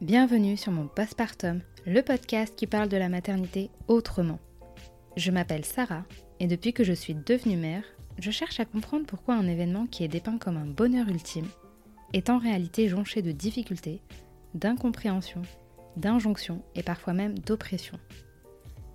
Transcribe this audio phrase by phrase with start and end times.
[0.00, 4.38] Bienvenue sur mon postpartum, le podcast qui parle de la maternité autrement.
[5.16, 6.04] Je m'appelle Sarah
[6.38, 7.82] et depuis que je suis devenue mère,
[8.16, 11.48] je cherche à comprendre pourquoi un événement qui est dépeint comme un bonheur ultime
[12.12, 14.00] est en réalité jonché de difficultés,
[14.54, 15.42] d'incompréhension,
[15.96, 17.98] d'injonctions et parfois même d'oppression.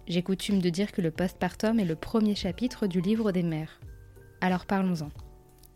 [0.07, 3.81] J'ai coutume de dire que le postpartum est le premier chapitre du livre des mères.
[4.39, 5.09] Alors parlons-en.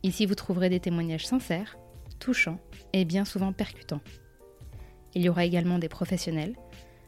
[0.04, 1.78] Ici vous trouverez des témoignages sincères,
[2.18, 2.62] touchants
[2.94, 4.02] et bien souvent percutants.
[5.18, 6.56] Il y aura également des professionnels,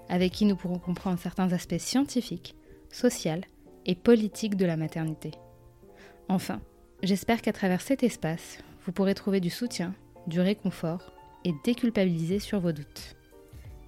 [0.08, 2.56] avec qui nous pourrons comprendre certains aspects scientifiques,
[2.90, 3.42] sociaux
[3.86, 5.30] et politiques de la maternité.
[6.28, 6.60] Enfin,
[7.04, 9.94] j'espère qu'à travers cet espace, vous pourrez trouver du soutien,
[10.26, 11.14] du réconfort
[11.46, 13.16] et déculpabiliser sur vos doutes.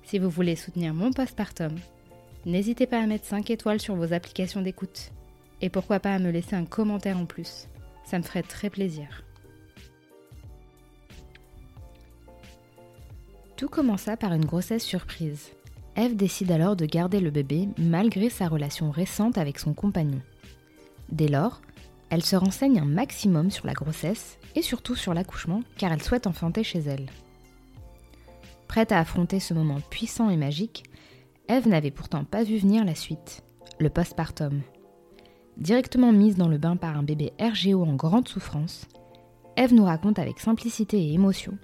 [0.03, 1.73] Si vous voulez soutenir mon postpartum,
[2.45, 5.13] n'hésitez pas à mettre 5 étoiles sur vos applications d'écoute.
[5.61, 7.67] Et pourquoi pas à me laisser un commentaire en plus.
[8.03, 9.23] Ça me ferait très plaisir.
[13.61, 15.51] Tout commença par une grossesse surprise.
[15.95, 20.19] Eve décide alors de garder le bébé malgré sa relation récente avec son compagnon.
[21.11, 21.61] Dès lors,
[22.09, 26.25] elle se renseigne un maximum sur la grossesse et surtout sur l'accouchement car elle souhaite
[26.25, 27.05] enfanter chez elle.
[28.67, 30.81] Prête à affronter ce moment puissant et magique,
[31.47, 33.43] Eve n'avait pourtant pas vu venir la suite,
[33.77, 34.61] le postpartum.
[35.57, 38.87] Directement mise dans le bain par un bébé RGO en grande souffrance,
[39.55, 41.59] Eve nous raconte avec simplicité et émotion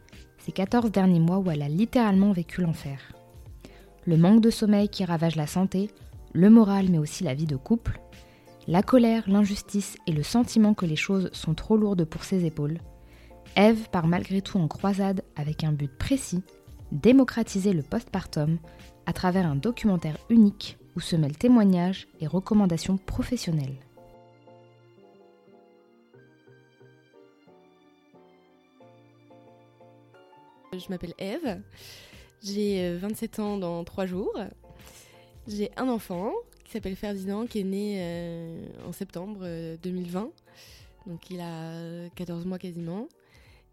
[0.48, 3.12] ces 14 derniers mois où elle a littéralement vécu l'enfer.
[4.06, 5.92] Le manque de sommeil qui ravage la santé,
[6.31, 8.00] le moral mais aussi la vie de couple,
[8.66, 12.80] la colère, l'injustice et le sentiment que les choses sont trop lourdes pour ses épaules,
[13.58, 16.44] Eve part malgré tout en croisade avec un but précis,
[16.94, 18.58] démocratiser le postpartum
[19.06, 23.80] à travers un documentaire unique où se mêlent témoignages et recommandations professionnelles.
[30.73, 31.62] Je m'appelle Eve,
[32.44, 34.38] j'ai 27 euh, ans dans 3 jours.
[35.48, 36.34] J'ai un enfant
[36.66, 39.48] qui s'appelle Ferdinand qui est né euh, en septembre
[39.82, 40.23] 2020.
[40.23, 40.30] Euh,
[41.10, 43.08] Donc il a 14 mois quasiment.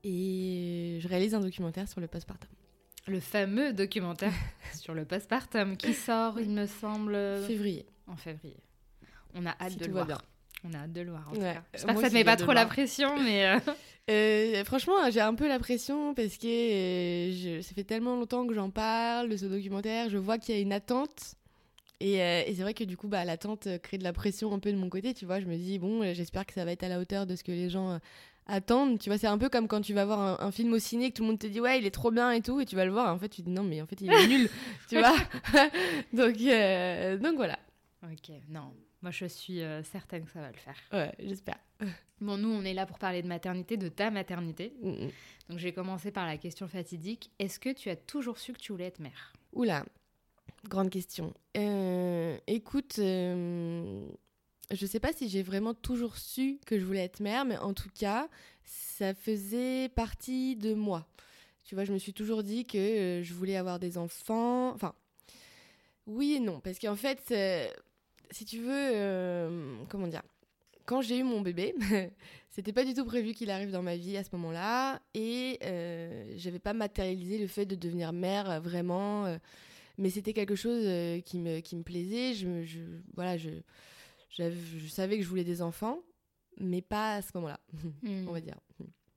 [0.04, 2.50] Et je réalise un documentaire sur le postpartum.
[3.06, 4.32] Le fameux documentaire
[4.74, 7.16] sur le postpartum qui sort, il me semble.
[7.46, 7.86] Février.
[8.06, 8.62] En février.
[9.34, 10.22] On a hâte de le voir.
[10.64, 12.66] On a hâte de le voir en J'espère que ça ne met pas trop la
[12.66, 13.58] pression, mais.
[14.10, 18.52] Euh, franchement, j'ai un peu la pression parce que euh, ça fait tellement longtemps que
[18.54, 20.10] j'en parle de ce documentaire.
[20.10, 21.36] Je vois qu'il y a une attente.
[22.00, 24.72] Et, euh, c'est vrai que du coup, bah, l'attente crée de la pression un peu
[24.72, 25.14] de mon côté.
[25.14, 27.34] Tu vois, je me dis, bon, j'espère que ça va être à la hauteur de
[27.34, 27.98] ce que les gens
[28.46, 28.98] attendent.
[28.98, 31.16] Tu vois, c'est un peu comme quand tu vas voir un, film au ciné que
[31.16, 32.60] tout le monde te dit, ouais, il est trop bien et tout.
[32.60, 33.08] Et tu vas le voir.
[33.08, 34.50] Et en fait, tu te dis, non, mais en fait, il est nul.
[34.90, 35.16] tu vois
[36.12, 36.36] donc,
[37.22, 37.58] donc voilà.
[38.02, 38.70] Ok, non.
[39.04, 39.60] Moi, je suis
[39.92, 40.76] certaine que ça va le faire.
[40.90, 41.58] Ouais, j'espère.
[42.22, 44.72] Bon, nous, on est là pour parler de maternité, de ta maternité.
[44.80, 45.10] Mm, mm.
[45.50, 47.30] Donc, j'ai commencé par la question fatidique.
[47.38, 49.34] Est-ce que tu as toujours su que tu voulais être mère?
[49.52, 49.84] Oula,
[50.70, 51.34] grande question.
[51.58, 54.08] Euh, écoute, euh,
[54.70, 57.74] je sais pas si j'ai vraiment toujours su que je voulais être mère, mais en
[57.74, 58.30] tout cas,
[58.64, 61.06] ça faisait partie de moi.
[61.66, 64.70] Tu vois, je me suis toujours dit que euh, je voulais avoir des enfants.
[64.70, 64.94] Enfin,
[66.06, 67.34] oui et non, parce qu'en fait,
[68.34, 70.22] si tu veux, comment dire
[70.84, 71.74] quand j'ai eu mon bébé,
[72.50, 76.32] c'était pas du tout prévu qu'il arrive dans ma vie à ce moment-là et euh,
[76.36, 79.38] j'avais pas matérialisé le fait de devenir mère euh, vraiment, euh,
[79.98, 82.34] mais c'était quelque chose euh, qui, me, qui me plaisait.
[82.34, 82.80] Je, je
[83.14, 83.50] voilà, je,
[84.30, 86.00] je savais que je voulais des enfants,
[86.58, 87.60] mais pas à ce moment-là,
[88.04, 88.42] on va hmm.
[88.42, 88.58] dire.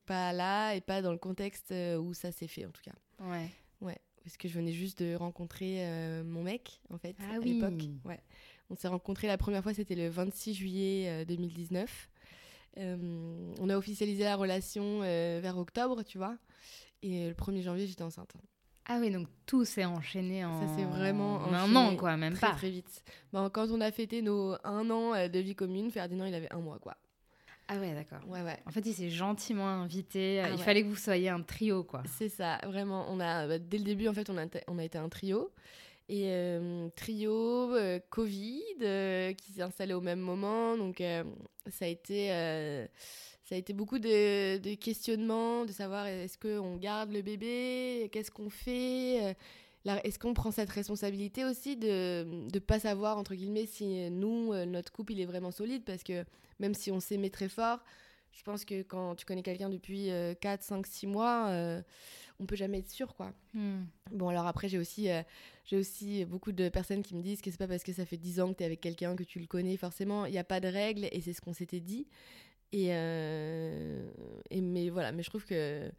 [0.06, 2.94] Pas là et pas dans le contexte où ça s'est fait en tout cas.
[3.20, 3.50] Ouais.
[3.82, 5.84] Ouais, parce que je venais juste de rencontrer
[6.24, 7.84] mon mec en fait ah à l'époque.
[8.06, 8.22] Ouais.
[8.70, 12.10] On s'est rencontrés la première fois, c'était le 26 juillet 2019.
[12.78, 16.38] Euh, euh, on a officialisé la relation euh, vers octobre, tu vois.
[17.02, 18.34] Et le 1er janvier, j'étais enceinte.
[18.86, 20.62] Ah oui, donc tout s'est enchaîné en...
[20.62, 22.54] Ça s'est vraiment en un an, quoi, même très, pas.
[22.54, 23.04] Très vite.
[23.34, 26.60] Bon, quand on a fêté nos un an de vie commune, Ferdinand, il avait un
[26.60, 26.96] mois, quoi.
[27.68, 28.26] Ah ouais, d'accord.
[28.30, 28.58] Ouais, ouais.
[28.66, 30.40] En fait, il s'est gentiment invité.
[30.40, 32.02] Ah il fallait que vous soyez un trio, quoi.
[32.18, 33.06] C'est ça, vraiment.
[33.10, 35.52] On a, bah, dès le début, en fait, on a, on a été un trio.
[36.10, 40.78] Et euh, trio, euh, Covid, euh, qui s'est installé au même moment.
[40.78, 41.04] Donc,
[41.70, 42.30] ça, a été,
[43.44, 48.50] ça a été beaucoup de, questionnements, de savoir est-ce qu'on garde le bébé, qu'est-ce qu'on
[48.50, 49.36] fait?
[50.04, 54.94] Est-ce qu'on prend cette responsabilité aussi de ne pas savoir, entre guillemets, si nous, notre
[54.94, 55.84] couple, il est vraiment solide?
[55.86, 56.24] Parce que
[56.60, 57.80] même si on s'aimait très fort,
[58.32, 61.82] je pense que quand tu connais quelqu'un depuis 4, 5, 6 mois,
[62.40, 63.32] on peut jamais être sûr, quoi.
[63.54, 63.84] Hmm.
[64.12, 65.22] Bon, alors après, j'ai aussi, euh,
[65.66, 68.18] j'ai aussi beaucoup de personnes qui me disent que c'est pas parce que ça fait
[68.18, 70.26] 10 ans que tu es avec quelqu'un que tu le connais, forcément.
[70.26, 72.08] Il n'y a pas de règles et c'est ce qu'on s'était dit.
[72.72, 74.10] Et, euh,
[74.50, 75.90] et, mais voilà, mais je trouve que.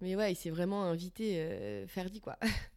[0.00, 2.38] Mais ouais, il s'est vraiment invité euh, Ferdi, quoi.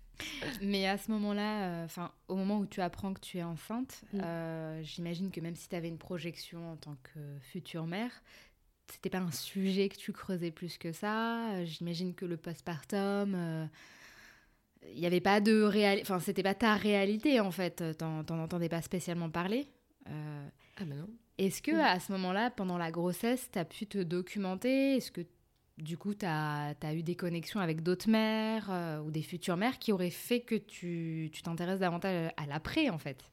[0.61, 4.19] Mais à ce moment-là, enfin, au moment où tu apprends que tu es enceinte, Mm.
[4.21, 8.11] euh, j'imagine que même si tu avais une projection en tant que future mère,
[8.91, 11.51] c'était pas un sujet que tu creusais plus que ça.
[11.53, 13.65] Euh, J'imagine que le postpartum, euh,
[14.93, 17.83] il n'y avait pas de réalité, enfin, c'était pas ta réalité en fait.
[17.97, 19.67] T'en t'en entendais pas spécialement parler.
[20.07, 20.47] Euh,
[20.77, 21.09] Ah bah non.
[21.37, 24.97] Est-ce que à ce moment-là, pendant la grossesse, tu as pu te documenter?
[24.97, 25.21] Est-ce que
[25.77, 29.79] du coup, tu as, eu des connexions avec d'autres mères euh, ou des futures mères
[29.79, 33.23] qui auraient fait que tu tu t'intéresses davantage à l'après en fait?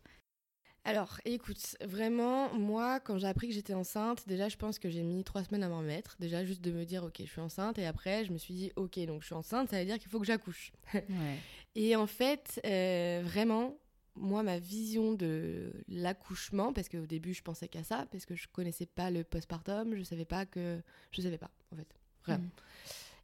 [0.87, 5.03] Alors, écoute, vraiment, moi, quand j'ai appris que j'étais enceinte, déjà, je pense que j'ai
[5.03, 6.15] mis trois semaines à m'en remettre.
[6.21, 7.77] Déjà, juste de me dire, ok, je suis enceinte.
[7.79, 10.09] Et après, je me suis dit, ok, donc je suis enceinte, ça veut dire qu'il
[10.09, 10.73] faut que j'accouche.
[10.95, 11.39] Ouais.
[11.75, 13.77] Et en fait, euh, vraiment,
[14.15, 18.47] moi, ma vision de l'accouchement, parce qu'au début, je pensais qu'à ça, parce que je
[18.49, 20.81] connaissais pas le postpartum, je savais pas que.
[21.11, 21.89] Je savais pas, en fait.
[22.25, 22.45] Vraiment.
[22.45, 22.51] Mm.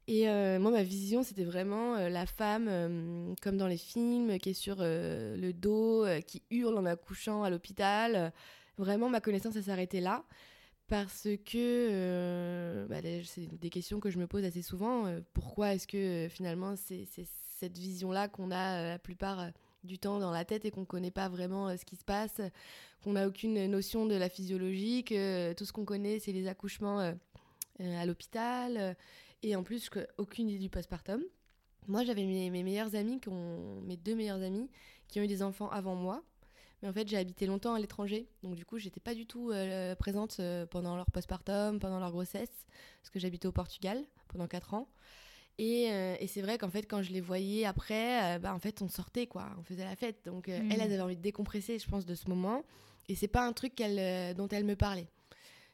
[0.09, 4.39] Et euh, moi, ma vision, c'était vraiment euh, la femme, euh, comme dans les films,
[4.39, 8.33] qui est sur le dos, qui hurle en accouchant à l'hôpital.
[8.79, 10.25] Vraiment, ma connaissance, elle s'arrêtait là.
[10.89, 15.05] Parce que bah, c'est des questions que je me pose assez souvent.
[15.33, 17.07] Pourquoi est-ce que finalement, c'est
[17.59, 19.53] cette vision-là qu'on a la plupart
[19.85, 22.43] du temps dans la tête et qu'on ne connaît pas vraiment ce qui se passe,
[23.03, 27.15] qu'on n'a aucune notion de la physiologie, que tout ce qu'on connaît, c'est les accouchements
[27.79, 28.97] à l'hôpital.
[29.43, 31.23] Et en plus, aucune idée du postpartum.
[31.89, 34.71] Moi, j'avais mes, mes meilleures amies, qui ont, mes deux meilleures amies,
[35.09, 36.23] qui ont eu des enfants avant moi.
[36.81, 38.29] Mais en fait, j'ai habité longtemps à l'étranger.
[38.43, 42.11] Donc, du coup, j'étais pas du tout euh, présente euh, pendant leur postpartum, pendant leur
[42.11, 42.67] grossesse.
[43.01, 44.89] Parce que j'habitais au Portugal pendant 4 ans.
[45.59, 48.59] Et, euh, et c'est vrai qu'en fait, quand je les voyais après, euh, bah, en
[48.59, 49.51] fait, on sortait, quoi.
[49.59, 50.25] On faisait la fête.
[50.25, 50.73] Donc, euh, Mhm.
[50.73, 52.65] elles, elles avaient envie de décompresser, je pense, de ce moment.
[53.09, 55.09] Et c'est pas un truc dont elles me parlaient.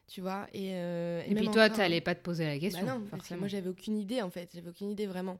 [0.09, 2.95] Tu vois Et, euh, Et, puis toi, tu n'allais pas te poser la question, bah
[2.95, 5.37] non, parce que moi j'avais aucune idée en fait, j'avais aucune idée vraiment.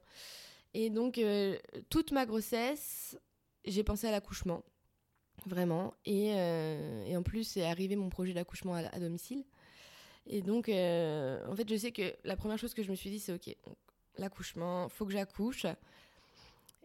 [0.73, 1.57] Et donc euh,
[1.89, 3.17] toute ma grossesse,
[3.65, 4.63] j'ai pensé à l'accouchement,
[5.45, 5.93] vraiment.
[6.05, 9.43] Et, euh, et en plus, c'est arrivé mon projet d'accouchement à, à domicile.
[10.27, 13.09] Et donc, euh, en fait, je sais que la première chose que je me suis
[13.09, 13.55] dit, c'est ok,
[14.17, 15.65] l'accouchement, faut que j'accouche,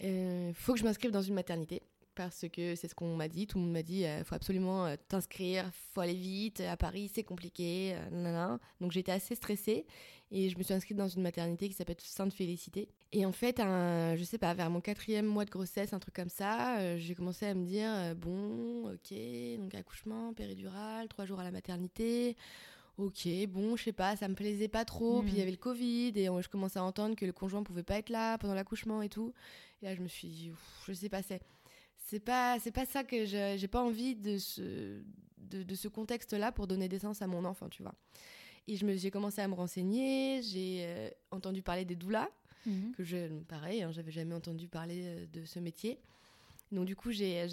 [0.02, 1.82] euh, faut que je m'inscrive dans une maternité.
[2.14, 4.87] Parce que c'est ce qu'on m'a dit, tout le monde m'a dit, il faut absolument
[4.87, 8.61] euh, t'inscrire, faut aller vite, à Paris c'est compliqué, euh, nanana.
[8.81, 9.84] Donc j'étais assez stressée
[10.31, 12.88] et je me suis inscrite dans une maternité qui s'appelle Sainte Félicité.
[13.12, 16.14] Et en fait, un, je sais pas, vers mon quatrième mois de grossesse, un truc
[16.14, 19.17] comme ça, euh, j'ai commencé à me dire, euh, bon, ok,
[19.58, 22.37] donc accouchement, péridurale, trois jours à la maternité.
[22.99, 25.22] Ok, bon, je sais pas, ça me plaisait pas trop.
[25.22, 27.62] Puis il y avait le Covid et euh, je commençais à entendre que le conjoint
[27.62, 29.32] pouvait pas être là pendant l'accouchement et tout.
[29.82, 31.40] Et là, je me suis dit, ouf, je sais pas, c'est
[31.96, 35.02] c'est pas c'est pas ça que j'ai pas envie de ce
[35.38, 37.94] de, de ce contexte là pour donner naissance à mon enfant tu vois.
[38.67, 42.29] Et je me j'ai commencé à me renseigner j'ai euh, entendu parler des doulas
[42.67, 42.93] Mhm.
[42.96, 45.99] que je pareil hein, j'avais jamais entendu parler euh, de ce métier.
[46.73, 47.44] Donc du coup j'ai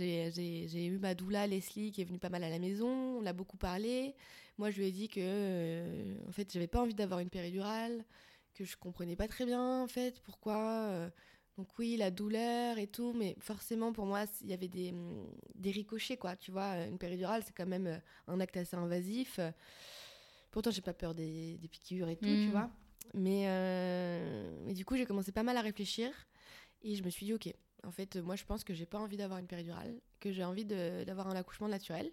[0.87, 3.57] eu ma doula Leslie qui est venue pas mal à la maison on a beaucoup
[3.57, 4.15] parlé.
[4.57, 8.05] Moi je lui ai dit que euh, en fait j'avais pas envie d'avoir une péridurale
[8.53, 10.55] que je comprenais pas très bien en fait pourquoi
[10.89, 11.09] euh,
[11.57, 14.93] donc oui, la douleur et tout, mais forcément pour moi, il y avait des,
[15.55, 16.35] des ricochets, quoi.
[16.35, 19.39] Tu vois, une péridurale, c'est quand même euh, un acte assez invasif.
[20.51, 22.51] Pourtant, j'ai pas peur des, des piqûres et tout, tu Mm.
[22.51, 22.69] vois.
[23.13, 26.11] Mais, euh, mais du coup, j'ai commencé pas mal à réfléchir
[26.81, 29.17] et je me suis dit, ok, en fait, moi, je pense que j'ai pas envie
[29.17, 32.11] d'avoir une péridurale, que j'ai envie d'avoir un accouchement naturel.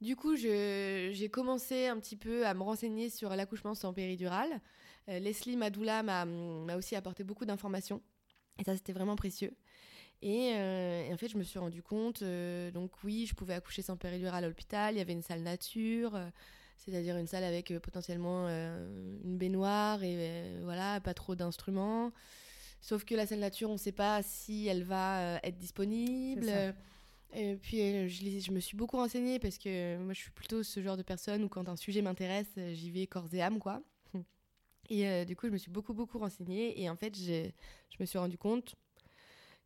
[0.00, 4.60] Du coup, j'ai commencé un petit peu à me renseigner sur l'accouchement sans péridurale.
[5.08, 8.00] Euh, Leslie Madoula m'a m'a aussi apporté beaucoup d'informations.
[8.60, 9.52] Et ça, c'était vraiment précieux.
[10.22, 13.54] Et, euh, et en fait, je me suis rendu compte, euh, donc oui, je pouvais
[13.54, 14.94] accoucher sans péridurale à l'hôpital.
[14.94, 16.28] Il y avait une salle nature, euh,
[16.76, 22.12] c'est-à-dire une salle avec potentiellement une baignoire et voilà, pas trop d'instruments.
[22.82, 26.50] Sauf que la salle nature, on ne sait pas si elle va être disponible.
[27.32, 30.82] Et puis, je, je me suis beaucoup renseignée parce que moi, je suis plutôt ce
[30.82, 33.82] genre de personne où quand un sujet m'intéresse, j'y vais corps et âme, quoi.
[34.90, 36.80] Et euh, du coup, je me suis beaucoup, beaucoup renseignée.
[36.82, 37.54] Et en fait, j'ai-
[37.90, 38.74] je me suis rendu compte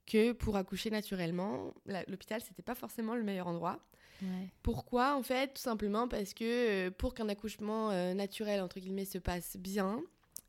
[0.07, 1.73] que pour accoucher naturellement,
[2.09, 3.81] l'hôpital, c'était pas forcément le meilleur endroit.
[4.23, 4.49] Ouais.
[4.63, 6.45] Pourquoi En fait, tout simplement parce que
[6.89, 10.03] euh, pour qu'un accouchement euh, naturel, entre guillemets, se passe bien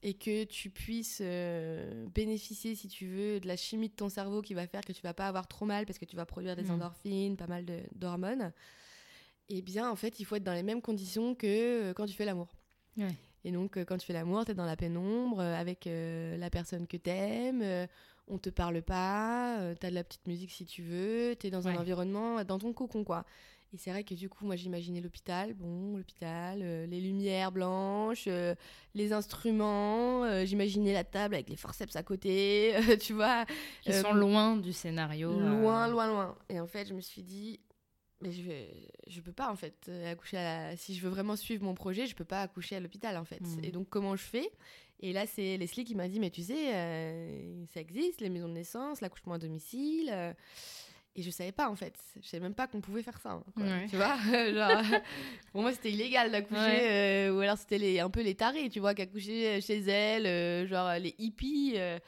[0.03, 4.41] et que tu puisses euh, bénéficier, si tu veux, de la chimie de ton cerveau
[4.41, 6.55] qui va faire que tu vas pas avoir trop mal parce que tu vas produire
[6.55, 6.71] des Mm.
[6.71, 7.65] endorphines, pas mal
[7.95, 8.51] d'hormones,
[9.49, 12.25] eh bien, en fait, il faut être dans les mêmes conditions que quand tu fais
[12.25, 12.49] l'amour.
[12.97, 13.15] Ouais.
[13.45, 16.35] Et donc, euh, quand tu fais l'amour, tu es dans la pénombre euh, avec euh,
[16.37, 17.87] la personne que tu aimes,
[18.27, 21.51] on te parle pas, tu as de la petite musique si tu veux, tu es
[21.51, 21.77] dans un Ouais.
[21.77, 23.23] environnement, dans ton cocon, quoi.
[23.73, 28.25] Et c'est vrai que du coup, moi, j'imaginais l'hôpital, bon, l'hôpital, euh, les lumières blanches,
[28.27, 28.55] euh,
[28.93, 33.45] les instruments, euh, j'imaginais la table avec les forceps à côté, tu vois.
[33.85, 35.29] Ils sont loin du scénario.
[35.29, 36.35] Loin, loin, loin.
[36.49, 37.59] Et en fait, je me suis dit,
[38.21, 41.63] mais je vais, je peux pas en fait accoucher à si je veux vraiment suivre
[41.63, 43.41] mon projet, je peux pas accoucher à l'hôpital en fait.
[43.41, 43.63] Hmm.
[43.63, 44.49] Et donc comment je fais?
[45.01, 48.53] Et là c'est Leslie qui m'a dit mais tu sais ça existe les maisons de
[48.53, 50.35] naissance, l'accouchement à domicile.
[51.17, 51.97] Et je savais pas en fait.
[52.21, 53.31] Je savais même pas qu'on pouvait faire ça.
[53.57, 54.17] Hein, tu vois
[54.53, 54.81] Genre,
[55.53, 56.89] Pour moi, c'était illégal d'accoucher.
[56.89, 60.25] Euh, ou alors, c'était les, un peu les tarés, tu vois, qui accouchaient chez elles,
[60.25, 61.75] euh, genre les hippies.
[61.77, 61.99] Euh.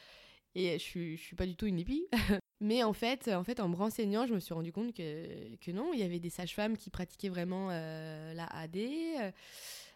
[0.55, 2.05] et je suis, je suis pas du tout une hippie.
[2.59, 5.71] Mais en fait, en fait, en me renseignant, je me suis rendu compte que, que
[5.71, 8.77] non, il y avait des sages-femmes qui pratiquaient vraiment la AD.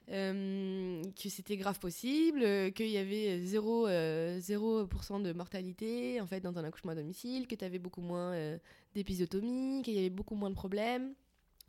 [0.10, 6.42] Euh, que c'était grave possible, euh, qu'il y avait 0%, euh, de mortalité en fait
[6.42, 8.36] dans un accouchement à domicile, que tu avais beaucoup moins
[8.94, 11.14] d'épisotomie, qu'il y avait beaucoup moins de problèmes.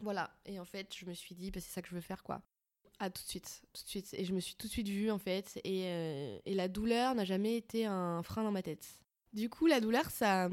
[0.01, 2.23] Voilà, et en fait, je me suis dit, bah, c'est ça que je veux faire
[2.25, 2.43] quoi.
[2.99, 4.15] Ah, tout de suite, tout de suite.
[4.15, 7.25] Et je me suis tout de suite vue en fait, et, et la douleur n'a
[7.25, 9.02] jamais été un frein dans ma tête.
[9.33, 10.49] Du coup, la douleur, ça.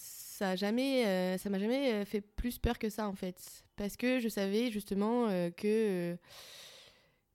[0.00, 4.28] Ça jamais, ça m'a jamais fait plus peur que ça en fait, parce que je
[4.28, 5.26] savais justement
[5.56, 6.16] que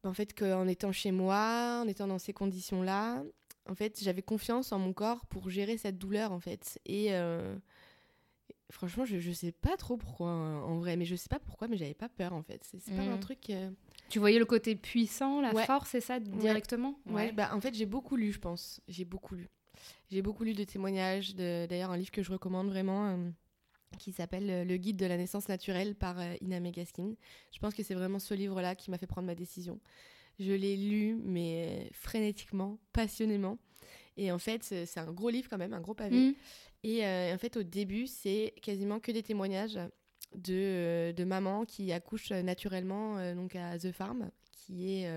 [0.03, 3.24] en fait, qu'en étant chez moi, en étant dans ces conditions-là,
[3.69, 6.79] en fait, j'avais confiance en mon corps pour gérer cette douleur, en fait.
[6.86, 7.55] Et euh,
[8.69, 11.67] franchement, je, je sais pas trop pourquoi, hein, en vrai, mais je sais pas pourquoi,
[11.67, 12.62] mais j'avais pas peur, en fait.
[12.63, 13.19] C'est pas un mmh.
[13.22, 13.50] truc.
[13.50, 13.69] Euh,
[14.10, 17.00] tu voyais le côté puissant, la force, c'est ça, directement?
[17.05, 18.81] Ouais, Bah, en fait, j'ai beaucoup lu, je pense.
[18.88, 19.50] J'ai beaucoup lu.
[20.12, 23.08] J'ai beaucoup lu de témoignages, d'ailleurs, un livre que je recommande vraiment.
[23.08, 23.30] Euh,
[23.98, 27.13] qui s'appelle euh, Le guide de la naissance naturelle par euh, Ina Megaskin.
[27.52, 29.80] Je pense que c'est vraiment ce livre-là qui m'a fait prendre ma décision.
[30.40, 33.58] Je l'ai lu, mais euh, frénétiquement, passionnément.
[34.18, 36.16] Et en fait, c'est un gros livre quand même, un gros pavé.
[36.16, 36.36] Mm.
[36.84, 39.80] Et en fait, au début, c'est quasiment que des témoignages
[40.36, 45.10] de, de mamans qui accouchent naturellement donc à The Farm, qui est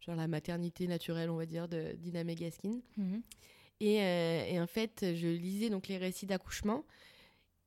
[0.00, 2.80] genre la maternité naturelle, on va dire, d'Ina Megaskin.
[2.98, 3.22] Mm-hmm.
[3.80, 6.84] Et, et, en fait, je lisais donc les récits d'accouchement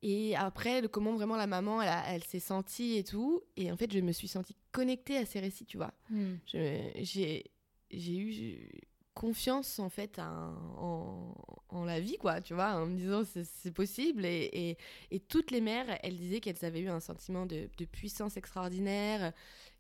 [0.04, 3.44] et après, comment vraiment la maman, elle, elle s'est sentie et tout.
[3.56, 5.94] Et en fait, je me suis sentie connectée à ces récits, tu vois.
[6.10, 6.36] Hmm.
[6.48, 7.44] J'ai
[7.92, 8.70] eu
[9.14, 11.36] confiance, en fait, en,
[11.70, 14.26] en, la vie, quoi, tu vois, en me disant c'est possible.
[14.26, 14.78] Et, et,
[15.12, 19.34] et, toutes les mères, elles disaient qu'elles avaient eu un sentiment de, de puissance extraordinaire,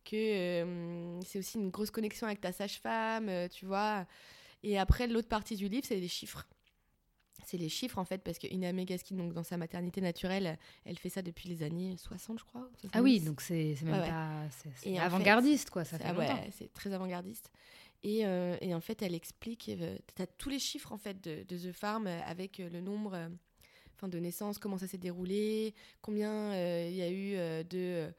[0.05, 4.05] que euh, c'est aussi une grosse connexion avec ta sage-femme, euh, tu vois.
[4.63, 6.45] Et après, l'autre partie du livre, c'est les chiffres
[7.45, 10.97] c'est les chiffres en fait, parce que Ina Megaskin, donc dans sa maternité naturelle, elle
[10.97, 12.69] fait ça depuis les années 60, je crois.
[12.93, 14.43] Ah oui, donc c'est même pas.
[14.75, 17.51] C'est avant-gardiste, quoi, ça fait Ouais, c'est très avant-gardiste.
[18.03, 21.23] Et, euh, et, en fait, elle explique, euh, tu as tous les chiffres en fait
[21.23, 23.29] de, de The Farm euh, avec le nombre
[23.95, 26.55] enfin de naissances, comment ça s'est déroulé, combien
[26.87, 28.11] il y a eu de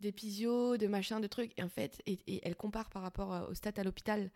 [0.00, 1.58] d'épisodes, de machins, de trucs.
[1.58, 4.30] Et en fait, et, et elle compare par rapport au stade à l'hôpital.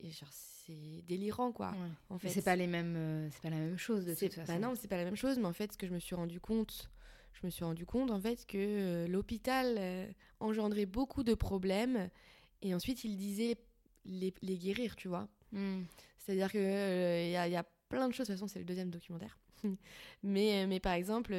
[0.00, 1.74] Et genre, c'est délirant quoi.
[2.10, 4.52] En fait, c'est pas les mêmes, euh, c'est pas la même chose de toute façon.
[4.52, 6.14] Bah non, c'est pas la même chose, mais en fait, ce que je me suis
[6.14, 6.90] rendu compte,
[7.32, 10.06] je me suis rendu compte en fait que euh, l'hôpital euh,
[10.40, 12.10] engendrait beaucoup de problèmes
[12.62, 13.56] et ensuite il disait
[14.04, 15.28] les, les guérir, tu vois.
[15.52, 15.84] Hmm.
[16.18, 16.58] C'est-à-dire que
[17.24, 18.26] il y, y, a plein de choses.
[18.26, 19.38] De toute façon, c'est le deuxième documentaire.
[20.22, 21.34] mais, mais par exemple,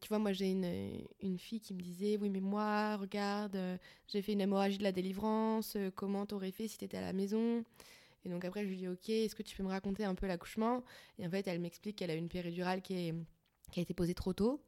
[0.00, 3.58] tu vois, moi j'ai une, une fille qui me disait Oui, mais moi, regarde,
[4.08, 7.64] j'ai fait une hémorragie de la délivrance, comment t'aurais fait si t'étais à la maison?
[8.24, 10.26] Et donc après, je lui dis, ok, est-ce que tu peux me raconter un peu
[10.26, 10.84] l'accouchement?
[11.18, 13.14] Et en fait, elle m'explique qu'elle a une péridurale qui, est,
[13.70, 14.62] qui a été posée trop tôt,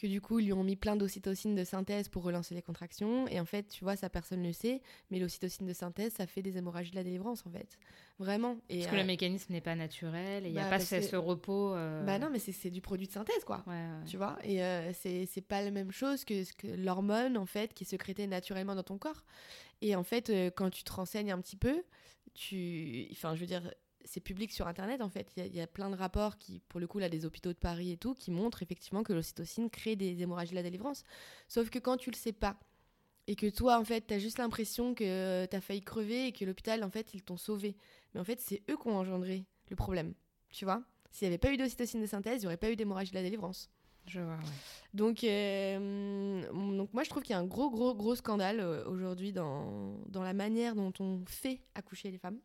[0.00, 3.28] que du coup, ils lui ont mis plein d'ocytocine de synthèse pour relancer les contractions.
[3.28, 4.80] Et en fait, tu vois, ça personne ne le sait,
[5.10, 7.78] mais l'ocytocine de synthèse, ça fait des hémorragies de la délivrance, en fait.
[8.18, 8.56] Vraiment.
[8.68, 10.80] Et Parce que le euh, mécanisme n'est pas naturel, et il n'y a bah, pas
[10.80, 11.74] ce, repos.
[11.74, 13.62] Euh, bah non, mais c'est du produit de synthèse, quoi.
[14.06, 17.84] Tu vois Et euh, c'est pas la même chose que, que l'hormone, en fait, qui
[17.84, 19.24] est sécrétée naturellement dans ton corps.
[19.82, 21.82] Et en fait, quand tu te renseignes un petit peu,
[22.34, 23.06] tu.
[23.12, 23.70] Enfin, je veux dire,
[24.04, 25.30] c'est public sur Internet, en fait.
[25.36, 27.92] Il y, a plein de rapports qui, pour le coup, là, des hôpitaux de Paris
[27.92, 31.04] et tout, qui montrent effectivement que l'ocytocine crée des hémorragies de la délivrance.
[31.48, 32.58] Sauf que quand tu le sais pas,
[33.26, 36.32] et que toi, en fait, tu as juste l'impression que tu as failli crever et
[36.32, 37.76] que l'hôpital, en fait, ils t'ont sauvé.
[38.12, 40.14] Mais en fait, c'est eux qui ont engendré le problème.
[40.50, 42.76] Tu vois S'il n'y avait pas eu d'ocytocine de synthèse, il n'y aurait pas eu
[42.76, 43.70] d'hémorragie de la délivrance.
[44.06, 44.42] Je vois, ouais.
[44.94, 46.42] Donc, euh,
[46.76, 50.00] donc moi, je trouve qu'il y a un gros, gros, gros scandale euh, aujourd'hui dans,
[50.08, 52.40] dans la manière dont on fait accoucher les femmes.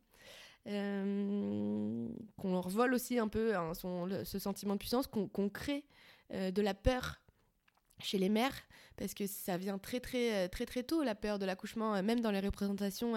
[0.68, 2.08] Euh,
[2.38, 5.86] qu'on leur vole aussi un peu hein, son, ce sentiment de puissance, qu'on crée
[6.32, 7.22] de la peur
[8.00, 8.56] chez les mères,
[8.98, 12.32] parce que ça vient très, très, très, très tôt, la peur de l'accouchement, même dans
[12.32, 13.14] les représentations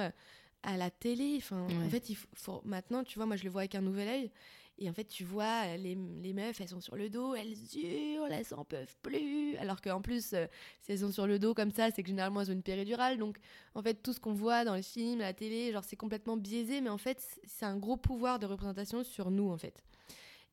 [0.63, 1.37] à la télé.
[1.39, 4.09] Enfin, En fait, il faut, maintenant, tu vois, moi, je le vois avec un nouvel
[4.09, 4.31] œil.
[4.81, 8.33] Et en fait, tu vois, les, les, meufs, elles sont sur le dos, elles hurlent,
[8.33, 9.57] elles s'en peuvent plus.
[9.57, 10.47] Alors qu'en plus, euh,
[10.81, 13.19] si elles sont sur le dos comme ça, c'est que généralement, elles ont une péridurale.
[13.19, 13.39] Donc,
[13.75, 16.81] en fait, tout ce qu'on voit dans les films, la télé, genre, c'est complètement biaisé.
[16.81, 19.83] Mais en fait, c'est un gros pouvoir de représentation sur nous, en fait.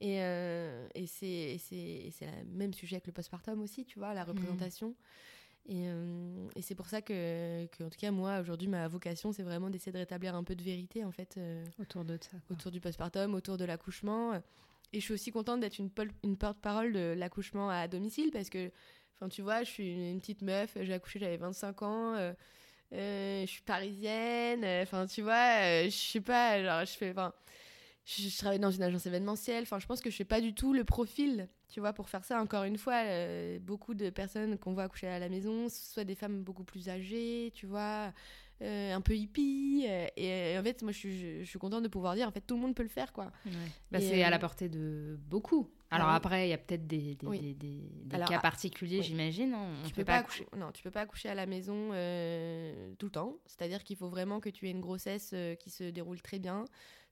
[0.01, 1.59] Et, euh, et c'est
[2.21, 4.33] le même sujet avec le postpartum aussi, tu vois, la mmh.
[5.67, 9.31] Et, euh, et c'est pour ça que, que, en tout cas, moi, aujourd'hui, ma vocation,
[9.31, 11.35] c'est vraiment d'essayer de rétablir un peu de vérité, en fait.
[11.37, 12.37] Euh, autour de ça.
[12.51, 14.33] Autour du postpartum, autour de l'accouchement.
[14.93, 15.89] Et je suis aussi contente d'être une,
[16.23, 18.71] une porte-parole de l'accouchement à domicile parce que,
[19.15, 22.15] enfin, tu vois, je suis une, petite meuf, j'ai accouché, j'avais 25 ans.
[22.93, 27.33] Euh, je suis parisienne, enfin tu vois, je sais pas, genre je fais, enfin,
[28.05, 29.63] je, travaille dans une agence événementielle.
[29.63, 32.23] Enfin, je pense que je fais pas du tout le profil, tu vois, pour faire
[32.23, 32.41] ça.
[32.41, 36.03] Encore une fois, euh, beaucoup de personnes qu'on voit accoucher à la maison, ce soit
[36.03, 38.13] des femmes beaucoup plus âgées, tu vois,
[38.61, 39.85] euh, un peu hippie.
[39.87, 42.41] Euh, et, en fait, moi, je suis, je, suis, contente de pouvoir dire, en fait,
[42.41, 43.31] tout le monde peut le faire, quoi.
[43.91, 45.69] Bah, c'est à la portée de beaucoup.
[45.95, 49.55] Alors après, il y a peut-être des, des, des, cas particuliers, j'imagine.
[49.87, 50.45] Tu peux pas accoucher.
[50.57, 51.89] Non, tu peux pas accoucher à la maison
[52.99, 53.37] tout le temps.
[53.45, 56.65] C'est-à-dire qu'il faut vraiment que tu aies une grossesse qui se déroule très bien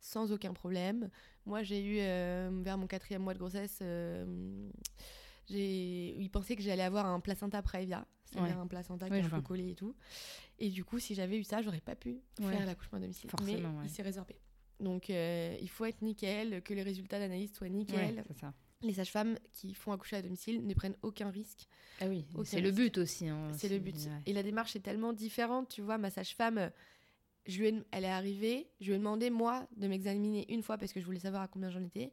[0.03, 1.09] sans aucun problème.
[1.45, 4.69] Moi, j'ai eu, euh, vers mon quatrième mois de grossesse, euh,
[5.47, 9.29] j'ai, il pensait que j'allais avoir un placenta prévia, c'est-à-dire un placenta qui est un
[9.29, 9.95] peu collé et tout.
[10.59, 13.29] Et du coup, si j'avais eu ça, j'aurais pas pu faire l'accouchement à domicile.
[13.29, 14.37] Forcément, Mais il s'est résorbé.
[14.79, 18.23] Donc, euh, il faut être nickel, que les résultats d'analyse soient nickel.
[18.39, 18.53] Ça.
[18.83, 21.67] Les sages-femmes qui font accoucher à domicile ne prennent aucun risque.
[22.01, 23.27] Ah oui, c'est le but aussi.
[23.29, 23.95] Hein, c'est le but.
[24.25, 25.69] Et la démarche est tellement différente.
[25.69, 26.69] Tu vois, ma sage-femme,
[27.45, 30.93] je lui elle est arrivée, je lui ai demandé, moi, de m'examiner une fois parce
[30.93, 32.11] que je voulais savoir à combien j'en étais.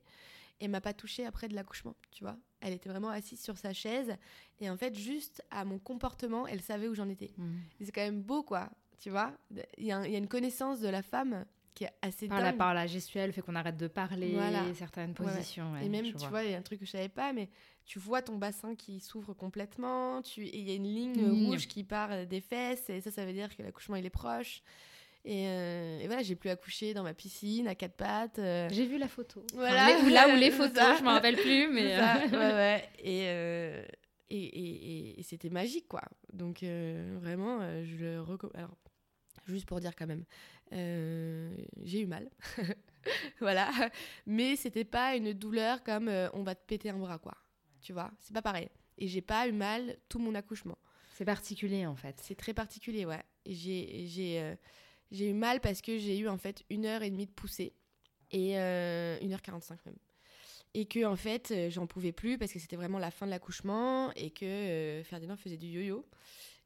[0.60, 2.36] Et m'a pas touchée après de l'accouchement, tu vois.
[2.60, 4.14] Elle était vraiment assise sur sa chaise.
[4.60, 7.32] Et en fait, juste à mon comportement, elle savait où j'en étais.
[7.38, 7.56] Mmh.
[7.80, 8.70] C'est quand même beau, quoi.
[9.00, 9.32] Tu vois
[9.78, 11.46] Il y, a une connaissance de la femme
[11.80, 14.36] qui est assez par La, par la gestuelle, fait qu'on arrête de parler,
[14.74, 15.74] certaines positions.
[15.78, 17.48] et même, tu vois, il y a un truc que je savais pas, mais
[17.86, 20.20] tu vois ton bassin qui s'ouvre complètement.
[20.20, 20.46] Tu...
[20.46, 22.90] il y a une ligne rouge qui part des fesses.
[22.90, 24.62] Et ça, ça veut dire que l'accouchement, il est proche.
[25.26, 28.38] Euh, et, voilà, j'ai pu accoucher dans ma piscine à quatre pattes.
[28.38, 28.68] Euh.
[28.70, 29.42] J'ai vu la photo.
[29.54, 29.98] Voilà.
[30.10, 31.96] là où les photos, je m'en rappelle plus, mais.
[31.96, 32.28] Euh.
[32.28, 32.88] ouais, ouais.
[32.98, 36.02] Et, et, et, c'était magique, quoi.
[36.34, 38.54] Donc, vraiment, je le recommande.
[38.54, 38.76] Alors,
[39.46, 40.24] juste pour dire quand même,
[40.70, 42.30] j'ai eu mal.
[43.40, 43.70] voilà.
[44.26, 47.34] Mais c'était pas une douleur comme on va te péter un bras, quoi.
[47.80, 48.68] Tu vois, c'est pas pareil.
[48.98, 50.78] Et j'ai pas eu mal tout mon accouchement.
[51.14, 52.20] C'est particulier, en fait.
[52.22, 53.22] C'est très particulier, ouais.
[53.46, 54.58] J'ai
[55.10, 57.74] j'ai eu mal parce que j'ai eu en fait une heure et demie de poussée
[58.30, 59.96] et euh, une heure 45 même.
[60.74, 63.30] Et que en fait euh, j'en pouvais plus parce que c'était vraiment la fin de
[63.30, 66.06] l'accouchement et que euh, Ferdinand faisait du yo-yo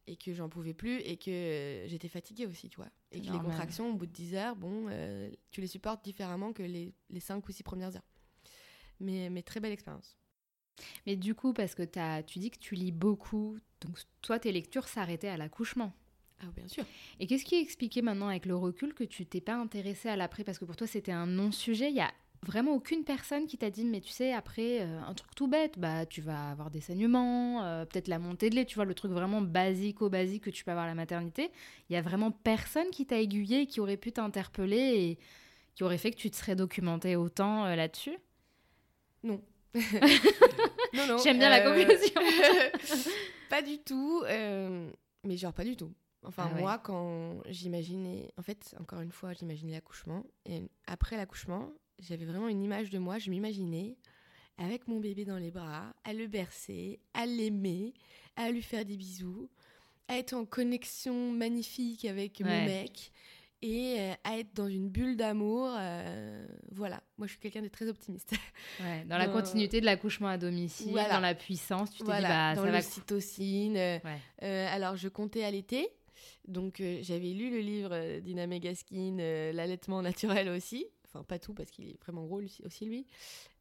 [0.06, 2.90] et que j'en pouvais plus et que j'étais fatiguée aussi, tu vois.
[3.10, 4.88] Et que les contractions au bout de 10 heures, bon,
[5.50, 8.08] tu les supportes différemment que les, les 5 ou 6 premières heures.
[9.00, 10.16] Mais, mais très belle expérience.
[11.06, 14.52] Mais du coup, parce que as, tu dis que tu lis beaucoup, donc toi, tes
[14.52, 15.92] lectures s'arrêtaient à l'accouchement
[16.40, 16.84] ah, bien sûr.
[17.20, 20.44] Et qu'est-ce qui expliquait maintenant avec le recul que tu t'es pas intéressée à l'après?
[20.44, 21.90] Parce que pour toi, c'était un non-sujet.
[21.90, 22.12] Il y a
[22.44, 25.78] vraiment aucune personne qui t'a dit, mais tu sais, après, euh, un truc tout bête,
[25.78, 28.94] bah, tu vas avoir des saignements, euh, peut-être la montée de lait, tu vois, le
[28.94, 31.50] truc vraiment basique-au-basique que tu peux avoir à la maternité.
[31.88, 35.18] Il y a vraiment personne qui t'a aiguillé, qui aurait pu t'interpeller et
[35.74, 38.16] qui aurait fait que tu te serais documenté autant euh, là-dessus?
[39.22, 39.40] Non.
[39.74, 41.18] non, non.
[41.18, 42.20] J'aime bien la conclusion.
[43.50, 44.22] pas du tout.
[45.24, 45.92] mais genre, pas du tout.
[46.26, 50.24] Enfin, ah moi, quand j'imaginais, en fait, encore une fois, j'imaginais l'accouchement.
[50.46, 53.18] Et après l'accouchement, j'avais vraiment une image de moi.
[53.18, 53.96] Je m'imaginais
[54.58, 57.94] avec mon bébé dans les bras, à le bercer, à l'aimer,
[58.36, 59.50] à lui faire des bisous,
[60.08, 63.12] à être en connexion magnifique avec mon mec
[63.62, 65.74] et euh, à être dans une bulle d'amour.
[65.76, 68.34] Euh, voilà, moi je suis quelqu'un de très optimiste.
[69.08, 72.64] dans, la continuité de l'accouchement à domicile, dans la puissance, tu te dis bah, dans
[72.64, 73.76] ça l'ocytocine.
[73.76, 73.98] Euh,
[74.42, 75.88] alors je comptais allaiter
[76.46, 79.16] donc j'avais lu le livre d'Ina Megaskin,
[79.52, 80.86] L'allaitement naturel aussi.
[81.14, 83.06] Enfin, pas tout parce qu'il est vraiment gros aussi, lui.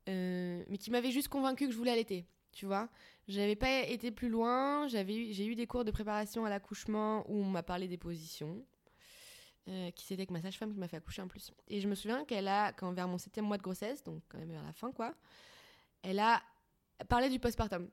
[0.10, 2.26] Euh, mais qui m'avait juste convaincu que je voulais allaiter.
[2.52, 2.90] Tu vois,
[3.28, 4.88] j'avais pas été plus loin.
[4.88, 8.64] J'avais j'ai eu des cours de préparation à l'accouchement où on m'a parlé des positions.
[9.66, 11.52] qui c'était avec ma sage-femme qui m'a fait accoucher en plus.
[11.68, 14.38] Et je me souviens qu'elle a, quand vers mon septième mois de grossesse, donc quand
[14.38, 15.16] même vers la fin quoi,
[16.04, 16.44] elle a
[17.08, 17.88] parlé du postpartum.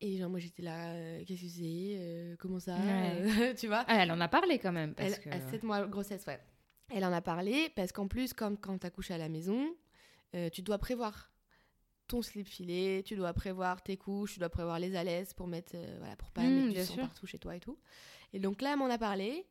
[0.00, 2.76] Et genre, moi, j'étais là, euh, qu'est-ce que c'est euh, Comment ça
[3.58, 4.94] Tu vois ah, Elle en a parlé quand même.
[4.94, 5.28] Parce que...
[5.28, 6.40] À 7 mois de grossesse, ouais.
[6.90, 9.74] Elle en a parlé parce qu'en plus, comme quand tu accouches à la maison,
[10.34, 11.30] euh, tu dois prévoir
[12.06, 15.76] ton slip filé, tu dois prévoir tes couches, tu dois prévoir les alaises pour mettre,
[15.98, 17.78] voilà, pour pas mmh, mettre du sang partout chez toi et tout.
[18.32, 19.46] Et donc là, elle m'en a parlé.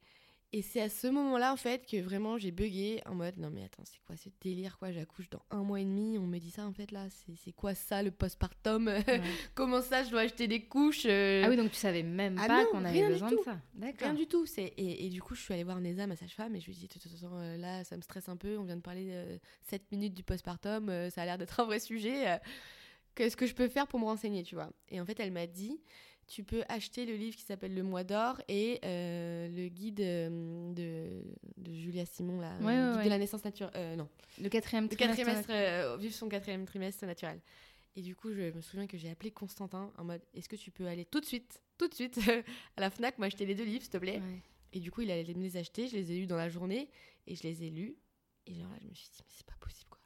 [0.54, 3.66] Et c'est à ce moment-là, en fait, que vraiment j'ai bugué en mode non, mais
[3.66, 4.94] attends, c'est quoi ce délire, quoi?
[4.94, 7.76] J'accouche dans un mois et demi, on me dit ça, en fait, là, c'est quoi
[7.76, 8.90] ça, le postpartum?
[9.56, 11.44] Comment ça, je dois acheter des couches euh?
[11.46, 13.60] Ah oui, donc tu savais même ah pas qu'on avait besoin de ça
[14.00, 14.46] Rien du tout.
[14.58, 16.76] Et, et, du coup, je suis allée voir Neza, ma sage-femme, et je lui ai
[16.76, 19.06] dit, de toute façon, euh, là, ça me stresse un peu, on vient de parler
[19.06, 22.40] de 7 minutes du postpartum, euh, ça a l'air d'être un vrai sujet.
[23.16, 24.70] Qu'est-ce que je peux faire pour me renseigner, tu vois?
[24.90, 25.82] Et en fait, elle m'a dit
[26.28, 30.74] tu peux acheter le livre qui s'appelle Le Mois d'Or et euh, le guide euh,
[30.74, 31.24] de,
[31.58, 33.72] de, Julia Simon, là, le guide de la naissance naturelle.
[33.76, 34.10] Euh, non.
[34.42, 35.22] Le quatrième trimestre.
[35.22, 37.40] Le quatrième vivre son quatrième trimestre naturel.
[37.96, 40.70] Et du coup, je me souviens que j'ai appelé Constantin en mode Est-ce que tu
[40.70, 42.20] peux aller tout de suite, tout de suite,
[42.78, 44.22] à la Fnac, m'acheter les deux livres, s'il te plaît?
[44.74, 45.88] Et du coup, il allait me les acheter.
[45.88, 46.90] Je les ai lus dans la journée
[47.26, 47.96] et je les ai lus.
[48.46, 49.97] Et genre là, je me suis dit Mais c'est pas possible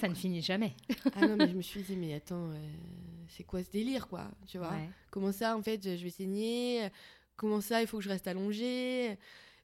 [0.00, 0.74] ça ne finit jamais.
[1.14, 2.56] ah non, mais je me suis dit, mais attends, euh,
[3.28, 4.74] c'est quoi ce délire, quoi Tu vois?
[5.10, 6.88] Comment ça, en fait, je vais saigner?
[7.36, 9.18] Comment ça, il faut que je reste allongée?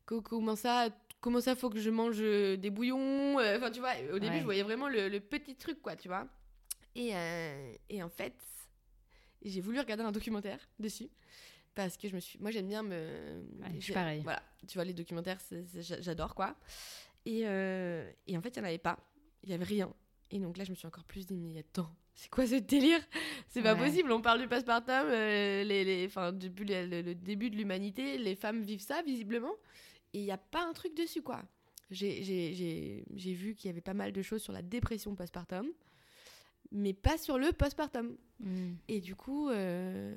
[0.04, 0.88] Comment ça,
[1.20, 3.38] comment ça, faut que je mange des bouillons?
[3.38, 6.26] Euh, Enfin, tu vois, au début, je voyais vraiment le, petit truc, quoi, tu vois.
[6.94, 8.34] Et, euh, et en fait,
[9.42, 11.08] j'ai voulu regarder un documentaire dessus
[11.74, 13.42] parce que je me suis moi j'aime bien me
[13.76, 15.38] je suis pareil voilà tu vois les documentaires
[15.80, 16.54] j'adore quoi.
[17.24, 18.98] Et, et en fait il n'y en avait pas.
[19.42, 19.92] Il y avait rien
[20.32, 23.00] et donc là, je me suis encore plus dit, mais attends, c'est quoi ce délire?
[23.48, 28.16] C'est pas possible, on parle du passepartum, euh, les, les, depuis le, début de l'humanité,
[28.16, 29.52] les femmes vivent ça, visiblement,
[30.14, 31.42] et il n'y a pas un truc dessus, quoi.
[31.90, 35.68] J'ai vu qu'il y avait pas mal de choses sur la dépression postpartum,
[36.70, 38.16] mais pas sur le postpartum.
[38.40, 38.72] Mm.
[38.88, 40.14] Et du coup, euh,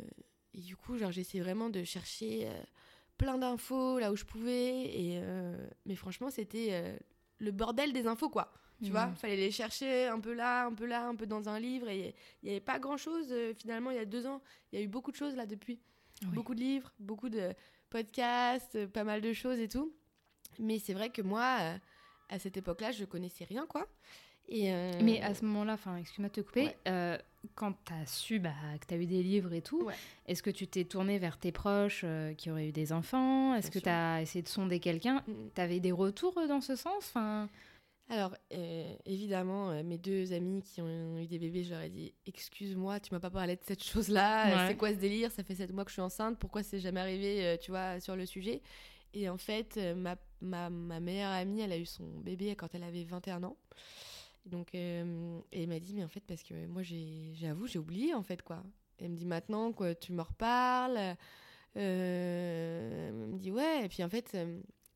[0.54, 2.64] et du coup genre, essayé vraiment de chercher euh,
[3.18, 5.22] plein d'infos là où je pouvais, et,
[5.86, 6.98] mais franchement, c'était
[7.40, 8.54] le bordel des infos, quoi.
[8.84, 9.16] Tu vois, il mm.
[9.16, 11.88] fallait les chercher un peu là, un peu là, un peu dans un livre.
[11.90, 14.42] Et il n'y avait pas grand-chose, euh, finalement, il y a deux ans.
[14.72, 15.80] Il y a eu beaucoup de choses là depuis.
[16.28, 17.54] Beaucoup de livres, beaucoup de
[17.90, 19.94] podcasts, euh, pas mal de choses et tout.
[20.60, 21.78] Mais c'est vrai que moi, euh,
[22.30, 23.88] à cette époque-là, je connaissais rien, quoi.
[24.48, 26.76] Et Mais à ce moment-là, enfin, excuse-moi de te couper,
[27.56, 29.90] quand tu as su bah, que tu as eu des livres et tout,
[30.28, 32.06] est-ce que tu t'es tourné vers tes proches
[32.38, 33.56] qui auraient eu des enfants?
[33.56, 35.24] Est-ce que tu as essayé de sonder quelqu'un?
[35.28, 35.50] Mm, mm.
[35.56, 36.94] Tu avais des retours dans ce sens?
[36.98, 37.50] Enfin...
[38.08, 41.90] Alors, euh, évidemment, euh, mes deux amis qui ont eu des bébés, je leur ai
[41.90, 44.68] dit Excuse-moi, tu m'as pas parlé de cette chose-là.
[44.68, 46.38] C'est quoi ce délire Ça fait sept mois que je suis enceinte.
[46.38, 48.62] Pourquoi c'est jamais arrivé, euh, tu vois, sur le sujet?
[49.16, 52.84] Et en fait, ma, ma, ma, meilleure amie, elle a eu son bébé quand elle
[52.84, 53.58] avait 21 ans.
[54.46, 55.04] Donc, et
[55.52, 58.62] elle m'a dit Mais en fait, parce que moi, j'avoue, j'ai oublié, en fait, quoi.
[59.00, 61.16] Elle me dit Maintenant, quoi, tu me reparles.
[61.76, 63.86] elle me dit Ouais.
[63.86, 64.38] Et puis, en fait,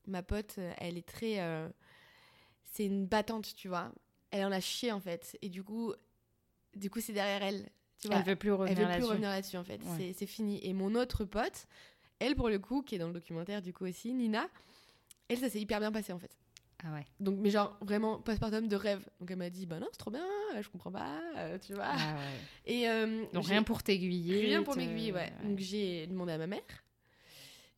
[0.06, 1.40] ma pote, elle est très
[2.72, 3.92] c'est une battante, tu vois.
[4.32, 5.38] Elle en a chié en fait.
[5.42, 5.94] Et du coup,
[6.76, 7.70] du coup c'est derrière elle.
[8.00, 8.18] Tu vois.
[8.18, 8.82] Elle veut plus revenir là-dessus.
[8.82, 9.82] Elle veut plus revenir là-dessus en fait.
[10.16, 10.60] C'est fini.
[10.64, 11.68] Et mon autre pote,
[12.20, 14.48] elle pour le coup, qui est dans le documentaire du coup aussi, Nina,
[15.28, 16.32] elle ça s'est hyper bien passé en fait.
[16.84, 17.06] Ah ouais.
[17.20, 19.06] Donc, mais genre vraiment postpartum de rêve.
[19.20, 20.26] Donc elle m'a dit, bah non, c'est trop bien,
[20.62, 21.88] je comprends pas, euh, tu vois.
[21.88, 22.74] Ah ouais.
[22.74, 24.46] Et euh, donc rien pour t'aiguiller.
[24.46, 25.34] Rien pour m'aiguiller, ouais.
[25.44, 26.62] Donc j'ai demandé à ma mère.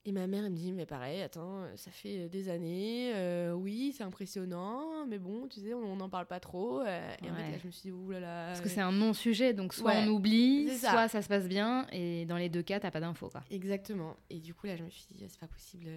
[0.04, 3.12] Et ma mère, elle me dit, mais pareil, attends, euh, ça fait euh, des années,
[3.14, 6.82] euh, oui, c'est impressionnant, mais bon, tu sais, on n'en parle pas trop.
[6.82, 8.46] et en fait, là, je me suis dit, oulala.
[8.48, 12.26] Parce que c'est un non-sujet, donc soit on oublie, soit ça se passe bien, et
[12.26, 13.44] dans les deux cas, t'as pas d'infos, quoi.
[13.52, 14.18] Exactement.
[14.32, 15.88] Et du coup, là, je me suis dit, c'est pas possible,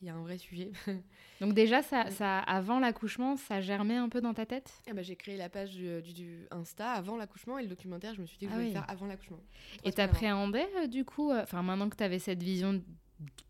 [0.00, 0.72] il y a un vrai sujet.
[1.40, 4.72] Donc déjà, ça, ça avant l'accouchement, ça germait un peu dans ta tête?
[4.86, 8.20] Eh ben, J'ai créé la page du, du, Insta avant l'accouchement et le documentaire, je
[8.20, 9.40] me suis dit que je ah voulais le faire avant l'accouchement.
[9.84, 12.82] Et t'appréhendais euh, du coup, euh, enfin maintenant que tu avais cette vision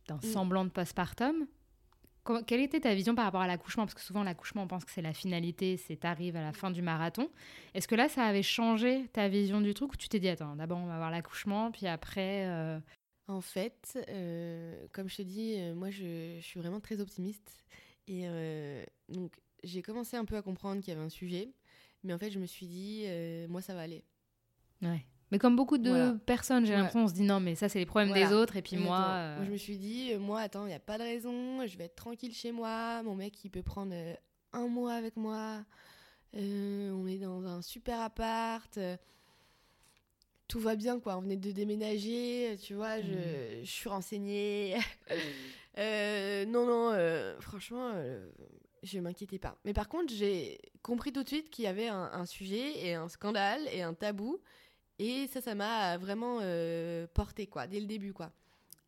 [0.09, 0.23] d'un mm.
[0.23, 1.47] semblant de postpartum,
[2.47, 3.85] quelle était ta vision par rapport à l'accouchement?
[3.85, 6.71] Parce que souvent, l'accouchement, on pense que c'est la finalité, c'est t'arrives à la fin
[6.71, 7.31] du marathon.
[7.75, 10.55] Est-ce que là, ça avait changé ta vision du truc ou tu t'es dit, attends,
[10.57, 12.79] d'abord, on va voir l'accouchement, puis après, euh,
[13.31, 17.65] en fait, euh, comme je te dis, euh, moi je, suis vraiment très optimiste.
[18.09, 21.53] Et euh, donc j'ai commencé un peu à comprendre qu'il y avait un sujet.
[22.03, 23.07] Mais en fait, je me suis dit,
[23.49, 24.05] moi ça va aller.
[24.83, 25.05] Ouais.
[25.31, 27.87] Mais comme beaucoup de personnes, j'ai l'impression, on se dit non, mais ça c'est les
[27.87, 28.57] problèmes des autres.
[28.57, 29.37] Et puis moi.
[29.45, 31.65] Je me suis dit, moi, attends, il n'y a pas de raison.
[31.67, 33.03] Je vais être tranquille chez moi.
[33.05, 33.95] Mon mec, il peut prendre
[34.53, 35.65] un mois avec moi.
[36.35, 38.77] on est dans un super appart
[40.51, 41.17] tout va bien, quoi.
[41.17, 43.65] On venait de déménager, tu vois, je, mm.
[43.65, 44.77] suis renseignée.
[45.79, 48.29] Euh, non, non, euh, franchement, euh,
[48.83, 49.57] je m'inquiétais pas.
[49.65, 53.09] Mais par contre, j'ai compris tout de suite qu'il y avait un, sujet et un
[53.09, 54.41] scandale et un tabou.
[54.99, 56.41] Et ça, ça m'a vraiment
[57.15, 58.33] porté, quoi, dès le début, quoi.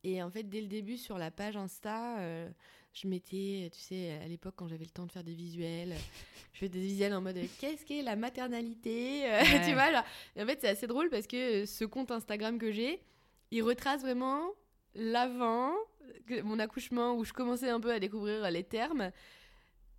[0.03, 2.19] Et en fait, dès le début, sur la page Insta,
[2.93, 5.95] je mettais, tu sais, à l'époque, quand j'avais le temps de faire des visuels,
[6.53, 10.05] je fais des visuels en mode qu'est-ce qu'est la maternalité euh, Tu vois, là.
[10.37, 13.01] Et en fait, c'est assez drôle parce que ce compte Instagram que j'ai,
[13.51, 14.51] il retrace vraiment
[14.95, 15.73] l'avant,
[16.45, 19.11] mon accouchement où je commençais un peu à découvrir les termes,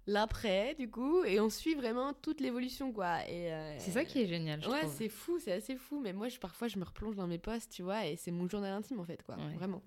[0.06, 3.28] l'après du coup, et on suit vraiment toute l'évolution quoi.
[3.28, 4.62] Et euh, c'est ça qui est génial.
[4.62, 6.00] Je ouais, c'est fou, c'est assez fou.
[6.00, 8.48] Mais moi, je, parfois, je me replonge dans mes posts, tu vois, et c'est mon
[8.48, 9.82] journal intime en fait quoi, vraiment.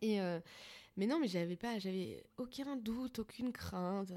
[0.00, 0.40] Et euh,
[0.96, 4.08] mais non, mais j'avais pas, j'avais aucun doute, aucune crainte.
[4.08, 4.14] Tu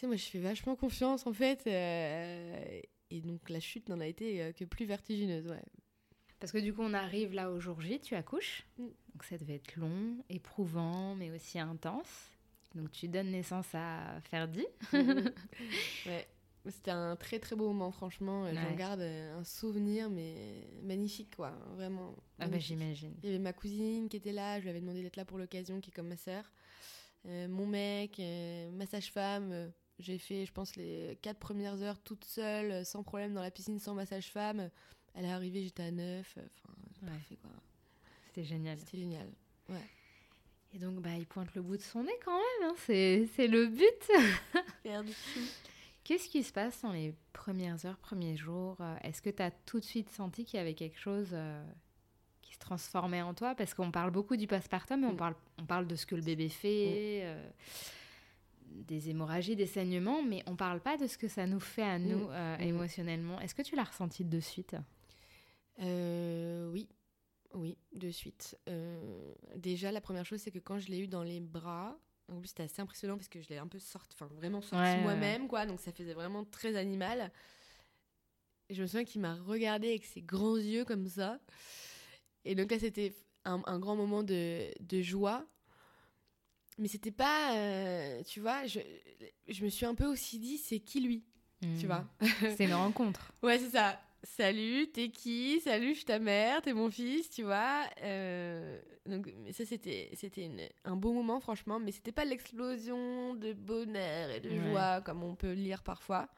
[0.00, 1.66] sais, moi, je fais vachement confiance en fait.
[1.66, 5.62] et donc la chute n'en a été que plus vertigineuse, ouais.
[6.40, 8.64] Parce que du coup, on arrive là au jour J, tu accouches.
[8.78, 8.84] Mm.
[8.84, 12.30] Donc ça devait être long, éprouvant, mais aussi intense.
[12.74, 14.66] Donc tu donnes naissance à Ferdi.
[14.92, 14.96] Mm.
[16.06, 16.28] ouais.
[16.66, 18.46] C'était un très très beau moment, franchement.
[18.52, 21.52] J'en garde un souvenir, mais magnifique, quoi.
[21.76, 22.14] Vraiment.
[22.38, 23.14] Ah bah j'imagine.
[23.22, 25.38] Il y avait ma cousine qui était là, je lui avais demandé d'être là pour
[25.38, 26.44] l'occasion, qui est comme ma sœur.
[27.26, 29.50] Euh, mon mec, euh, ma sage-femme.
[29.52, 29.68] Euh,
[29.98, 33.80] j'ai fait, je pense, les quatre premières heures toute seule, sans problème, dans la piscine,
[33.80, 34.70] sans ma sage-femme.
[35.14, 36.38] Elle est arrivée, j'étais à 9.
[36.38, 37.50] Enfin, parfait quoi.
[38.28, 38.78] C'était génial.
[38.78, 39.28] C'était génial.
[39.68, 39.84] Ouais.
[40.74, 42.70] Et donc, bah, il pointe le bout de son nez quand même.
[42.70, 42.74] Hein.
[42.86, 44.10] C'est le but.
[46.08, 49.50] Qu'est-ce qui se passe dans les premières heures, premiers jours euh, Est-ce que tu as
[49.50, 51.62] tout de suite senti qu'il y avait quelque chose euh,
[52.40, 53.54] qui se transformait en toi?
[53.54, 55.16] Parce qu'on parle beaucoup du postpartum, mais on, mm.
[55.18, 57.20] parle, on parle de ce que le bébé fait.
[57.20, 57.26] Mm.
[57.26, 57.50] Euh,
[58.70, 61.98] des hémorragies, des saignements, mais on parle pas de ce que ça nous fait à
[61.98, 62.62] nous mm.
[62.62, 63.38] émotionnellement.
[63.40, 64.76] Est-ce que tu l'as ressenti de suite?
[65.78, 66.88] Oui,
[67.52, 68.58] oui, de suite.
[69.56, 72.48] Déjà, la première chose, c'est que quand je l'ai eu dans les bras, en plus,
[72.48, 75.66] c'était assez impressionnant parce que je l'ai un peu sorti, enfin, vraiment sorti moi-même, quoi.
[75.66, 77.32] Donc, ça faisait vraiment très animal.
[78.68, 81.38] Et je me souviens qu'il m'a regardé avec ses grands yeux comme ça.
[82.44, 83.14] Et donc, là, c'était
[83.44, 85.46] un, grand moment de, joie.
[86.76, 87.56] Mais c'était pas.
[87.56, 88.80] Euh, tu vois, je,
[89.48, 91.24] je me suis un peu aussi dit, c'est qui lui
[91.60, 91.86] Tu hmm.
[91.86, 92.04] vois?
[92.56, 93.32] C'est une rencontre.
[93.42, 95.60] ouais, c'est ça salut, t'es qui?
[95.60, 97.84] Salut, je suis ta mère, t'es mon fils, tu vois.
[98.02, 100.50] Euh, donc, mais ça, c'était, c'était
[100.84, 105.34] un beau moment, franchement, mais c'était pas l'explosion de bonheur et de joie comme on
[105.34, 106.28] peut lire parfois.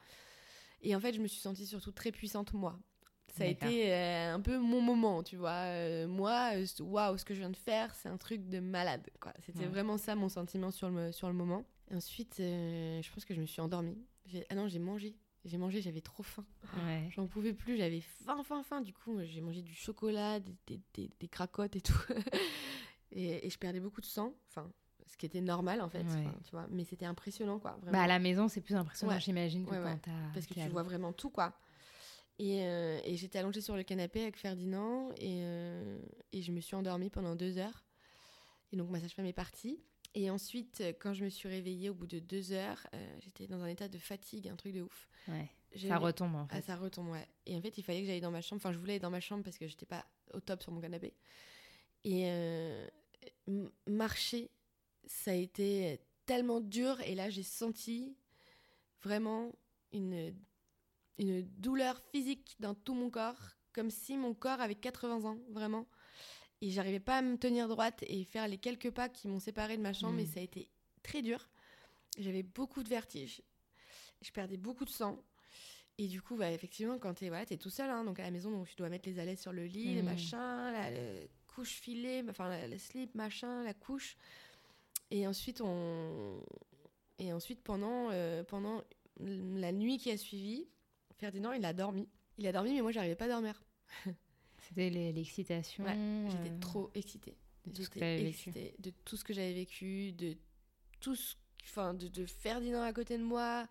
[0.83, 2.79] Et en fait, je me suis sentie surtout très puissante, moi.
[3.29, 5.51] Ça a été euh, un peu mon moment, tu vois.
[5.51, 9.33] Euh, moi, waouh, ce que je viens de faire, c'est un truc de malade, quoi.
[9.41, 11.65] C'était vraiment ça mon sentiment sur le, sur le moment.
[11.91, 13.99] Et ensuite, je pense que je me suis endormie.
[14.49, 15.15] Ah non, j'ai mangé.
[15.45, 16.45] J'ai mangé, j'avais trop faim.
[17.11, 18.81] J'en pouvais plus, j'avais faim, faim, faim.
[18.83, 21.99] Du coup, j'ai mangé du chocolat, des, des, des, cracottes et tout.
[23.13, 24.71] et, et, je perdais beaucoup de sang, enfin,
[25.07, 26.05] ce qui était normal en fait.
[26.45, 27.73] Tu vois, mais c'était impressionnant quoi.
[27.83, 27.93] Vraiment.
[27.93, 29.99] Bah, à la maison, c'est plus impressionnant, j'imagine, que quand
[30.35, 31.55] Parce que tu vois vraiment tout quoi.
[32.39, 35.99] Et, euh, et j'étais allongée sur le canapé avec Ferdinand et, euh,
[36.33, 37.85] et je me suis endormie pendant deux heures.
[38.73, 39.79] Et donc ma sage-femme est partie.
[40.15, 43.47] Et ensuite, euh, quand je me suis réveillée au bout de deux heures, euh, j'étais
[43.47, 45.09] dans un état de fatigue, un truc de ouf.
[45.29, 45.49] Ouais.
[45.77, 46.57] Ça retombe en fait.
[46.57, 47.29] Ah, ça retombe, ouais.
[47.47, 48.61] Et en fait, il fallait que j'aille dans ma chambre.
[48.61, 50.81] Enfin, je voulais aller dans ma chambre parce que j'étais pas au top sur mon
[50.81, 51.15] canapé.
[52.03, 52.89] Et euh,
[53.87, 54.51] marcher,
[55.07, 57.01] ça a été tellement dur.
[57.03, 58.17] Et là, j'ai senti
[59.03, 59.53] vraiment
[59.93, 60.35] une,
[61.19, 65.87] une douleur physique dans tout mon corps, comme si mon corps avait 80 ans, vraiment
[66.63, 69.77] et j'arrivais pas à me tenir droite et faire les quelques pas qui m'ont séparé
[69.77, 70.33] de ma chambre mais mm.
[70.35, 70.69] ça a été
[71.03, 71.49] très dur.
[72.19, 73.43] J'avais beaucoup de vertige.
[74.21, 75.19] Je perdais beaucoup de sang.
[75.99, 78.23] Et du coup, bah, effectivement, quand tu es, voilà, es tout seul, hein, donc à
[78.23, 80.07] la maison, donc tu dois mettre les allées sur le lit, les mm.
[80.07, 80.91] machins, la,
[81.47, 84.17] couche filée, enfin le slip, machin, la couche.
[85.11, 86.43] Et ensuite, on...
[87.19, 88.83] Et ensuite pendant, euh, pendant
[89.19, 90.67] la nuit qui a suivi,
[91.19, 92.09] Ferdinand, il a dormi.
[92.39, 93.63] Il a dormi, mais moi, j'arrivais pas à dormir.
[94.71, 95.85] C'était l'excitation.
[96.29, 97.37] j'étais trop excitée.
[97.73, 100.37] J'étais excitée de tout ce que j'avais vécu, de
[101.01, 103.67] tout ce, enfin, de, de, Ferdinand à côté de moi.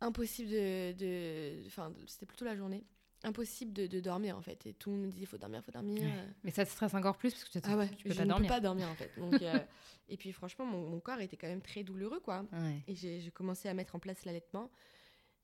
[0.00, 2.84] Impossible de, enfin, c'était plutôt la journée.
[3.24, 4.66] Impossible de, de, dormir en fait.
[4.66, 6.02] Et tout le monde me disait faut dormir, faut dormir.
[6.42, 8.48] Mais ça te stresse encore plus parce que tu, ah ouais, tu peux pas dormir.
[8.48, 9.12] peux pas dormir en fait.
[9.16, 9.58] Donc, euh,
[10.08, 12.44] et puis franchement, mon, mon, corps était quand même très douloureux quoi.
[12.88, 14.70] Et j'ai commencé à mettre en place l'allaitement.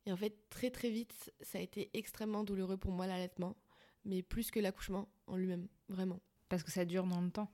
[0.06, 3.56] Et en fait, très très vite, ça a été extrêmement douloureux pour moi l'allaitement
[4.04, 6.20] mais plus que l'accouchement en lui-même, vraiment.
[6.48, 7.50] Parce que ça dure dans le temps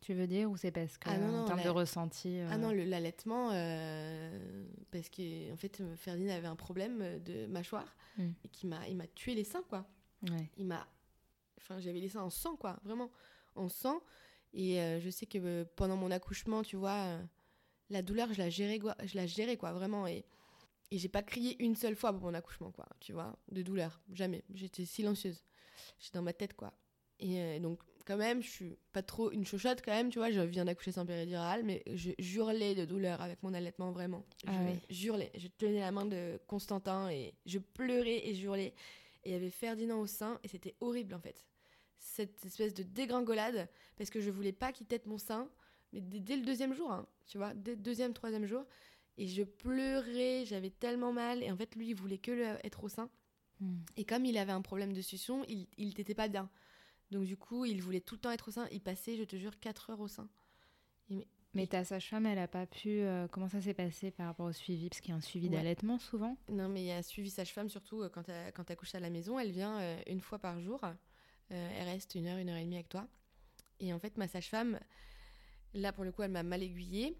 [0.00, 2.70] tu veux dire ou c'est parce que ah en termes de ressenti euh, Ah non,
[2.70, 8.30] l'allaitement euh, parce que en fait Ferdinand avait un problème de mâchoire hmm.
[8.44, 9.86] et qui m'a il m'a tué les seins quoi.
[10.56, 10.86] Il m'a
[11.58, 13.10] enfin j'avais les seins en sang quoi, vraiment
[13.54, 14.02] en sang
[14.52, 17.18] et euh, je sais que pendant mon accouchement, tu vois,
[17.90, 20.24] la douleur, je la gérais quoi, je la gérais quoi, vraiment et
[20.92, 24.00] et j'ai pas crié une seule fois pour mon accouchement quoi, tu vois, de douleur,
[24.12, 24.44] jamais.
[24.54, 25.42] J'étais silencieuse
[25.98, 26.72] j'étais dans ma tête, quoi.
[27.18, 30.30] Et euh, donc, quand même, je suis pas trop une chochotte, quand même, tu vois.
[30.30, 34.24] Je viens d'accoucher sans péridurale, mais je hurlais de douleur avec mon allaitement, vraiment.
[34.44, 35.32] Je ah hurlais.
[35.36, 38.74] Je tenais la main de Constantin et je pleurais et je hurlais.
[39.24, 41.44] Et il y avait Ferdinand au sein et c'était horrible, en fait.
[41.98, 45.50] cette espèce de dégringolade parce que je voulais pas qu'il tête mon sein,
[45.92, 48.64] mais dès, le deuxième jour, hein, tu vois, dès le deuxième, troisième jour.
[49.18, 51.42] Et je pleurais, j'avais tellement mal.
[51.42, 53.08] Et en fait, lui, il voulait que le, être au sein.
[53.60, 53.78] Hmm.
[53.96, 56.48] Et comme il avait un problème de succion, il, n'était pas bien.
[57.10, 58.68] Donc du coup, il voulait tout le temps être au sein.
[58.70, 60.28] Il passait, je te jure, 4 heures au sein.
[61.54, 63.00] mais ta sage-femme, elle a pas pu.
[63.00, 64.88] Euh, comment ça s'est passé par rapport au suivi?
[64.88, 66.36] Parce qu'il y a un suivi d'allaitement souvent.
[66.48, 69.00] Non, mais il y a un suivi sage-femme surtout euh, quand tu quand accouches à
[69.00, 69.38] la maison.
[69.38, 70.80] Elle vient euh, une fois par jour.
[71.48, 73.06] elle reste une heure, une heure et demie avec toi.
[73.78, 74.80] Et en fait, ma sage-femme,
[75.74, 77.16] là pour le coup, elle m'a mal aiguillée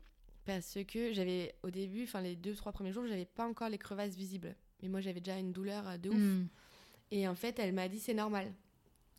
[0.46, 3.78] parce que j'avais au début, enfin les deux trois premiers jours, j'avais pas encore les
[3.78, 4.54] crevasses visibles.
[4.82, 6.16] Mais moi, j'avais déjà une douleur de ouf.
[6.16, 6.46] Hmm.
[7.10, 8.52] Et en fait, elle m'a dit c'est normal.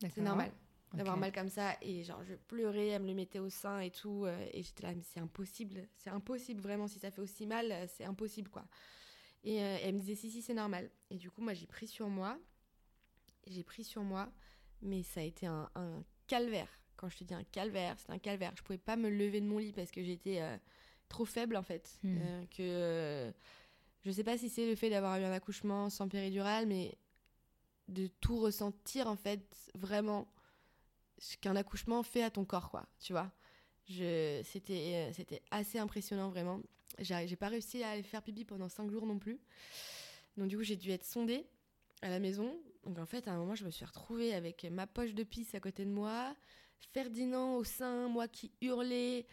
[0.00, 0.52] C'est normal
[0.94, 1.76] d'avoir mal comme ça.
[1.82, 4.24] Et genre, je pleurais, elle me le mettait au sein et tout.
[4.24, 5.86] Euh, et j'étais là, mais c'est impossible.
[5.96, 6.88] C'est impossible, vraiment.
[6.88, 8.64] Si ça fait aussi mal, euh, c'est impossible, quoi.
[9.44, 10.90] Et euh, elle me disait, si, si, c'est normal.
[11.10, 12.38] Et du coup, moi, j'ai pris sur moi.
[13.46, 14.30] J'ai pris sur moi.
[14.80, 15.68] Mais ça a été un,
[16.26, 16.68] calvaire.
[16.96, 18.52] Quand je te dis un calvaire, c'est un calvaire.
[18.56, 20.40] Je pouvais pas me lever de mon lit parce que j'étais
[21.08, 21.98] trop faible, en fait.
[22.02, 22.44] Hmm.
[22.50, 23.32] que
[24.04, 26.96] je sais pas si c'est le fait d'avoir eu un accouchement sans péridurale, mais
[27.88, 30.28] de tout ressentir, en fait, vraiment
[31.18, 33.32] ce qu'un accouchement fait à ton corps, quoi, tu vois.
[33.88, 36.60] C'était, euh, c'était assez impressionnant, vraiment.
[36.98, 39.38] J'ai, pas réussi à aller faire pipi pendant 5 jours non plus.
[40.36, 41.46] Donc, du coup, j'ai dû être sondée
[42.02, 42.60] à la maison.
[42.84, 45.54] Donc, en fait, à un moment, je me suis retrouvée avec ma poche de pisse
[45.54, 46.34] à côté de moi,
[46.92, 49.26] Ferdinand au sein, moi qui hurlais,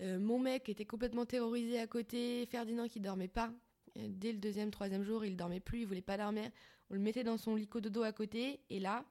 [0.00, 3.52] euh, mon mec était complètement terrorisé à côté, Ferdinand qui dormait pas.
[3.96, 6.50] Dès le deuxième, troisième jour, il dormait plus, il voulait pas dormir.
[6.90, 9.04] On le mettait dans son lit de dos à côté, et là,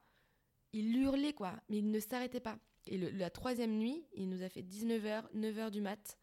[0.74, 2.58] il hurlait, quoi, mais il ne s'arrêtait pas.
[2.88, 6.18] Et la troisième nuit, il nous a fait 19h, 9h du mat,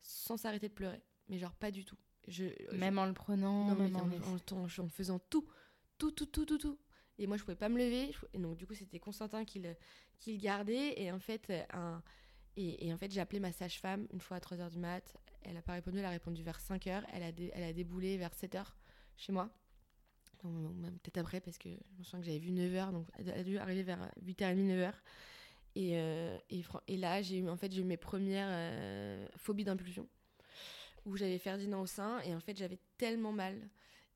[0.00, 1.02] sans s'arrêter de pleurer.
[1.28, 1.96] Mais genre, pas du tout.
[2.28, 5.46] Je, même en le prenant, même en, en, faisant tout,
[5.98, 6.78] tout, tout, tout, tout, tout.
[7.18, 8.12] Et moi, je pouvais pas me lever.
[8.32, 9.76] Et donc, du coup, c'était Constantin qui le,
[10.18, 11.00] qui le gardait.
[11.00, 12.02] Et en fait, un,
[12.56, 15.16] et, en fait j'ai appelé ma sage-femme une fois à 3h du mat.
[15.42, 17.02] Elle a pas répondu, elle a répondu vers 5h.
[17.12, 18.64] Elle a, déboulé vers 7h
[19.16, 19.50] chez moi
[20.42, 23.58] peut-être après, parce que je me souviens que j'avais vu 9h, donc elle a dû
[23.58, 24.92] arriver vers 8h30, 9h.
[25.74, 26.36] Et, euh,
[26.86, 30.06] et, là, j'ai eu, en fait, mes premières euh, phobies d'impulsion,
[31.06, 33.68] où j'avais Ferdinand au sein, et en fait, j'avais tellement mal.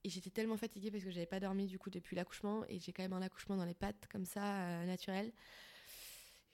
[0.05, 2.93] Et j'étais tellement fatiguée parce que j'avais pas dormi du coup depuis l'accouchement, et j'ai
[2.93, 5.33] quand même un accouchement dans les pattes, comme ça, euh, naturel.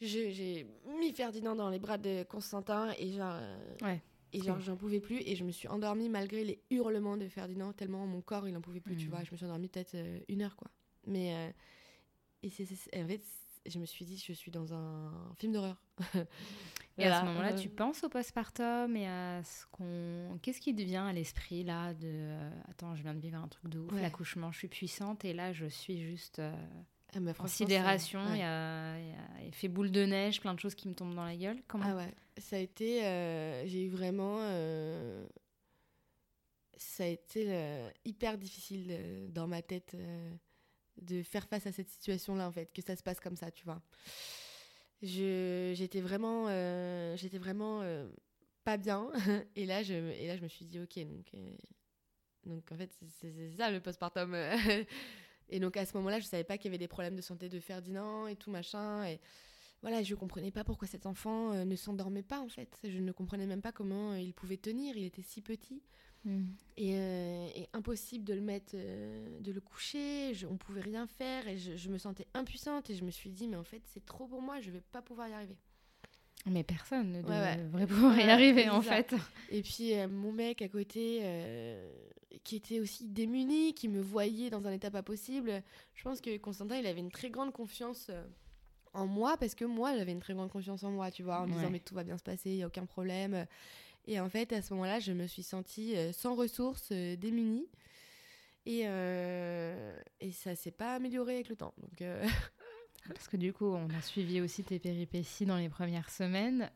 [0.03, 0.67] J'ai
[0.99, 3.41] mis Ferdinand dans les bras de Constantin, et genre.
[3.83, 4.01] ouais.
[4.33, 7.73] Et genre, j'en pouvais plus et je me suis endormie malgré les hurlements de Ferdinand,
[7.73, 9.11] tellement mon corps, il en pouvait plus, tu hmm.
[9.11, 9.25] vois.
[9.25, 10.71] Je me suis endormie peut-être euh, une heure, quoi.
[11.07, 11.35] Mais.
[11.35, 11.51] Euh,
[12.43, 12.65] et c'est,
[12.97, 13.23] en fait,
[13.67, 15.81] je me suis dit, je suis dans un film d'horreur.
[16.99, 20.39] et à ce moment-là, tu penses au postpartum et à ce qu'on.
[20.41, 22.09] Qu'est-ce qui devient à l'esprit, là, de.
[22.09, 25.35] Euh, attends, je viens de vivre un truc de ouf, l'accouchement, je suis puissante et
[25.35, 26.41] là, je suis juste.
[27.15, 28.97] Ah bah, Considération, il y, a,
[29.53, 31.63] fait boule de neige, plein de choses qui me tombent dans la gueule.
[31.69, 33.05] Comment Ah ouais, ça a été.
[33.05, 34.39] Euh, j'ai eu vraiment.
[34.41, 35.27] Euh,
[36.77, 39.95] ça a été euh, hyper difficile dans ma tête
[40.97, 43.65] de faire face à cette situation-là, en fait, que ça se passe comme ça, tu
[43.65, 43.83] vois.
[45.03, 46.47] J'étais vraiment.
[47.17, 47.83] J'étais vraiment
[48.65, 49.11] pas bien.
[49.57, 51.31] et, là, je, et là, je me suis dit, ok, donc.
[52.47, 54.35] donc en fait, c'est ça le postpartum.
[55.53, 57.49] Et donc à ce moment-là, je savais pas qu'il y avait des problèmes de santé
[57.49, 59.05] de Ferdinand et tout machin.
[59.05, 59.21] Et
[59.83, 62.79] voilà, je comprenais pas pourquoi cet enfant euh, ne s'endormait pas en fait.
[62.83, 64.97] Je ne comprenais même pas comment euh, il pouvait tenir.
[64.97, 65.83] Il était si petit.
[66.25, 66.45] Hmm.
[66.81, 70.33] Euh, et, impossible de le mettre, de le coucher.
[70.35, 72.89] Je, on pouvait rien faire et je, me sentais impuissante.
[72.89, 74.59] Et je me suis dit, mais en fait, c'est trop pour moi.
[74.61, 75.57] Je vais pas pouvoir y arriver.
[76.47, 79.15] Mais personne ne devrait pouvoir y arriver en fait.
[79.51, 81.23] Et puis mon mec à côté,
[82.45, 85.63] qui était aussi démuni, qui me voyait dans un état pas possible.
[85.95, 88.25] Je pense que Constantin, il avait une très grande confiance euh,
[88.95, 91.47] en moi parce que moi, j'avais une très grande confiance en moi, tu vois, en
[91.47, 93.47] me disant mais tout va bien se passer, il y a aucun problème.
[94.07, 97.69] Et en fait, à ce moment-là, je me suis sentie euh, sans ressources, euh, démunie.
[98.65, 101.75] Et, et ça s'est pas amélioré avec le temps.
[101.79, 102.01] Donc
[103.09, 106.71] Parce que du coup, on a suivi aussi tes péripéties dans les premières semaines.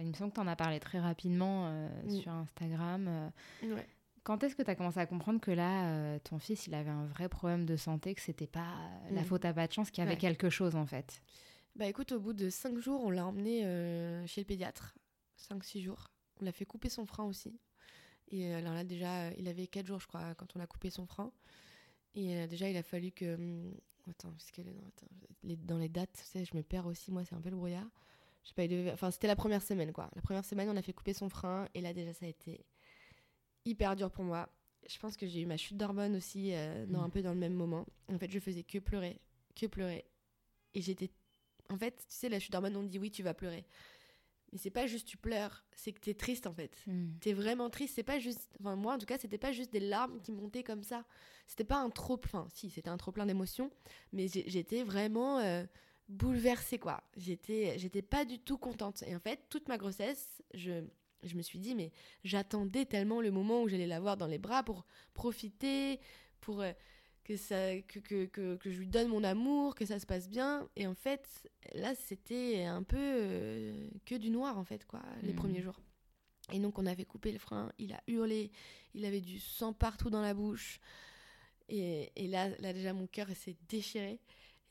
[0.00, 1.70] il me semble que tu en as parlé très rapidement
[2.04, 2.10] mm.
[2.10, 3.32] sur Instagram.
[3.62, 3.86] Ouais.
[4.24, 6.90] Quand est-ce que tu as commencé à comprendre que là, euh, ton fils, il avait
[6.90, 9.24] un vrai problème de santé, que c'était pas euh, la mm.
[9.24, 11.22] faute à pas de chance, qu'il y avait quelque chose en fait?
[11.74, 14.94] Bah écoute, au bout de 5 jours, on l'a emmené euh, chez le pédiatre.
[15.38, 16.08] 5-6 jours.
[16.40, 17.58] On l'a fait couper son frein aussi.
[18.30, 21.06] Et alors là, déjà, il avait 4 jours, je crois, quand on a coupé son
[21.06, 21.32] frein.
[22.14, 23.72] Et déjà, il a fallu que.
[24.10, 24.62] Attends, parce que
[25.42, 27.56] les, dans les dates, tu sais, je me perds aussi, moi, c'est un peu le
[27.56, 27.88] brouillard.
[28.56, 30.10] Pas, enfin, c'était la première semaine, quoi.
[30.16, 31.68] La première semaine, on a fait couper son frein.
[31.74, 32.64] Et là, déjà, ça a été
[33.64, 34.48] hyper dur pour moi.
[34.88, 37.04] Je pense que j'ai eu ma chute d'hormones aussi euh, dans, mm.
[37.04, 37.86] un peu dans le même moment.
[38.08, 39.20] En fait, je faisais que pleurer,
[39.54, 40.04] que pleurer.
[40.74, 41.10] Et j'étais.
[41.70, 43.64] En fait, tu sais, la chute d'hormones, on dit oui, tu vas pleurer.
[44.52, 46.76] Mais c'est pas juste tu pleures, c'est que t'es triste en fait.
[46.86, 47.08] Mm.
[47.20, 47.94] T'es vraiment triste.
[47.94, 48.50] C'est pas juste.
[48.60, 51.04] Enfin, moi en tout cas, c'était pas juste des larmes qui montaient comme ça.
[51.46, 52.20] C'était pas un trop.
[52.24, 53.70] Enfin, si, c'était un trop plein d'émotions.
[54.12, 55.64] Mais j'étais vraiment euh,
[56.08, 57.02] bouleversée quoi.
[57.16, 59.02] J'étais, j'étais pas du tout contente.
[59.06, 60.84] Et en fait, toute ma grossesse, je,
[61.22, 61.90] je me suis dit, mais
[62.24, 64.84] j'attendais tellement le moment où j'allais l'avoir dans les bras pour
[65.14, 65.98] profiter,
[66.40, 66.60] pour.
[66.60, 66.72] euh,
[67.24, 70.28] que, ça, que, que, que, que je lui donne mon amour, que ça se passe
[70.28, 70.68] bien.
[70.76, 75.30] Et en fait, là, c'était un peu euh, que du noir, en fait, quoi, les
[75.32, 75.36] Mhm.
[75.36, 75.80] premiers jours.
[76.52, 78.50] Et donc, on avait coupé le frein, il a hurlé,
[78.94, 80.80] il avait du sang partout dans la bouche.
[81.68, 84.20] Et, et là, là, déjà, mon cœur s'est déchiré.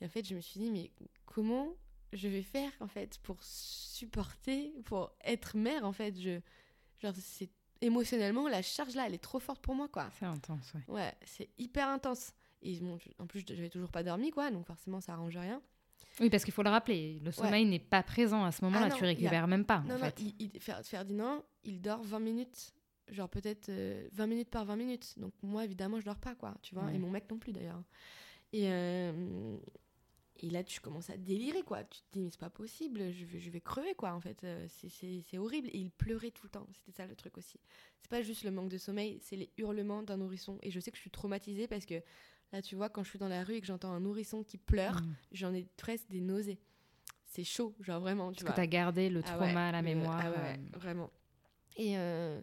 [0.02, 0.92] Et en fait, je me suis dit, mais
[1.26, 1.74] comment
[2.12, 6.20] je vais faire, en fait, pour supporter, pour être mère, en fait?
[6.20, 6.40] Je,
[7.02, 7.50] Genre, c'est
[7.82, 10.12] émotionnellement, la charge là, elle est trop forte pour moi, quoi.
[10.20, 10.82] C'est intense, ouais.
[10.88, 12.32] Ouais, c'est hyper intense.
[12.64, 15.62] Et bon, en plus, j'avais toujours pas dormi, quoi, donc forcément, ça arrange rien.
[16.20, 18.96] Oui, parce qu'il faut le rappeler, le sommeil n'est pas présent à ce moment-là, Ah
[18.96, 20.20] tu a- récupères même pas, non, en non, fait.
[20.22, 22.74] il- il- Fer- Ferdinand, il dort 20 minutes.
[23.10, 25.14] Genre peut-être euh, 20 minutes par 20 minutes.
[25.18, 26.56] Donc moi, évidemment, je dors pas, quoi.
[26.62, 26.96] Tu vois, Ouais.
[26.96, 27.82] et mon mec non plus, d'ailleurs.
[28.54, 29.58] Et, euh,
[30.38, 31.84] et là, tu commences à délirer, quoi.
[31.84, 34.44] Tu te dis, mais c'est pas possible, je vais, je vais crever, quoi, en fait.
[34.44, 35.68] Euh, c'est horrible.
[35.70, 36.68] Et il pleurait tout le temps.
[36.74, 37.60] C'était ça le truc aussi.
[38.00, 40.58] C'est pas juste le manque de sommeil, c'est les hurlements d'un nourrisson.
[40.62, 42.02] Et je sais que je suis traumatisée parce que
[42.54, 44.58] là, tu vois, quand je suis dans la rue et que j'entends un nourrisson qui
[44.58, 45.16] pleure, Mm.
[45.32, 46.60] j'en ai presque des nausées.
[47.26, 48.52] C'est chaud, genre vraiment, tu Parce vois.
[48.52, 50.22] que tu as gardé le Ah trauma ouais, à la le- mémoire.
[50.24, 51.10] ah ouais, euh, vraiment.
[51.78, 52.42] Et, euh,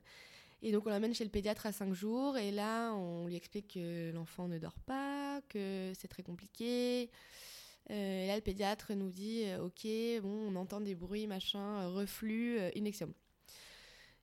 [0.63, 3.75] et donc on l'emmène chez le pédiatre à 5 jours et là on lui explique
[3.75, 7.11] que l'enfant ne dort pas, que c'est très compliqué.
[7.91, 9.87] Euh, et là le pédiatre nous dit ok
[10.23, 13.13] bon on entend des bruits machin reflux Inexium.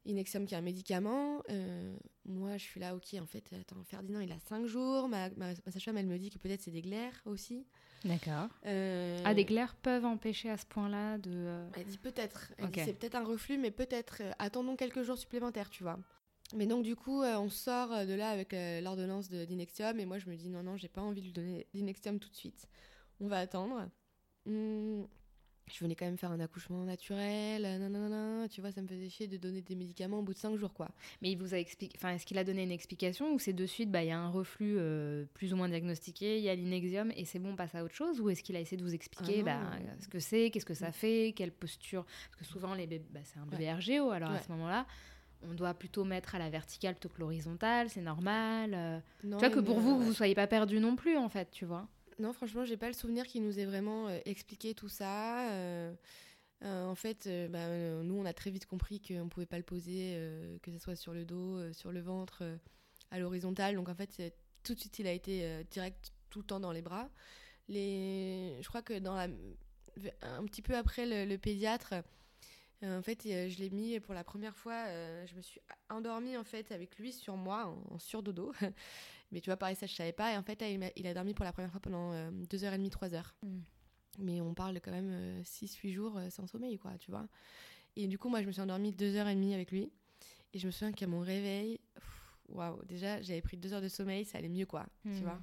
[0.05, 1.41] Inexium qui est un médicament.
[1.49, 1.95] Euh,
[2.25, 5.07] moi je suis là ok en fait attends Ferdinand il a 5 jours.
[5.07, 7.65] Ma, ma, ma sage-femme elle me dit que peut-être c'est des glaires aussi.
[8.03, 8.49] D'accord.
[8.65, 11.31] Euh, Ah, des glaires peuvent empêcher à ce point-là de.
[11.33, 12.51] euh, Elle dit peut-être.
[12.57, 14.17] Elle dit c'est peut-être un reflux, mais peut-être.
[14.21, 15.97] euh, attendons quelques jours supplémentaires, tu vois.
[16.55, 18.53] Mais donc, du coup, on sort de là avec
[18.83, 19.99] l'ordonnance d'Inexium.
[19.99, 22.29] Et moi, je me dis non, non, j'ai pas envie de lui donner d'Inexium tout
[22.29, 22.67] de suite.
[23.19, 23.89] On va attendre.
[24.45, 25.07] Hum,
[25.73, 27.65] je venais quand même faire un accouchement naturel.
[27.65, 30.37] euh, nanana, tu vois, ça me faisait chier de donner des médicaments au bout de
[30.37, 30.89] 5 jours, quoi.
[31.21, 31.97] Mais il vous a expliqué.
[31.97, 34.19] Enfin, est-ce qu'il a donné une explication ou c'est de suite, bah, il y a
[34.19, 37.55] un reflux euh, plus ou moins diagnostiqué, il y a l'inexium et c'est bon, on
[37.55, 39.61] passe à autre chose Ou est-ce qu'il a essayé de vous expliquer Ah bah,
[39.99, 43.19] ce que c'est, qu'est-ce que ça fait, quelle posture Parce que souvent, les bébés, bah,
[43.23, 44.41] c'est un bébé RGO, alors à Ouais.
[44.45, 44.85] ce moment-là.
[45.47, 48.73] On doit plutôt mettre à la verticale plutôt que l'horizontale, c'est normal.
[48.73, 48.99] euh.
[49.23, 50.05] Non, tu vois que pour vous, ouais.
[50.05, 51.87] vous soyez pas perdu non plus, en fait, tu vois.
[52.17, 55.49] Non, franchement, j'ai pas le souvenir qu'il nous ait vraiment euh, expliqué tout ça.
[55.51, 55.93] euh,
[56.63, 57.67] euh, en fait, bah,
[58.03, 60.17] nous, on a très vite compris qu'on pouvait pas le poser,
[60.63, 62.43] que ce soit sur le dos, sur le ventre,
[63.11, 63.75] à l'horizontale.
[63.75, 66.81] Donc, en fait, tout de suite, il a été direct tout le temps dans les
[66.81, 67.09] bras.
[67.69, 71.93] Je crois que dans un petit peu après le, pédiatre,
[72.81, 74.87] en fait, je l'ai mis pour la première fois.
[75.25, 75.59] je me suis
[75.89, 78.53] endormie en fait avec lui sur moi en, en surdodo.
[79.31, 80.33] Mais tu vois, pareil, ça je savais pas.
[80.33, 82.89] Et en fait, là, il, m'a- il a dormi pour la première fois pendant 2h30,
[82.89, 83.23] 3h.
[83.43, 83.59] Mm.
[84.19, 87.27] Mais on parle quand même 6-8 jours euh, sans sommeil, quoi, tu vois.
[87.97, 89.91] Et du coup, moi, je me suis endormie 2h30 avec lui.
[90.53, 91.79] Et je me souviens qu'à mon réveil,
[92.47, 95.15] waouh, déjà, j'avais pris 2 heures de sommeil, ça allait mieux, quoi, Mm.
[95.17, 95.41] tu vois.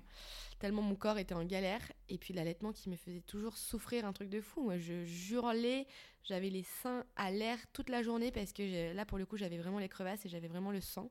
[0.59, 1.83] Tellement mon corps était en galère.
[2.09, 4.63] Et puis l'allaitement qui me faisait toujours souffrir, un truc de fou.
[4.63, 5.05] Moi, je
[5.35, 5.87] hurlais,
[6.23, 9.59] j'avais les seins à l'air toute la journée parce que là, pour le coup, j'avais
[9.59, 11.11] vraiment les crevasses et j'avais vraiment le sang.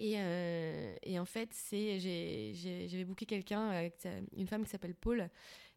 [0.00, 5.28] Et, euh, et en fait, j'avais booké quelqu'un, sa- une femme qui s'appelle Paul,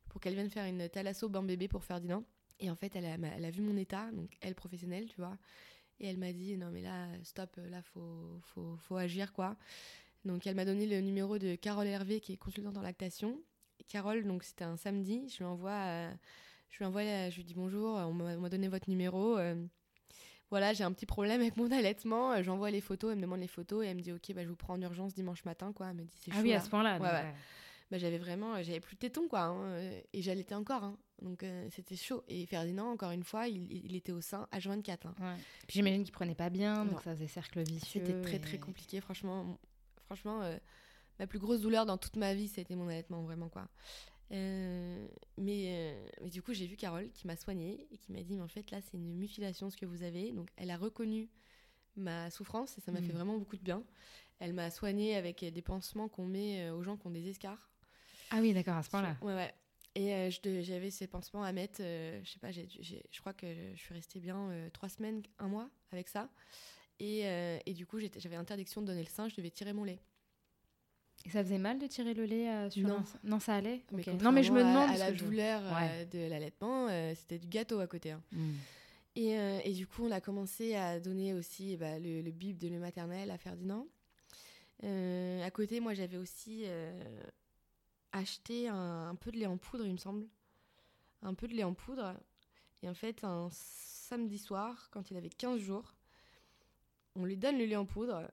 [0.09, 2.23] pour qu'elle vienne faire une thalasso bain bébé pour Ferdinand.
[2.59, 5.37] Et en fait, elle a, vu mon état, donc elle professionnelle, tu vois.
[5.99, 8.39] Et elle m'a dit non mais là, stop, là faut,
[8.77, 9.57] faut, agir quoi.
[10.25, 13.41] Donc elle m'a donné le numéro de Carole Hervé qui est consultante en lactation.
[13.89, 16.11] Carole, donc c'était un samedi, je lui envoie, euh,
[16.69, 19.37] je lui envoie, euh, je lui dis bonjour, on m'a on m'a donné votre numéro.
[19.37, 19.55] euh,
[20.53, 22.31] voilà, j'ai un petit problème avec mon allaitement.
[22.33, 24.43] euh, J'envoie les photos, elle me demande les photos et elle me dit ok, bah,
[24.43, 25.87] je vous prends en urgence dimanche matin quoi.
[25.89, 26.97] Elle me dit c'est Ah chaud, oui, à ce point-là.
[26.99, 27.33] Ouais, ouais.
[27.91, 30.97] Bah, j'avais vraiment, j'avais plus de tétons quoi, hein, euh, et j'allaitais encore, hein.
[31.21, 32.23] donc euh, c'était chaud.
[32.27, 34.91] Et Ferdinand, encore une fois, il, il était au sein H24.
[35.07, 35.13] hein.
[35.19, 35.35] Ouais.
[35.67, 36.99] Puis J'imagine qu'il prenait pas bien, donc Non.
[37.01, 38.01] ça faisait cercle vicieux.
[38.05, 39.57] C'était très et- très compliqué, franchement.
[40.05, 40.55] Franchement, euh,
[41.19, 43.67] ma plus grosse douleur dans toute ma vie, c'était mon allaitement, vraiment quoi.
[44.31, 45.07] Euh,
[45.37, 48.35] mais, euh, mais du coup, j'ai vu Carole qui m'a soignée et qui m'a dit,
[48.35, 50.31] mais en fait, là, c'est une mutilation ce que vous avez.
[50.31, 51.29] Donc, elle a reconnu
[51.95, 53.83] ma souffrance et ça m'a fait vraiment beaucoup de bien.
[54.39, 57.71] Elle m'a soignée avec des pansements qu'on met euh, aux gens qui ont des escarres.
[58.31, 59.15] Ah oui, d'accord, à ce point-là.
[59.21, 59.53] Ouais, ouais.
[59.95, 60.29] Et euh,
[60.61, 63.45] j'avais ces pansements à mettre, euh, je sais pas, je crois que
[63.75, 66.29] je suis restée bien euh, trois semaines, un mois avec ça.
[66.99, 67.23] Et,
[67.65, 69.99] et du coup, j'avais interdiction de donner le sein, je devais tirer mon lait.
[71.25, 72.97] Et ça faisait mal de tirer le lait euh, sur Non.
[72.97, 74.03] un- Non, ça allait Mais.
[74.21, 74.95] Non, mais je me contrairement à- demande.
[74.95, 76.05] À, la je- douleur euh, Ouais.
[76.07, 78.11] de l'allaitement, euh, c'était du gâteau à côté.
[78.11, 78.21] hein.
[78.33, 78.51] Hmm.
[79.15, 82.57] Et, euh, et du coup, on a commencé à donner aussi bah, le, le bib
[82.57, 83.87] de lait maternel à Ferdinand.
[84.81, 86.65] À côté, moi, j'avais aussi
[88.11, 90.27] acheté un, un peu de lait en poudre, il me semble.
[91.21, 92.15] Un peu de lait en poudre.
[92.81, 95.95] Et en fait, un samedi soir, quand il avait 15 jours,
[97.15, 98.29] on lui donne le lait en poudre.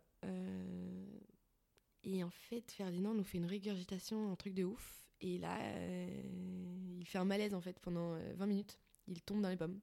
[2.06, 5.04] Euh, et en fait, Ferdinand nous fait une régurgitation, un truc de ouf.
[5.20, 8.78] Et là, euh, il fait un malaise en fait pendant euh, 20 minutes.
[9.08, 9.80] Il tombe dans les pommes.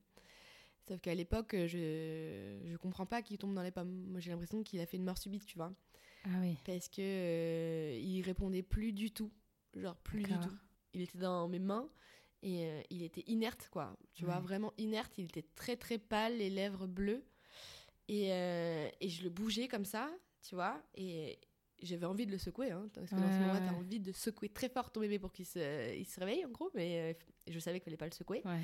[0.87, 4.05] Sauf qu'à l'époque, euh, je je comprends pas qu'il tombe dans les pommes.
[4.07, 5.73] Moi, j'ai l'impression qu'il a fait une mort subite, tu vois,
[6.23, 6.55] Ah oui.
[6.65, 9.31] parce que euh, il répondait plus du tout,
[9.75, 10.57] genre plus du tout.
[10.93, 11.87] Il était dans mes mains
[12.41, 13.95] et euh, il était inerte, quoi.
[14.13, 15.11] Tu vois, vraiment inerte.
[15.17, 17.23] Il était très très pâle, les lèvres bleues,
[18.07, 20.09] et euh, et je le bougeais comme ça,
[20.41, 21.37] tu vois, et
[21.81, 23.65] j'avais envie de le secouer, hein, parce que dans ce moment-là, ouais.
[23.65, 26.49] t'as envie de secouer très fort ton bébé pour qu'il se, il se réveille, en
[26.49, 27.13] gros, mais euh,
[27.47, 28.41] je savais qu'il fallait pas le secouer.
[28.45, 28.59] Ouais.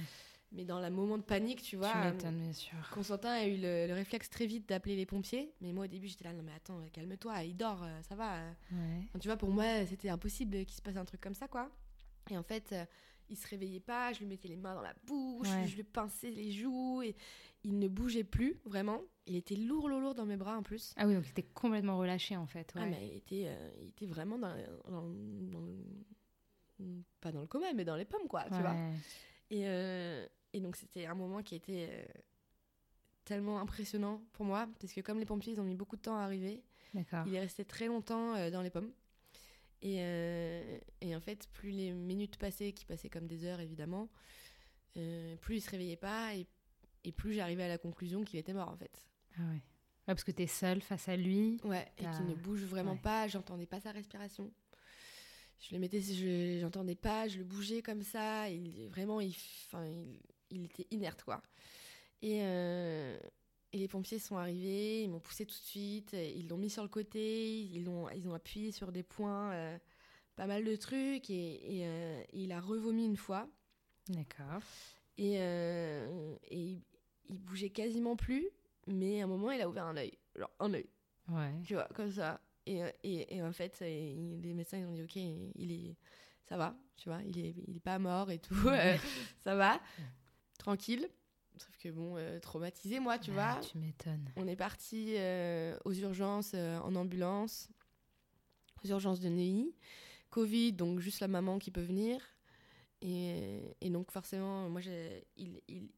[0.52, 2.78] Mais dans le moment de panique, tu vois, tu euh, m'étonnes, bien sûr.
[2.92, 5.52] Constantin a eu le, le réflexe très vite d'appeler les pompiers.
[5.62, 8.40] Mais moi, au début, j'étais là, non, mais attends, calme-toi, il dort, euh, ça va.
[8.72, 11.72] Enfin, tu vois, pour moi, c'était impossible qu'il se passe un truc comme ça, quoi.
[12.30, 12.74] Et en fait,
[13.30, 15.68] il se réveillait pas, je lui mettais les mains dans la bouche, Ouais.
[15.68, 17.16] je lui pinçais les joues, et
[17.64, 19.02] il ne bougeait plus, vraiment.
[19.26, 20.94] Il était lourd, lourd, lourd dans mes bras en plus.
[20.98, 22.72] Ah oui, donc il était complètement relâché en fait.
[22.76, 22.90] Ah, ouais.
[22.90, 24.54] mais il était, euh, il était vraiment dans,
[24.90, 28.76] dans- dans le- Pas dans le coma, mais dans les pommes, quoi, tu vois.
[29.50, 32.06] Et, euh, et donc c'était un moment qui était euh,
[33.26, 36.18] tellement impressionnant pour moi, parce que comme les pompiers, ils ont mis beaucoup de temps
[36.18, 36.62] à arriver,
[37.26, 38.92] il est resté très longtemps dans les pommes.
[39.84, 44.10] Et, euh, et en fait, plus les minutes passaient, qui passaient comme des heures évidemment,
[44.96, 46.48] euh, plus il se réveillait pas et,
[47.04, 49.06] et plus j'arrivais à la conclusion qu'il était mort en fait.
[49.38, 49.62] Ah ouais.
[50.06, 51.60] Ouais, parce que t'es seule face à lui.
[51.64, 53.00] Ouais, et qu'il ne bouge vraiment ouais.
[53.00, 54.52] pas, j'entendais pas sa respiration.
[55.60, 59.36] Je le mettais, je j'entendais pas, je le bougeais comme ça, il vraiment il,
[59.74, 60.20] il,
[60.50, 61.42] il était inerte quoi.
[62.22, 63.20] Et, euh,
[63.74, 66.84] et les pompiers sont arrivés, ils m'ont poussé tout de suite, ils l'ont mis sur
[66.84, 69.78] le côté, ils ont ils ont appuyé sur des points, euh,
[70.36, 73.50] pas mal de trucs et, et, euh, il a revomi une fois
[74.10, 74.62] D'accord.
[75.18, 76.82] et, euh, et il,
[77.30, 78.48] il bougeait quasiment plus,
[78.88, 80.88] mais à un moment il a ouvert un œil, genre un œil
[81.30, 81.54] Ouais.
[81.64, 82.42] tu vois, comme ça.
[82.66, 85.96] Et, et, et en fait, les médecins ils ont dit ok, il est,
[86.44, 88.56] ça va, tu vois, il est, il est pas mort et tout,
[89.44, 89.82] ça va,
[90.60, 91.10] tranquille.
[91.58, 93.62] Sauf que bon, euh, traumatisé moi, tu Ah, vois.
[93.62, 94.30] Tu m'étonnes.
[94.36, 97.70] On est parti euh, aux urgences euh, en ambulance,
[98.84, 99.74] aux urgences de Neuilly.
[100.30, 102.20] Covid, donc juste la maman qui peut venir.
[103.02, 105.90] Et, et donc forcément, moi, j'ai- il- il-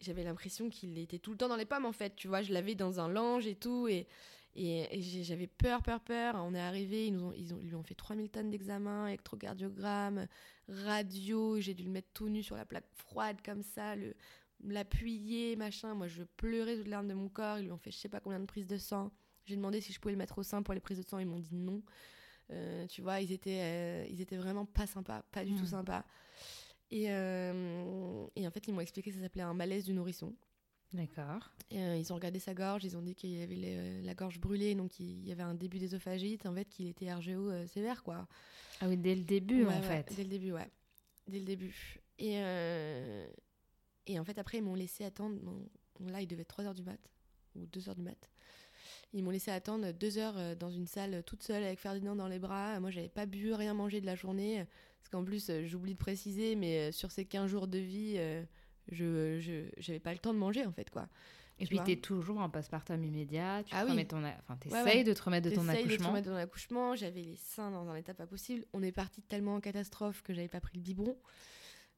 [0.00, 2.16] j'avais l'impression qu'il était tout le temps dans les pommes, en fait.
[2.16, 3.86] Tu vois, je l'avais dans un lange et tout.
[3.88, 4.06] Et,
[4.54, 6.36] et, et j'ai- j'avais peur, peur, peur.
[6.38, 9.08] On est arrivé, ils, nous ont, ils, ont, ils lui ont fait 3000 tonnes d'examens,
[9.08, 10.26] électrocardiogramme,
[10.68, 11.60] radio.
[11.60, 14.14] J'ai dû le mettre tout nu sur la plaque froide comme ça, le
[14.62, 15.94] l'appuyer, machin.
[15.94, 17.58] Moi, je pleurais toutes les larmes de mon corps.
[17.58, 19.10] Ils lui ont fait je sais pas combien de prises de sang.
[19.44, 21.18] J'ai demandé si je pouvais le mettre au sein pour les prises de sang.
[21.18, 21.82] Ils m'ont dit non.
[22.50, 26.04] Euh, tu vois, ils étaient, euh, ils étaient vraiment pas sympas, pas du tout sympas.
[26.90, 30.34] Et, euh, et en fait, ils m'ont expliqué que ça s'appelait un malaise du nourrisson.
[30.92, 31.50] D'accord.
[31.70, 34.74] Ils ont regardé sa gorge, ils ont dit qu'il y avait les- la gorge brûlée,
[34.74, 38.28] donc il y avait un début d'œsophagite, en fait, qu'il était RGO sévère, quoi.
[38.82, 40.12] Ah oui, dès le début Ouais, en ouais, fait.
[40.14, 40.68] Dès le début, ouais.
[41.28, 41.98] Dès le début.
[42.18, 42.34] Et,
[44.06, 45.36] et en fait, après, ils m'ont laissé attendre.
[46.00, 46.98] là, il devait être 3h du mat,
[47.54, 48.30] ou 2h du mat.
[49.12, 52.28] Ils m'ont laissé attendre 2 heures euh, dans une salle toute seule avec Ferdinand dans
[52.28, 52.80] les bras.
[52.80, 54.64] Moi, j'avais pas bu, rien mangé de la journée.
[55.00, 58.14] Parce qu'en plus, euh, j'oublie de préciser, mais euh, sur ces 15 jours de vie,
[58.16, 58.42] euh,
[58.90, 61.08] je je- j'avais pas le temps de manger, en fait, quoi.
[61.58, 63.62] Et tu puis t'es toujours en postpartum immédiat.
[63.64, 64.06] Tu Ah oui.
[64.06, 65.04] ton, enfin t'essayes Ouais, ouais.
[65.04, 66.08] de te remettre de ton J'essaye de te accouchement.
[66.08, 66.96] remettre dans l'accouchement.
[66.96, 68.64] J'avais les seins dans un état pas possible.
[68.72, 71.16] On est parti tellement en catastrophe que j'avais pas pris le biberon.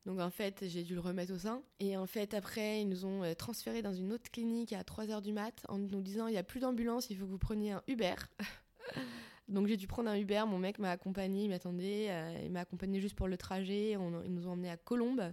[0.06, 1.62] Donc en fait, j'ai dû le remettre au sein.
[1.80, 5.22] Et en fait, après, ils nous ont euh, transférés dans une autre clinique à 3h
[5.22, 7.72] du mat en nous disant il n'y a plus d'ambulance, il faut que vous preniez
[7.72, 8.14] un Uber.
[9.48, 10.44] Donc j'ai dû prendre un Uber.
[10.46, 12.06] Mon mec m'a accompagné, il m'attendait.
[12.10, 13.96] euh, il m'a accompagné juste pour le trajet.
[13.96, 15.32] On- ils nous ont emmenés à Colombes,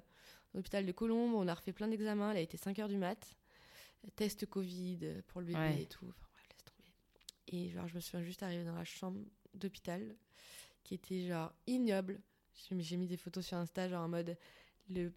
[0.53, 1.33] l'hôpital de Colombes.
[1.33, 2.31] On a refait plein d'examens.
[2.33, 3.35] Il a été 5h du mat.
[4.15, 5.81] Test Covid pour le bébé Ouais.
[5.83, 6.05] et tout.
[6.07, 6.89] Enfin, bref, laisse tomber.
[7.47, 9.19] Et genre, je me souviens juste arriver dans la chambre
[9.53, 10.15] d'hôpital
[10.83, 12.19] qui était genre ignoble.
[12.79, 14.35] J'ai mis des photos sur Insta, genre en mode
[14.91, 15.13] le,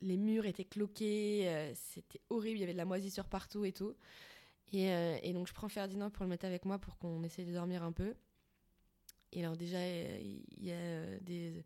[0.00, 3.72] les murs étaient cloqués, euh, c'était horrible, il y avait de la moisissure partout et
[3.72, 3.94] tout.
[4.72, 7.44] Et, euh, et donc je prends Ferdinand pour le mettre avec moi pour qu'on essaie
[7.44, 8.14] de dormir un peu.
[9.32, 11.64] Et alors déjà, euh, il y a des,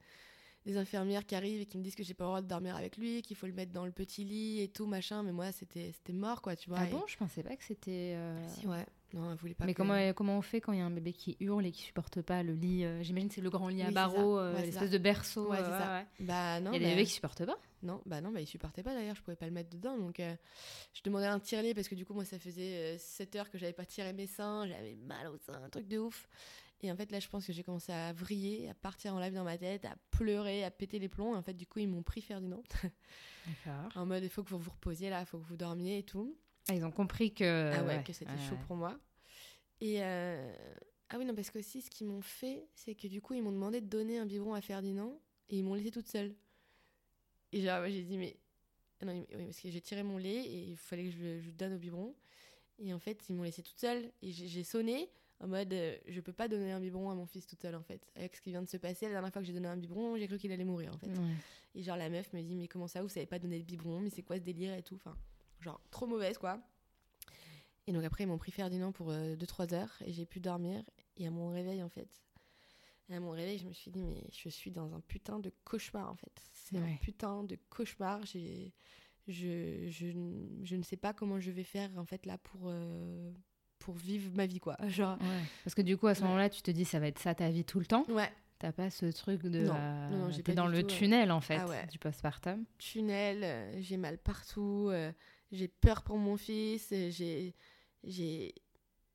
[0.66, 2.76] des infirmières qui arrivent et qui me disent que j'ai pas le droit de dormir
[2.76, 5.22] avec lui, qu'il faut le mettre dans le petit lit et tout, machin.
[5.22, 6.78] Mais moi, c'était c'était mort, quoi, tu vois.
[6.80, 8.16] Ah Et- bon, je pensais pas que c'était.
[8.58, 8.86] si, ouais.
[9.14, 9.64] Non, elle voulait pas.
[9.66, 11.70] Mais que- comment, comment on fait quand il y a un bébé qui hurle et
[11.72, 14.54] qui supporte pas le lit euh, J'imagine c'est le grand lit à Oui, barreaux, euh,
[14.54, 15.50] Ouais, l'espèce de berceau.
[15.50, 15.92] Ouais, c'est euh, ça.
[15.98, 16.06] ouais.
[16.20, 16.70] Bah non.
[16.72, 17.58] Il y a des bah- bébés qui supportent pas.
[17.82, 19.98] Non, bah non, bah il supportait pas d'ailleurs, je pouvais pas le mettre dedans.
[19.98, 20.34] Donc euh,
[20.94, 23.72] je demandais un tire-lait parce que du coup, moi, ça faisait 7 heures que j'avais
[23.72, 26.28] pas tiré mes seins, j'avais mal aux seins, un truc de ouf.
[26.84, 29.34] Et en fait, là, je pense que j'ai commencé à vriller, à partir en live
[29.34, 31.34] dans ma tête, à pleurer, à péter les plombs.
[31.34, 32.62] Et en fait, du coup, ils m'ont pris Ferdinand
[33.46, 33.90] D'accord.
[33.96, 36.02] en mode il faut que vous vous reposiez là, il faut que vous dormiez et
[36.02, 36.36] tout.
[36.68, 37.72] Ah, ils ont compris que.
[37.74, 38.64] ah ouais, ouais, que c'était ouais, chaud ouais.
[38.66, 38.98] pour moi.
[39.80, 40.54] Et euh,
[41.10, 43.52] ah oui, non, parce qu'aussi, ce qu'ils m'ont fait, c'est que du coup, ils m'ont
[43.52, 46.34] demandé de donner un biberon à Ferdinand et ils m'ont laissé toute seule.
[47.52, 48.36] Et genre, j'ai dit, mais.
[49.00, 51.40] Ah non, oui, parce que j'ai tiré mon lait et il fallait que je, le-
[51.40, 52.14] je le donne au biberon.
[52.78, 55.10] Et en fait, ils m'ont laissé toute seule et j'ai j'ai sonné
[55.40, 57.82] en mode euh, je peux pas donner un biberon à mon fils toute seule en
[57.82, 58.00] fait.
[58.14, 60.16] Avec ce qui vient de se passer, la dernière fois que j'ai donné un biberon,
[60.16, 61.08] j'ai cru qu'il allait mourir en fait.
[61.08, 61.34] Ouais.
[61.74, 64.00] Et genre la meuf me dit mais comment ça vous savez pas donner de biberon
[64.00, 65.16] mais c'est quoi ce délire et tout enfin
[65.62, 66.60] genre trop mauvaise quoi.
[67.86, 70.82] Et donc après ils m'ont pris Ferdinand pour 2-3 heures et j'ai pu dormir
[71.16, 72.08] et à mon réveil en fait.
[73.08, 75.52] Et à mon réveil je me suis dit mais je suis dans un putain de
[75.64, 76.32] cauchemar en fait.
[76.52, 78.24] C'est un putain de cauchemar.
[78.24, 78.72] J'ai
[79.28, 80.08] je, je,
[80.64, 83.32] je ne sais pas comment je vais faire en fait là pour euh,
[83.78, 84.76] pour vivre ma vie quoi.
[84.88, 85.42] Genre Ouais.
[85.64, 86.26] Parce que du coup, à ce Ouais.
[86.28, 88.04] moment-là, tu te dis ça va être ça ta vie tout le temps.
[88.08, 89.66] ouais T'as pas ce truc de.
[89.66, 89.74] Non.
[89.76, 92.64] euh, Non, non, t'es dans le tout, euh, tunnel en fait Ah du postpartum.
[92.78, 95.10] tunnel, euh, j'ai mal partout, euh,
[95.52, 98.54] j'ai peur pour mon fils, j'ai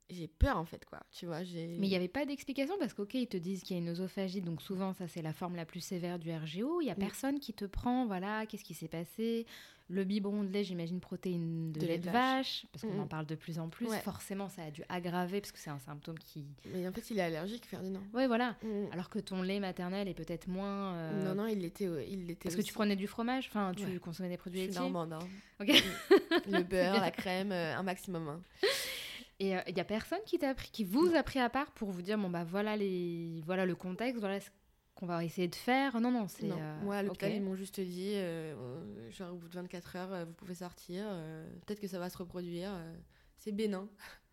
[0.10, 2.94] j'ai peur en fait quoi, tu vois, j'ai Mais il n'y avait pas d'explication parce
[2.94, 5.56] qu'ok, ils te disent qu'il y a une osophagie, donc souvent ça c'est la forme
[5.56, 6.82] la plus sévère du RGO.
[6.82, 7.00] Il y a Oui.
[7.00, 9.46] personne qui te prend, voilà, qu'est-ce qui s'est passé?
[9.90, 13.00] Le biberon de lait, j'imagine protéines de, De lait de vache, parce qu'on Mhm.
[13.00, 13.88] en parle de plus en plus.
[13.88, 14.02] Ouais.
[14.02, 16.46] Forcément, ça a dû aggraver parce que c'est un symptôme qui.
[16.74, 18.02] mais en fait, il est allergique Ferdinand.
[18.14, 18.58] Ouais, voilà.
[18.64, 18.88] Mm.
[18.92, 20.94] Alors que ton lait maternel est peut-être moins.
[20.96, 23.72] euh, Non non, il l'était euh, il l'était Parce que tu prenais du fromage, enfin,
[23.78, 23.98] tu Ouais.
[24.00, 24.82] consommais des Je produits suis laitiers?
[24.82, 25.20] normande, hein.
[26.50, 28.28] Le beurre, la crème, euh, un maximum.
[28.28, 28.42] hein.
[29.40, 31.92] Et il y a personne qui t'a pris, qui vous a pris à part pour
[31.92, 34.50] vous dire bon bah voilà les, voilà le contexte, voilà ce
[34.96, 36.00] qu'on va essayer de faire.
[36.02, 36.48] Non non, c'est.
[36.48, 37.36] Non, euh, moi à l'hôpital, ok.
[37.38, 40.56] ils m'ont juste dit, euh, euh, genre au bout de 24 heures, euh, vous pouvez
[40.56, 42.96] sortir, euh, peut-être que ça va se reproduire, euh,
[43.38, 43.88] c'est bénin.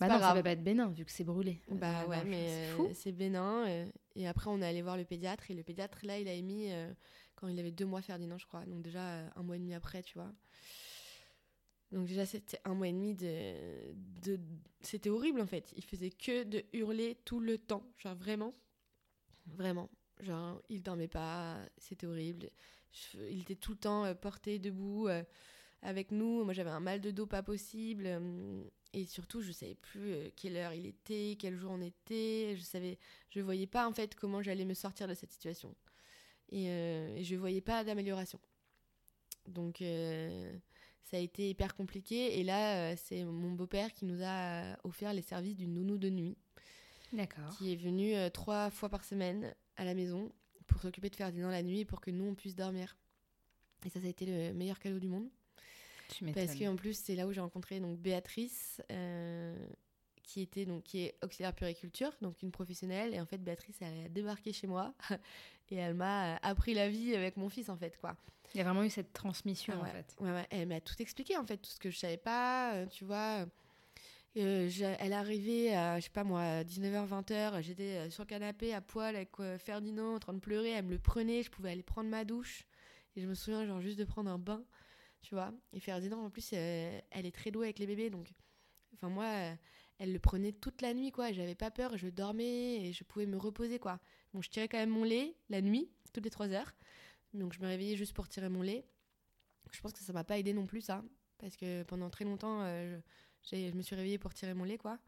[0.00, 0.36] Bah non, ça grave.
[0.36, 1.60] va pas être bénin vu que c'est brûlé.
[1.72, 2.88] Euh, Bah ouais, mais c'est euh, fou.
[2.94, 3.66] c'est bénin.
[3.66, 3.84] euh,
[4.14, 5.50] et après, on est allé voir le pédiatre.
[5.50, 6.88] Et le pédiatre, là, il a émis euh,
[7.34, 8.64] quand il avait deux mois Ferdinand, je crois.
[8.66, 10.30] Donc déjà, euh, un mois et demi après, tu vois.
[11.90, 14.38] Donc déjà, c'était un mois et demi de...
[14.80, 15.72] C'était horrible, en fait.
[15.76, 17.82] Il faisait que de hurler tout le temps.
[17.98, 18.54] Genre, vraiment.
[19.46, 19.88] Vraiment.
[20.20, 21.58] Genre, il dormait pas.
[21.78, 22.50] C'était horrible.
[23.30, 25.22] Il était tout le temps euh, porté debout euh,
[25.82, 26.44] avec nous.
[26.44, 28.04] Moi, j'avais un mal de dos pas possible.
[28.06, 28.62] euh,
[28.92, 32.54] et surtout, je savais plus quelle heure il était, quel jour on était.
[32.56, 32.98] Je savais,
[33.30, 35.74] je voyais pas en fait comment j'allais me sortir de cette situation.
[36.50, 38.40] Et, et je voyais pas d'amélioration.
[39.46, 39.82] Donc,
[41.10, 42.38] ça a été hyper compliqué.
[42.38, 45.98] Et là, euh, c'est mon beau-père qui nous a euh, offert les services d'une nounou
[45.98, 46.36] de nuit,
[47.12, 47.48] D'accord.
[47.56, 50.30] qui est venu euh, trois fois par semaine à la maison
[50.66, 52.96] pour s'occuper de Ferdinand la nuit pour que nous on puisse dormir.
[53.86, 55.28] Et ça, ça a été le meilleur cadeau du monde.
[56.08, 56.24] Tu.
[56.32, 59.56] Parce qu'en plus, c'est là où j'ai rencontré donc Béatrice, euh,
[60.28, 63.14] qui était donc qui est auxiliaire puriculture, donc une professionnelle.
[63.14, 64.94] Et en fait, Béatrice, elle a débarqué chez moi
[65.70, 68.14] et elle m'a euh, appris la vie avec mon fils, en fait, quoi.
[68.54, 70.16] Il y a vraiment eu cette transmission Ah en fait.
[70.20, 70.46] Ouais, ouais.
[70.50, 73.46] Elle m'a tout expliqué, en fait, tout ce que je savais pas, euh, tu vois.
[74.36, 74.70] Euh,
[75.00, 79.16] elle arrivée à, je sais pas moi, 19h, 20h, j'étais sur le canapé à poil
[79.16, 82.24] avec Ferdinand en train de pleurer, elle me le prenait, je pouvais aller prendre ma
[82.24, 82.64] douche.
[83.16, 84.62] Et je me souviens, genre, juste de prendre un bain,
[85.22, 85.52] tu vois.
[85.72, 88.28] Et Ferdinand, en plus, euh, elle est très douée avec les bébés, donc,
[88.94, 89.56] enfin, moi,
[89.98, 91.32] elle le prenait toute la nuit, quoi.
[91.32, 94.00] J'avais pas peur, je dormais et je pouvais me reposer, quoi.
[94.32, 96.74] Bon, je tirais quand même mon lait la nuit, toutes les 3 heures.
[97.34, 98.84] Donc, je me réveillais juste pour tirer mon lait.
[99.70, 101.02] Je pense que ça m'a pas aidé non plus, ça.
[101.38, 102.98] Parce que pendant très longtemps, euh,
[103.42, 104.98] je, me suis réveillée pour tirer mon lait, quoi.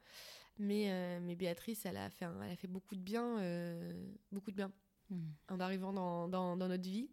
[0.59, 3.93] Mais, euh, mais Béatrice, elle a, fait elle a fait beaucoup de bien, euh,
[4.31, 4.73] beaucoup de bien
[5.11, 5.35] Mhm.
[5.51, 7.11] en arrivant dans, dans, dans notre vie.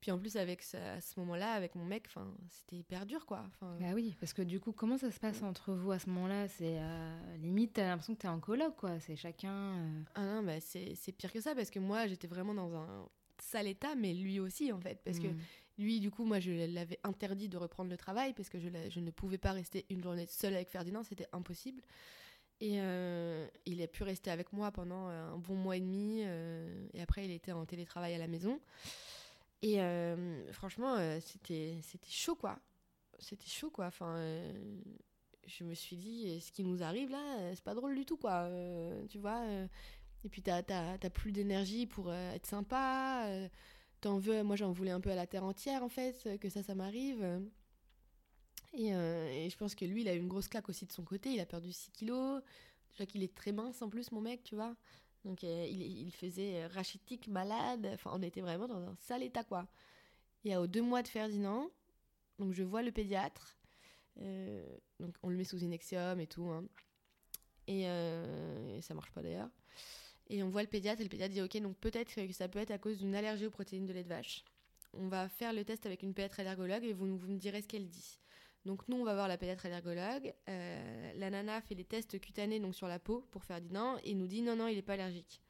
[0.00, 2.08] Puis en plus, avec à ce moment-là, avec mon mec,
[2.50, 3.44] c'était hyper dur, quoi.
[3.58, 6.08] 'Fin, Bah oui, parce que du coup, comment ça se passe entre vous à ce
[6.10, 6.48] moment-là?
[6.48, 9.00] C'est euh, limite, t'as l'impression que t'es en coloc, quoi.
[9.00, 9.52] C'est chacun.
[9.52, 13.08] euh, Ah non, bah c'est pire que ça, parce que moi, j'étais vraiment dans un
[13.38, 15.00] sale état, mais lui aussi, en fait.
[15.04, 15.38] Parce que hmm.
[15.78, 18.68] Lui, du coup, moi, je l'avais interdit de reprendre le travail parce que je,
[19.00, 21.82] ne pouvais pas rester une journée seule avec Ferdinand, c'était impossible.
[22.60, 26.22] Et euh, il a pu rester avec moi pendant un bon mois et demi.
[26.24, 28.58] euh, et après, il était en télétravail à la maison.
[29.62, 32.58] Et euh, franchement, euh, c'était c'était chaud, quoi.
[33.18, 33.90] C'était chaud, quoi.
[34.02, 34.52] Euh,
[35.46, 38.48] je me suis dit, ce qui nous arrive là, c'est pas drôle du tout, quoi.
[39.10, 39.42] Tu vois
[40.24, 43.26] Et puis, t'as t'as- t'as plus d'énergie pour être sympa.
[44.02, 46.62] T'en veux, moi j'en voulais un peu à la terre entière en fait, que ça,
[46.62, 47.24] ça m'arrive.
[48.74, 51.02] Et, et, je pense que lui, il a eu une grosse claque aussi de son
[51.04, 51.30] côté.
[51.32, 52.42] Il a perdu 6 kilos.
[52.92, 54.74] Déjà qu'il est très mince en plus, mon mec, tu vois.
[55.26, 57.90] Donc il, il, faisait rachitique, malade.
[57.92, 59.66] Enfin, on était vraiment dans un sale état, quoi.
[60.44, 61.68] Et aux deux mois de Ferdinand,
[62.38, 63.58] donc je vois le pédiatre.
[64.16, 66.46] donc on le met sous Inexium et tout.
[66.46, 66.64] Hein.
[67.66, 69.50] Et, et, ça marche pas d'ailleurs.
[70.28, 72.60] Et on voit le pédiatre et le pédiatre dit ok donc peut-être que ça peut
[72.60, 74.44] être à cause d'une allergie aux protéines de lait de vache.
[74.92, 77.88] On va faire le test avec une pédiatre allergologue et vous me direz ce qu'elle
[77.88, 78.20] dit.
[78.66, 80.34] Donc nous on va voir la pédiatre allergologue.
[80.48, 84.12] Euh, la nana fait les tests cutanés donc sur la peau pour faire non et
[84.14, 85.40] nous dit non non il n'est pas allergique.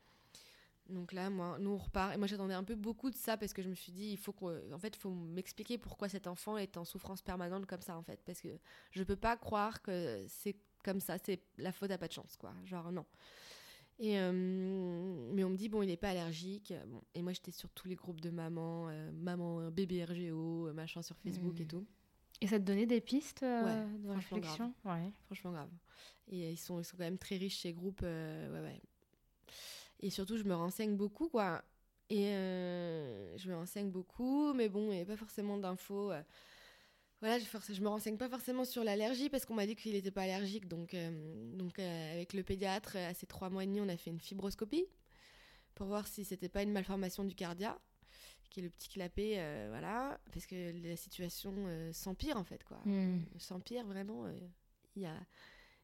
[0.91, 2.15] Donc là, moi, nous on repart.
[2.15, 4.19] Et moi j'attendais un peu beaucoup de ça parce que je me suis dit, il
[4.19, 4.35] faut
[4.73, 8.21] en fait, faut m'expliquer pourquoi cet enfant est en souffrance permanente comme ça en fait,
[8.25, 8.57] parce que
[8.93, 10.55] je peux pas croire que c'est
[10.85, 12.53] comme ça, c'est la faute à pas de chance quoi.
[12.65, 13.05] Genre non.
[13.99, 14.31] Et, euh,
[15.33, 16.75] mais on me dit, bon, il n'est pas allergique.
[16.87, 21.01] Bon, et moi, j'étais sur tous les groupes de mamans, euh, maman, bébé RGO, machin
[21.01, 21.69] sur Facebook et mmh.
[21.69, 21.87] tout.
[22.41, 24.75] Et ça te donnait des pistes euh, de réflexion?
[24.85, 25.11] Ouais.
[25.27, 25.71] Franchement grave.
[26.29, 28.03] Et ils sont, ils sont quand même très riches, ces groupes.
[28.03, 28.81] ouais, ouais.
[30.01, 31.63] Et surtout, je me renseigne beaucoup, quoi.
[32.11, 36.13] Et je me renseigne beaucoup, mais bon, il n'y a pas forcément d'infos
[37.21, 40.11] voilà, je, je me renseigne pas forcément sur l'allergie parce qu'on m'a dit qu'il n'était
[40.11, 40.69] pas allergique.
[40.69, 41.11] Donc, euh,
[41.57, 44.21] donc euh, avec le pédiatre, à ces trois mois et demi, on a fait une
[44.21, 44.87] fibroscopie
[45.75, 47.79] pour voir si c'était pas une malformation du cardia,
[48.49, 51.53] qui est le petit clapet, euh, voilà, parce que la situation
[51.93, 52.79] s'empire en fait, quoi.
[52.85, 53.25] Hmm.
[53.39, 54.27] S'empire vraiment.
[54.97, 55.15] Il y a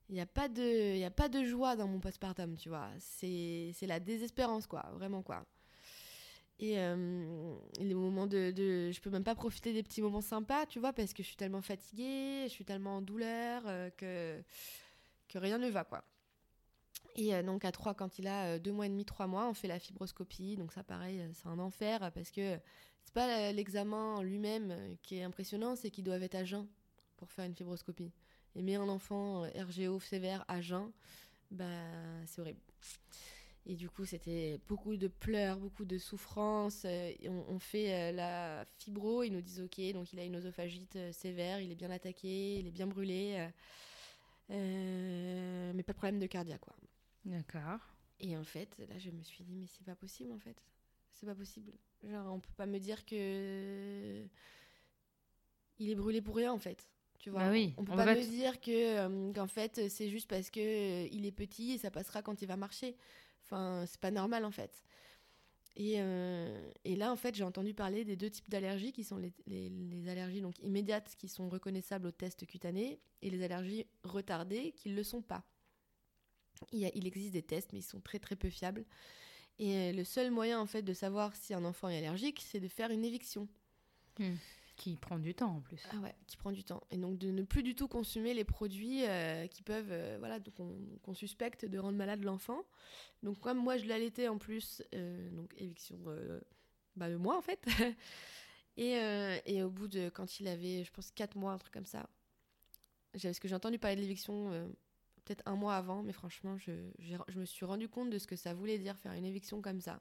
[0.08, 2.90] il n'y a pas de il a pas de joie dans mon postpartum tu vois
[2.98, 5.46] c'est la désespérance quoi vraiment quoi
[6.62, 10.64] et euh, les moments de, de, Je peux même pas profiter des petits moments sympas,
[10.66, 14.40] tu vois, parce que je suis tellement fatiguée, je suis tellement en douleur euh, que,
[15.28, 16.04] que rien ne va, quoi.
[17.16, 19.54] Et euh, donc à 3, quand il a deux mois et demi, trois mois, on
[19.54, 20.56] fait la fibroscopie.
[20.56, 22.58] Donc ça, pareil, c'est un enfer parce que
[23.04, 26.66] c'est pas l'examen lui-même qui est impressionnant, c'est qu'ils doivent être à jeun
[27.16, 28.12] pour faire une fibroscopie.
[28.54, 30.90] Et mais un enfant RGO sévère à jeun,
[31.50, 31.64] bah,
[32.26, 32.60] c'est horrible.
[33.64, 36.82] Et du coup, c'était beaucoup de pleurs, beaucoup de souffrances.
[36.84, 37.12] Euh,
[37.48, 41.12] on, fait euh, la fibro, ils nous disent OK, donc il a une oesophagite euh,
[41.12, 43.48] sévère, il est bien attaqué, il est bien brûlé,
[44.48, 46.74] mais pas de problème de cardiaque, quoi.
[47.24, 47.80] D'accord.
[48.20, 50.56] Et en fait, là, je me suis dit, mais c'est pas possible, en fait.
[51.10, 51.72] C'est pas possible.
[52.04, 54.24] Genre, on peut pas me dire que.
[55.78, 56.88] Il est brûlé pour rien, en fait.
[57.18, 60.50] Tu vois, bah oui, on peut pas me dire que qu'en fait c'est juste parce
[60.50, 62.96] que il est petit et ça passera quand il va marcher.
[63.44, 64.82] Enfin, c'est pas normal en fait.
[65.76, 69.16] Et, euh, et, là, en fait, j'ai entendu parler des deux types d'allergies qui sont
[69.16, 74.72] les, les, allergies donc immédiates qui sont reconnaissables au test cutané et les allergies retardées
[74.72, 75.44] qui ne le sont pas.
[76.72, 78.84] Il, y a, il, existe des tests, mais ils sont très très peu fiables.
[79.58, 82.60] Et euh, le seul moyen en fait de savoir si un enfant est allergique, c'est
[82.60, 83.48] de faire une éviction.
[84.18, 84.34] Hmm.
[84.76, 85.82] Qui prend du temps en plus.
[85.92, 86.82] Ah ouais, qui prend du temps.
[86.90, 90.38] Et donc de ne plus du tout consommer les produits euh, qui peuvent, euh, voilà,
[91.02, 92.64] qu'on suspecte de rendre malade l'enfant.
[93.22, 95.98] Donc comme moi je l'allaitais en plus, euh, donc éviction
[96.96, 97.64] bah, de moi en fait.
[98.78, 98.94] et,
[99.44, 102.08] et, au bout de, quand il avait, je pense, 4 mois, un truc comme ça,
[103.12, 104.72] parce que j'ai entendu parler de l'éviction
[105.24, 108.36] peut-être un mois avant, mais franchement, je, je me suis rendu compte de ce que
[108.36, 110.00] ça voulait dire faire une éviction comme ça.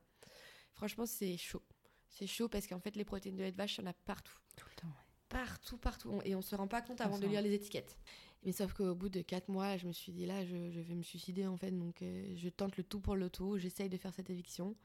[0.74, 1.62] Franchement, c'est chaud.
[2.10, 3.94] C'est chaud parce qu'en fait, les protéines de lait de vache, il y en a
[3.94, 4.38] partout.
[4.58, 4.94] Tout le temps,
[5.30, 6.20] Partout, partout.
[6.26, 7.98] Et on se rend pas compte avant de lire les étiquettes.
[8.44, 11.04] Mais sauf qu'au bout de 4 mois, je me suis dit là, je, vais me
[11.04, 11.72] suicider en fait.
[11.72, 13.58] Donc euh, je tente le tout pour le tout.
[13.58, 14.76] J'essaye de faire cette éviction.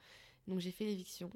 [0.46, 1.30] Donc j'ai fait l'éviction.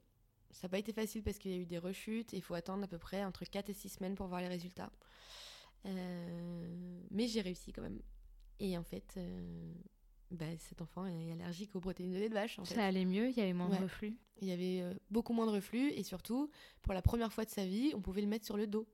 [0.52, 2.32] Ça n'a pas été facile parce qu'il y a eu des rechutes.
[2.32, 4.92] Il faut attendre à peu près entre 4 et 6 semaines pour voir les résultats.
[5.86, 8.00] Euh, mais j'ai réussi quand même.
[8.60, 9.72] Et en fait, euh,
[10.30, 12.58] bah, cet enfant est allergique aux protéines de lait de vache.
[12.58, 14.16] En Ça allait mieux, il y avait moins de reflux.
[14.40, 16.50] Il y avait euh, beaucoup moins de reflux et surtout,
[16.82, 18.86] pour la première fois de sa vie, on pouvait le mettre sur le dos.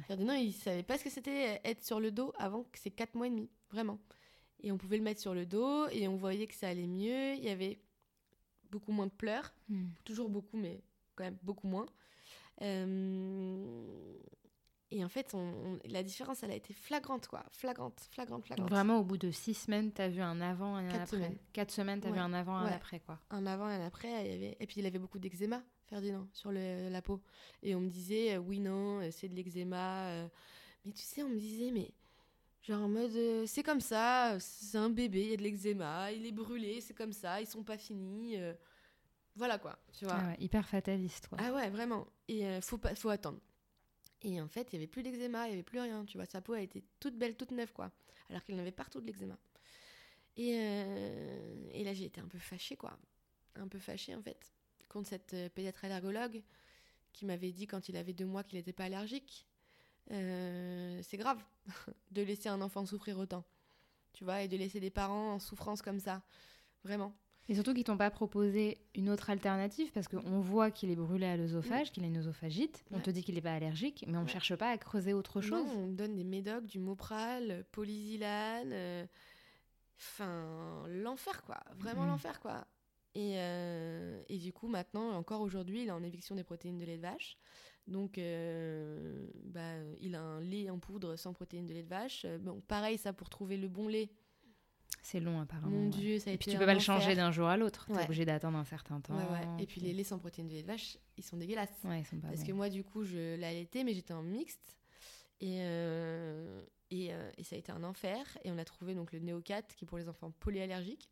[0.00, 2.90] Ferdinand, il savait pas ce que c'était euh, être sur le dos avant que c'est
[2.90, 4.00] 4 mois et demi, vraiment.
[4.60, 7.34] Et on pouvait le mettre sur le dos et on voyait que ça allait mieux.
[7.34, 7.78] Il y avait
[8.70, 9.86] beaucoup moins de pleurs, hmm.
[10.04, 10.82] toujours beaucoup, mais
[11.14, 11.86] quand même beaucoup moins.
[12.62, 14.18] Euh,
[14.92, 17.44] et en fait, on, la différence, elle a été flagrante, quoi.
[17.50, 18.70] Flagrante, flagrante, flagrante.
[18.70, 21.06] vraiment, au bout de six semaines, tu as vu un avant et un après.
[21.06, 21.38] Semaines.
[21.52, 23.18] Quatre semaines, tu as vu un avant et un après, quoi.
[23.30, 24.08] Un avant et un après.
[24.24, 24.56] Il y avait...
[24.60, 27.20] Et puis, il avait beaucoup d'eczéma, Ferdinand, sur le, la peau.
[27.64, 30.06] Et on me disait, euh, oui, non, euh, c'est de l'eczéma.
[30.06, 30.28] Euh.
[30.84, 31.92] Mais tu sais, on me disait, mais
[32.62, 36.26] genre en mode, c'est comme ça, c'est un bébé, il y a de l'eczéma, il
[36.26, 38.36] est brûlé, c'est comme ça, ils sont pas finis.
[39.34, 40.16] Voilà, quoi, tu vois.
[40.16, 41.38] Ah hyper fataliste, quoi.
[41.40, 42.06] Ah ouais, vraiment.
[42.28, 43.40] Et faut, pas, faut attendre.
[44.26, 46.26] Et en fait, il y avait plus d'eczéma, il y avait plus rien, tu vois.
[46.26, 47.92] Sa peau a été toute belle, toute neuve, quoi.
[48.28, 49.38] Alors qu'il en avait partout de l'eczéma.
[50.36, 52.98] Et, euh, et, là, j'ai été un peu fâchée, quoi.
[53.54, 54.52] Un peu fâchée, en fait,
[54.88, 56.42] contre cette euh, pédiatre allergologue
[57.12, 59.46] qui m'avait dit quand il avait deux mois qu'il n'était pas allergique.
[60.10, 61.40] euh, c'est grave
[62.10, 63.44] de laisser un enfant souffrir autant.
[64.12, 66.20] Tu vois, et de laisser des parents en souffrance comme ça.
[66.82, 67.14] Vraiment.
[67.48, 71.26] Et surtout qu'ils t'ont pas proposé une autre alternative parce qu'on voit qu'il est brûlé
[71.26, 72.84] à l'œsophage, qu'il a une œsophagite.
[72.90, 74.32] On te dit qu'il n'est pas allergique, mais on ne Ouais.
[74.32, 75.64] cherche pas à creuser autre chose.
[75.64, 78.72] Non, on donne des médocs, du Mopral, Polysilane.
[78.72, 79.06] euh,
[79.98, 81.58] Enfin, l'enfer, quoi.
[81.76, 82.08] Vraiment Mhm.
[82.08, 82.66] l'enfer, quoi.
[83.14, 86.84] Et, euh, et du coup, maintenant, encore aujourd'hui, il est en éviction des protéines de
[86.84, 87.38] lait de vache.
[87.86, 92.26] Donc, euh, bah, il a un lait en poudre sans protéines de lait de vache.
[92.26, 94.10] Euh, Bon, pareil, ça, pour trouver le bon lait.
[95.02, 95.70] C'est long apparemment.
[95.76, 95.90] Mon ouais.
[95.90, 97.86] Dieu, ça a Et puis tu peux pas le changer d'un jour à l'autre.
[97.86, 98.04] Tu es Ouais.
[98.04, 99.14] obligé d'attendre un certain temps.
[99.16, 99.62] Ouais.
[99.62, 101.70] Et puis les laits sans protéines de lait de vache, ils sont dégueulasses.
[101.84, 102.46] Ouais, ils sont pas Parce bons.
[102.46, 104.76] que moi, du coup, je l'allaitais, mais j'étais en mixte.
[105.40, 106.60] Et, euh,
[106.90, 108.36] et, euh, et ça a été un enfer.
[108.44, 111.08] Et on a trouvé donc le Néocat, qui est pour les enfants polyallergiques.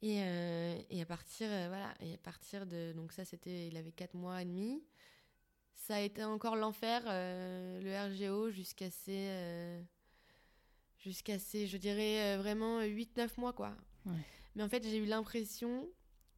[0.00, 2.92] Et, euh, et à partir, euh, voilà, et à partir de.
[2.92, 3.66] Donc, ça, c'était.
[3.66, 4.82] Il avait 4 mois et demi.
[5.74, 9.28] Ça a été encore l'enfer, euh, le RGO, jusqu'à ses.
[10.98, 13.76] Euh, jusqu'à ses, je dirais, euh, vraiment 8-9 mois, quoi.
[14.06, 14.12] Ouais.
[14.54, 15.88] Mais en fait, j'ai eu l'impression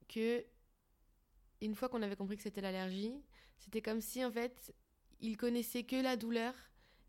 [0.08, 0.44] que.
[1.62, 3.12] Une fois qu'on avait compris que c'était l'allergie,
[3.58, 4.74] c'était comme si en fait
[5.20, 6.54] il connaissait que la douleur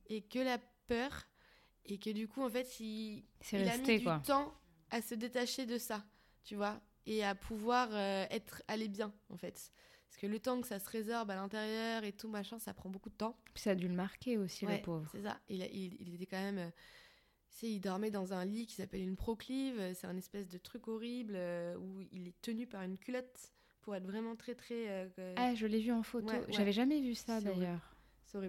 [0.08, 1.28] et que la peur
[1.86, 3.24] et que du coup en fait il,
[3.54, 4.18] a mis quoi.
[4.18, 4.54] du temps
[4.89, 6.04] à se détacher de ça,
[6.43, 9.72] tu vois, et à pouvoir euh, être aller bien en fait.
[10.10, 12.89] Parce que le temps que ça se résorbe à l'intérieur et tout machin, ça prend
[12.89, 13.38] beaucoup de temps.
[13.54, 15.10] Puis ça a dû le marquer aussi, Ouais, le pauvre.
[15.14, 15.39] C'est ça.
[15.47, 16.72] Il, il était quand même.
[17.64, 19.80] Euh, il dormait dans un lit qui s'appelle une proclive.
[19.93, 23.95] C'est un espèce de truc horrible euh, où il est tenu par une culotte pour
[23.95, 25.08] être vraiment très très.
[25.18, 26.28] euh, Ah, je l'ai vu en photo.
[26.28, 26.45] Ouais, ouais.
[26.54, 27.95] J'avais jamais vu ça d'ailleurs.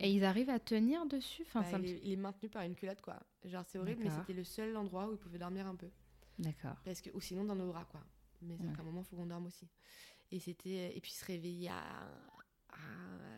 [0.01, 1.43] Et ils arrivent à tenir dessus?
[1.43, 3.19] Enfin, Bah, ça il, est, il est maintenu par une culotte, quoi.
[3.45, 5.89] Genre, c'est horrible, mais c'était le seul endroit où il pouvait dormir un peu.
[6.39, 6.77] D'accord.
[6.85, 8.01] Parce que, ou sinon dans nos bras, quoi.
[8.43, 8.69] Mais Ouais.
[8.79, 9.67] à un moment, il faut qu'on dorme aussi.
[10.31, 11.83] Et c'était et puis se réveiller à,
[12.71, 12.77] à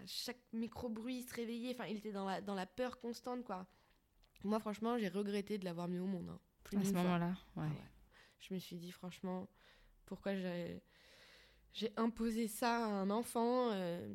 [0.06, 1.70] chaque micro bruit, se réveiller.
[1.72, 3.66] Enfin, il était dans la, dans la peur constante, quoi.
[4.44, 6.28] Moi, franchement, j'ai regretté de l'avoir mis au monde.
[6.30, 6.38] hein.
[6.64, 7.64] Plus À ce moment-là, ouais.
[7.66, 7.82] Ah ouais.
[8.40, 9.48] Je me suis dit, franchement,
[10.06, 10.82] pourquoi j'ai
[11.72, 14.06] j'ai imposé ça à un enfant euh,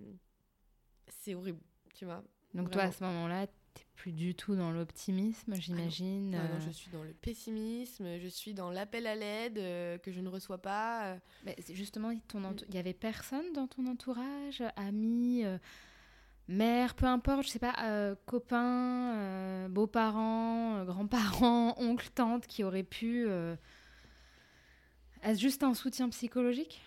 [1.09, 1.59] C'est horrible,
[1.93, 2.23] tu vois.
[2.53, 6.31] Donc toi, à ce moment-là, t'es plus du tout dans l'optimisme, j'imagine.
[6.31, 9.97] Non, non, euh, je suis dans le pessimisme, je suis dans l'appel à l'aide euh,
[9.97, 11.17] que je ne reçois pas.
[11.43, 12.45] Mais c'est justement, ton Mm.
[12.45, 15.57] entou- il y avait personne dans ton entourage, amis, euh,
[16.49, 22.63] mère, peu importe, je sais pas, euh, copains, euh, beaux-parents, euh, grands-parents, oncles, tantes, qui
[22.63, 23.55] auraient pu euh,
[25.35, 26.81] juste un soutien psychologique?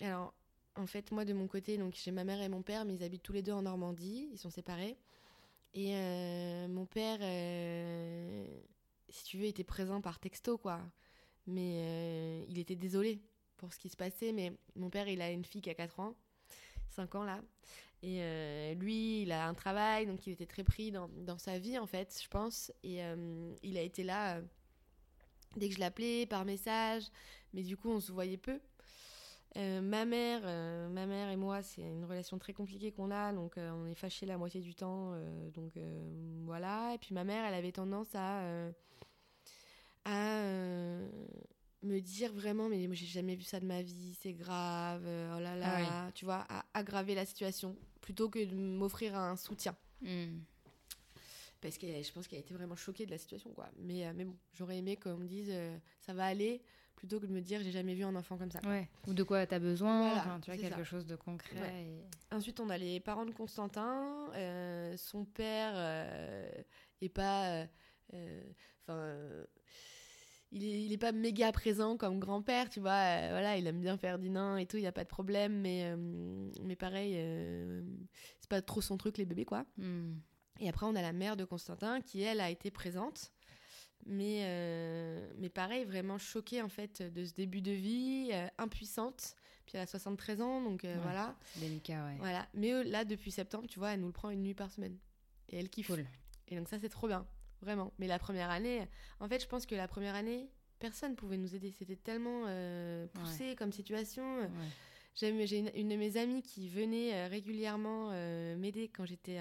[0.00, 0.32] Alors,
[0.76, 3.04] en fait, moi de mon côté, donc j'ai ma mère et mon père, mais ils
[3.04, 4.96] habitent tous les deux en Normandie, ils sont séparés.
[5.74, 5.92] Et
[6.68, 7.18] mon père,
[9.10, 10.80] si tu veux, était présent par texto, quoi.
[11.46, 13.20] Mais il était désolé
[13.58, 14.32] pour ce qui se passait.
[14.32, 16.16] Mais mon père, il a une fille qui a 4 ans,
[16.92, 17.40] 5 ans là.
[18.02, 21.58] Et euh, lui, il a un travail, donc il était très pris dans, dans sa
[21.58, 22.72] vie, en fait, je pense.
[22.82, 24.42] Et euh, il a été là euh,
[25.56, 27.04] dès que je l'appelais, par message.
[27.54, 28.60] Mais du coup, on se voyait peu.
[29.54, 30.40] Ma mère,
[30.88, 34.24] ma mère et moi, c'est une relation très compliquée qu'on a, donc on est fâchés
[34.24, 35.12] la moitié du temps,
[35.52, 35.74] donc
[36.46, 36.94] voilà.
[36.94, 38.42] Et puis ma mère, elle avait tendance à
[40.06, 40.40] à
[41.82, 45.36] me dire vraiment, mais moi j'ai jamais vu ça de ma vie, c'est grave, euh,
[45.36, 49.74] oh là là, tu vois, à aggraver la situation plutôt que de m'offrir un soutien.
[51.60, 53.68] Parce que je pense qu'elle a été vraiment choquée de la situation, quoi.
[53.78, 56.60] Mais, euh, mais bon, j'aurais aimé qu'on me dise euh, ça va aller,
[56.96, 58.58] plutôt que de me dire j'ai jamais vu un enfant comme ça.
[58.64, 58.88] Ouais.
[59.06, 60.84] Ou de quoi t'as besoin, Voilà, enfin, tu vois, quelque ça.
[60.84, 61.60] chose de concret.
[61.60, 61.84] Ouais.
[61.84, 64.28] et- Ensuite, on a les parents de Constantin.
[64.34, 66.50] euh, son père euh,
[67.00, 67.66] est pas.
[68.82, 69.16] Enfin.
[70.52, 72.92] Il est, il est pas méga présent comme grand-père, tu vois.
[72.92, 75.60] euh, voilà, il aime bien Ferdinand et tout, il n'y a pas de problème.
[75.60, 77.82] Mais, euh, mais pareil, euh,
[78.38, 79.64] c'est pas trop son truc, les bébés, quoi.
[79.78, 80.14] Hmm.
[80.60, 83.32] Et après, on a la mère de Constantin qui, elle, a été présente.
[84.04, 89.34] Mais, mais pareil, vraiment choquée, en fait, de ce début de vie, impuissante.
[89.64, 90.96] Puis elle a 73 ans, donc Ouais.
[91.02, 91.36] voilà.
[91.54, 92.16] C'est délicat, ouais.
[92.18, 92.48] Voilà.
[92.52, 94.98] Mais là, depuis septembre, tu vois, elle nous le prend une nuit par semaine.
[95.50, 95.86] Et elle kiffe.
[95.86, 96.04] Cool.
[96.48, 97.24] Et donc ça, c'est trop bien.
[97.62, 97.92] Vraiment.
[97.98, 98.86] Mais la première année,
[99.20, 101.70] en fait, je pense que la première année, personne pouvait nous aider.
[101.70, 104.40] C'était tellement euh, poussé comme situation.
[104.40, 104.48] Ouais.
[105.14, 109.38] J'ai une, une de mes amies qui venait euh, régulièrement euh, m'aider quand j'étais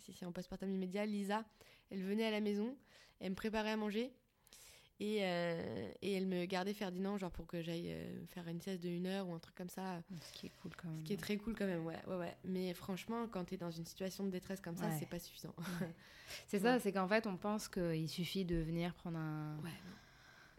[0.00, 1.44] si, si, en postpartum immédiat, Lisa.
[1.90, 2.76] Elle venait à la maison,
[3.20, 4.12] elle me préparait à manger
[5.04, 8.82] et, euh, et elle me gardait Ferdinand, genre pour que j'aille euh, faire une sieste
[8.82, 10.00] de une heure ou un truc comme ça.
[10.20, 11.00] Ce qui est cool quand même.
[11.00, 12.36] Ce qui est très cool quand même, ouais, ouais, ouais.
[12.44, 14.96] Mais franchement, quand t'es dans une situation de détresse comme ça, Ouais.
[15.00, 15.54] c'est pas suffisant.
[16.46, 16.62] C'est Ouais.
[16.62, 19.58] ça, c'est qu'en fait, on pense qu'il suffit de venir prendre un.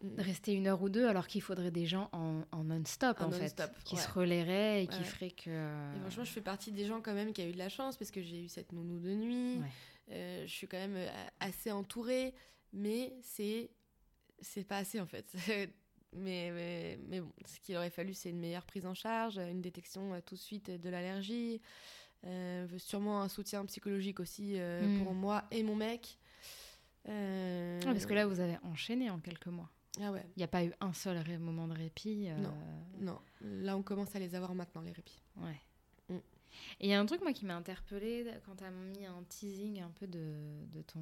[0.04, 0.20] Mm.
[0.20, 3.32] rester une heure ou deux alors qu'il faudrait des gens en, en non-stop En en
[3.32, 5.50] fait, qui se relaieraient et qui feraient que.
[5.96, 7.96] Et franchement, je fais partie des gens quand même qui a eu de la chance
[7.96, 9.62] parce que j'ai eu cette nounou de nuit.
[10.12, 10.98] Euh, je suis quand même
[11.39, 12.34] assez entourée,
[12.74, 13.70] mais c'est
[14.42, 15.26] c'est pas assez en fait.
[16.16, 19.62] mais, mais, mais bon, ce qu'il aurait fallu, c'est une meilleure prise en charge, une
[19.62, 21.62] détection euh, tout de suite de l'allergie,
[22.26, 25.04] euh, sûrement un soutien psychologique aussi euh, Mm.
[25.04, 26.18] pour moi et mon mec.
[27.10, 29.70] Euh, Ouais, parce que là, vous avez enchaîné en quelques mois.
[30.02, 32.30] ah ouais, Il n'y a pas eu un seul moment de répit.
[32.38, 32.54] Non.
[33.00, 35.22] non, là on commence à les avoir maintenant les répits.
[35.38, 35.60] Ouais.
[36.54, 36.82] Mm.
[36.82, 39.24] Et il y a un truc, moi, qui m'a interpellée quand tu as mis un
[39.30, 40.34] teasing un peu de,
[40.74, 41.01] de ton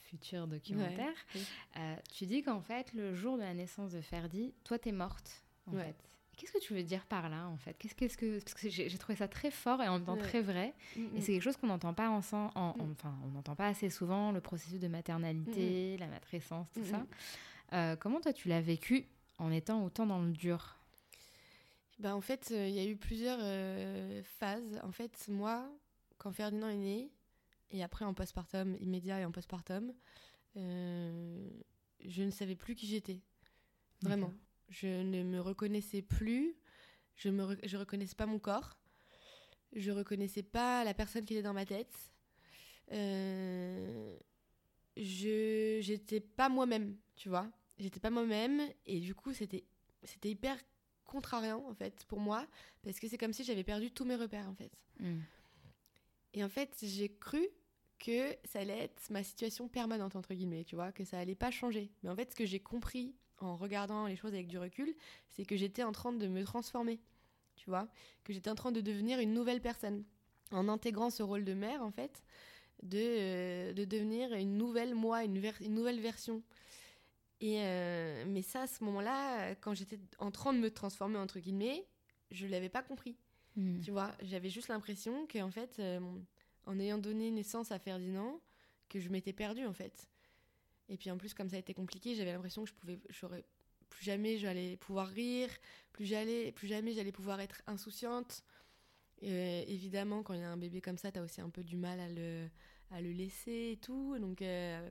[0.00, 1.14] futur documentaire.
[1.34, 1.42] oui.
[1.78, 5.44] Euh, tu dis qu'en fait, le jour de la naissance de Ferdi, toi, t'es morte,
[5.66, 5.84] en Ouais.
[5.84, 5.96] fait.
[6.36, 7.74] Qu'est-ce que tu veux dire par là, en fait?
[7.74, 10.20] Qu'est-ce que parce que j'ai trouvé ça très fort et en même temps Ouais.
[10.22, 10.72] très vrai.
[10.96, 11.20] Mm, Et mm.
[11.20, 12.92] c'est quelque chose qu'on n'entend pas ensemble, en, Mm.
[12.92, 16.96] enfin, on n'entend pas assez souvent le processus de maternalité, la matrescence, tout Mm, ça.
[16.98, 17.06] mm.
[17.74, 19.06] Euh, comment toi tu l'as vécu
[19.38, 20.76] en étant autant dans le dur?
[22.00, 24.80] Bah, en fait, euh, il y a eu plusieurs euh, phases.
[24.82, 25.70] En fait, moi,
[26.16, 27.10] quand Ferdinand est né,
[27.70, 29.92] et après en postpartum immédiat et en postpartum,
[30.56, 31.48] euh,
[32.00, 33.20] je ne savais plus qui j'étais.
[34.02, 34.32] Vraiment.
[34.70, 36.56] Je ne me reconnaissais plus.
[37.16, 38.78] Je ne re- je reconnaissais pas mon corps.
[39.74, 41.94] Je reconnaissais pas la personne qui était dans ma tête.
[42.92, 44.16] Euh,
[44.96, 47.50] je j'étais pas moi-même, tu vois.
[47.78, 49.64] J'étais pas moi-même et du coup, c'était
[50.02, 50.56] c'était hyper
[51.10, 52.46] contrariant en fait pour moi
[52.82, 54.70] parce que c'est comme si j'avais perdu tous mes repères en fait.
[55.00, 55.20] Mm.
[56.34, 57.46] Et en fait, j'ai cru
[57.98, 61.50] que ça allait être ma situation permanente, entre guillemets, tu vois, que ça allait pas
[61.50, 61.90] changer.
[62.02, 64.94] Mais en fait, ce que j'ai compris en regardant les choses avec du recul,
[65.28, 67.00] c'est que j'étais en train de me transformer,
[67.56, 67.88] tu vois,
[68.24, 70.04] que j'étais en train de devenir une nouvelle personne.
[70.52, 72.22] En intégrant ce rôle de mère, en fait,
[72.82, 75.40] de, euh, de devenir une nouvelle moi, une
[75.74, 76.42] nouvelle version.
[77.40, 81.38] Et euh, mais ça, à ce moment-là, quand j'étais en train de me transformer, entre
[81.38, 81.86] guillemets,
[82.30, 83.16] je l'avais pas compris.
[83.56, 83.80] Mm.
[83.80, 86.00] Tu vois, j'avais juste l'impression qu'en fait, euh,
[86.66, 88.40] en ayant donné naissance à Ferdinand,
[88.88, 90.08] que je m'étais perdue en fait.
[90.88, 93.44] Et puis en plus, comme ça a été compliqué, j'avais l'impression que je pouvais, j'aurais
[93.88, 95.50] plus jamais j'allais pouvoir rire,
[95.92, 98.44] plus j'allais, plus jamais j'allais pouvoir être insouciante.
[99.22, 101.76] Euh, évidemment, quand il y a un bébé comme ça, t'as aussi un peu du
[101.76, 102.48] mal à le,
[102.90, 104.42] à le laisser et tout, donc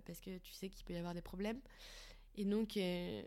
[0.06, 1.60] parce que tu sais qu'il peut y avoir des problèmes.
[2.40, 3.22] Et donc, euh,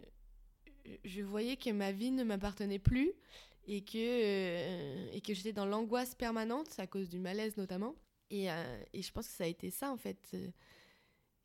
[1.05, 3.13] je voyais que ma vie ne m'appartenait plus
[3.69, 7.95] et que, euh, et que j'étais dans l'angoisse permanente à cause du malaise notamment.
[8.31, 10.35] Et, euh, et je pense que ça a été ça en fait.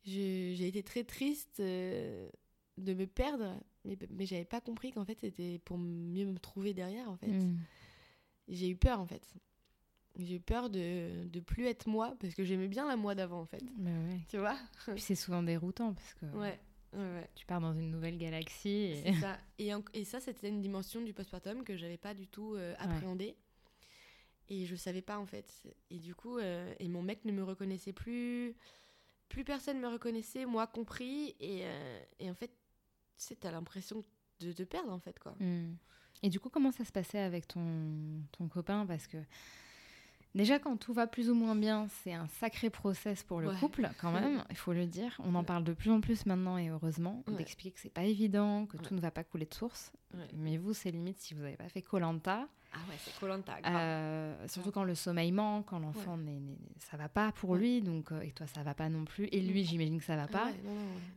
[0.02, 2.30] J'ai été très triste de
[2.78, 3.54] me perdre,
[3.84, 7.28] mais, mais j'avais pas compris qu'en fait c'était pour mieux me trouver derrière en fait.
[7.28, 7.58] Mm.
[8.48, 9.34] J'ai eu peur en fait.
[10.16, 13.42] J'ai eu peur de, de plus être moi parce que j'aimais bien la moi d'avant
[13.42, 13.62] en fait.
[13.76, 14.20] Bah ouais.
[14.28, 14.56] Tu vois?
[14.86, 16.58] Puis c'est souvent déroutant parce que Ouais,
[16.94, 19.02] ouais, tu pars dans une nouvelle galaxie.
[19.04, 19.14] Et...
[19.20, 19.38] Ça.
[19.58, 22.74] Et, en- et ça, c'était une dimension du postpartum que j'avais pas du tout euh,
[22.78, 23.36] appréhendée.
[24.48, 25.52] Et je savais pas en fait.
[25.90, 28.54] Et du coup, euh, et mon mec ne me reconnaissait plus.
[29.28, 31.34] Plus personne me reconnaissait, moi compris.
[31.40, 32.54] Et, euh, et en fait, tu
[33.18, 34.04] sais, t'as l'impression
[34.40, 35.32] de te perdre en fait, quoi.
[35.40, 35.76] Mm.
[36.22, 38.86] Et du coup, comment ça se passait avec ton, ton copain?
[38.86, 39.18] Parce que
[40.34, 43.58] déjà, quand tout va plus ou moins bien, c'est un sacré process pour le Ouais.
[43.58, 45.18] couple, quand même, il faut le dire.
[45.24, 47.34] On en parle de plus en plus maintenant, et heureusement, Ouais.
[47.36, 48.82] d'expliquer que c'est pas évident, que Ouais.
[48.82, 49.92] tout ne va pas couler de source.
[50.34, 52.48] Mais vous, c'est limite si vous n'avez pas fait Colanta.
[52.72, 53.56] Ah ouais, c'est Colanta.
[54.46, 56.18] surtout quand le sommeil manque, quand l'enfant
[56.78, 59.40] ça va pas pour lui, donc euh, et toi ça va pas non plus, et
[59.40, 60.50] lui j'imagine que ça va pas.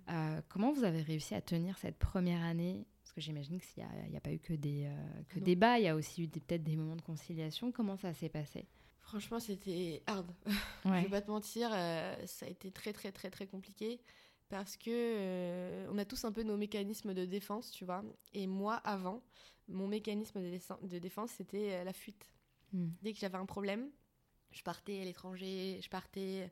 [0.09, 2.85] Euh, comment vous avez réussi à tenir cette première année?
[3.03, 5.45] Parce que j'imagine qu'il n'y a, a pas eu que des, euh, que Non.
[5.45, 7.71] des bas, il y a aussi eu peut-être des moments de conciliation.
[7.73, 8.65] Comment ça s'est passé?
[9.11, 10.31] Franchement, c'était hard.
[10.85, 11.01] Je Ouais.
[11.03, 13.99] vais pas te mentir, euh, ça a été très très très très compliqué
[14.47, 18.03] parce que euh, on a tous un peu nos mécanismes de défense, tu vois.
[18.33, 19.21] Et moi, avant,
[19.67, 22.31] mon mécanisme de, défense, c'était euh, la fuite.
[22.71, 22.89] Hmm.
[23.01, 23.89] Dès que j'avais un problème,
[24.51, 26.49] je partais à l'étranger, je partais.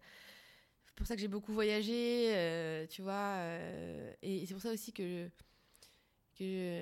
[0.85, 3.37] C'est pour ça que j'ai beaucoup voyagé, euh, tu vois.
[4.21, 5.29] et c'est pour ça aussi que.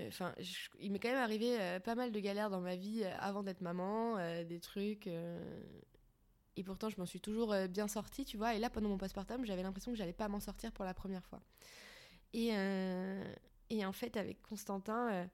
[0.08, 0.34] Enfin,
[0.80, 3.44] il m'est quand même arrivé euh, pas mal de galères dans ma vie euh, avant
[3.44, 5.08] d'être maman, euh, des trucs.
[5.08, 8.56] et pourtant, je m'en suis toujours bien sortie, tu vois.
[8.56, 11.24] Et là, pendant mon postpartum, j'avais l'impression que j'allais pas m'en sortir pour la première
[11.24, 11.42] fois.
[12.34, 12.52] Et,
[13.70, 15.30] et en fait, avec Constantin,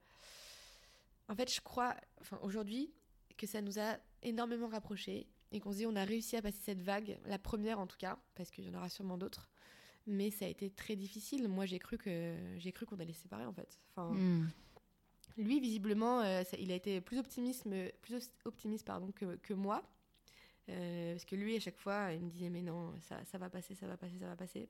[1.30, 2.94] en fait, je crois, enfin, aujourd'hui,
[3.38, 6.60] que ça nous a énormément rapprochés et qu'on se dit on a réussi à passer
[6.62, 9.50] cette vague, la première en tout cas, parce qu'il y en aura sûrement d'autres.
[10.06, 11.48] Mais ça a été très difficile.
[11.48, 13.80] Moi, j'ai cru que j'ai cru qu'on allait se séparer en fait.
[13.92, 14.50] Enfin, Hmm.
[15.38, 17.68] lui, visiblement, euh, ça- il a été plus optimiste,
[18.02, 19.82] plus optimiste pardon, que, que moi.
[20.70, 23.50] Euh, parce que lui, à chaque fois, il me disait Mais non, ça, ça va
[23.50, 24.68] passer, ça va passer, ça va passer.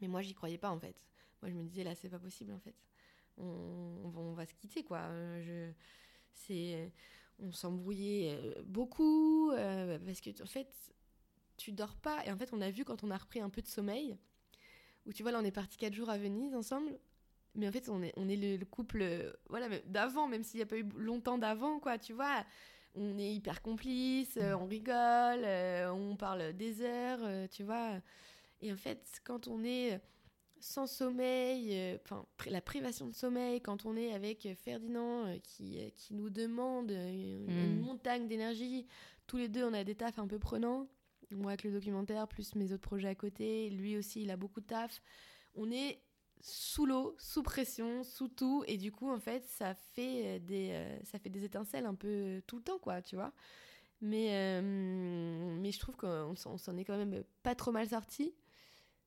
[0.00, 0.96] Mais moi, j'y croyais pas en fait.
[1.42, 2.74] Moi, je me disais Là, c'est pas possible en fait.
[3.38, 5.08] on, va se quitter, quoi.
[5.40, 5.70] Je,
[6.34, 6.92] c'est,
[7.38, 10.68] on s'embrouillait beaucoup parce que en fait,
[11.56, 12.24] tu dors pas.
[12.26, 14.16] Et en fait, on a vu quand on a repris un peu de sommeil,
[15.08, 16.92] où tu vois, là, on est parti quatre jours à Venise ensemble.
[17.54, 19.04] Mais en fait, on est, on est le, couple
[19.48, 22.44] voilà, d'avant, même s'il n'y a pas eu longtemps d'avant, quoi, tu vois.
[22.94, 28.00] On est hyper complices, euh, on rigole, euh, on parle des heures, euh, tu vois.
[28.60, 30.00] Et en fait, quand on est
[30.60, 36.30] sans sommeil, enfin, la privation de sommeil, quand on est avec Ferdinand qui, qui nous
[36.30, 37.80] demande une, hmm.
[37.80, 38.86] montagne d'énergie,
[39.26, 40.88] tous les deux, on a des tafs un peu prenants
[41.34, 43.70] moi avec le documentaire, plus mes autres projets à côté.
[43.70, 45.02] Lui aussi, il a beaucoup de taf.
[45.54, 46.00] On est
[46.40, 48.64] sous l'eau, sous pression, sous tout.
[48.66, 51.94] Et du coup, en fait, ça fait euh, des, euh, ça fait des étincelles un
[51.94, 53.32] peu tout le temps, quoi, tu vois.
[54.00, 58.32] Mais, euh, mais je trouve qu'on s'en est quand même pas trop mal sorti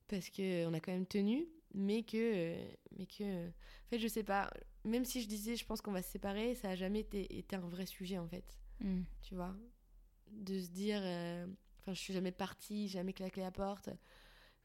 [0.08, 1.48] parce qu'on a quand même tenu.
[1.74, 2.54] Mais que,
[2.98, 4.52] mais que, en fait, je sais pas,
[4.84, 7.56] même si je disais, je pense qu'on va se séparer, ça a jamais été, été
[7.56, 8.44] un vrai sujet, en fait.
[8.82, 9.04] Mm.
[9.22, 9.56] Tu vois?
[10.32, 11.02] De se dire
[11.82, 13.90] Enfin, je suis jamais partie, jamais claqué la porte.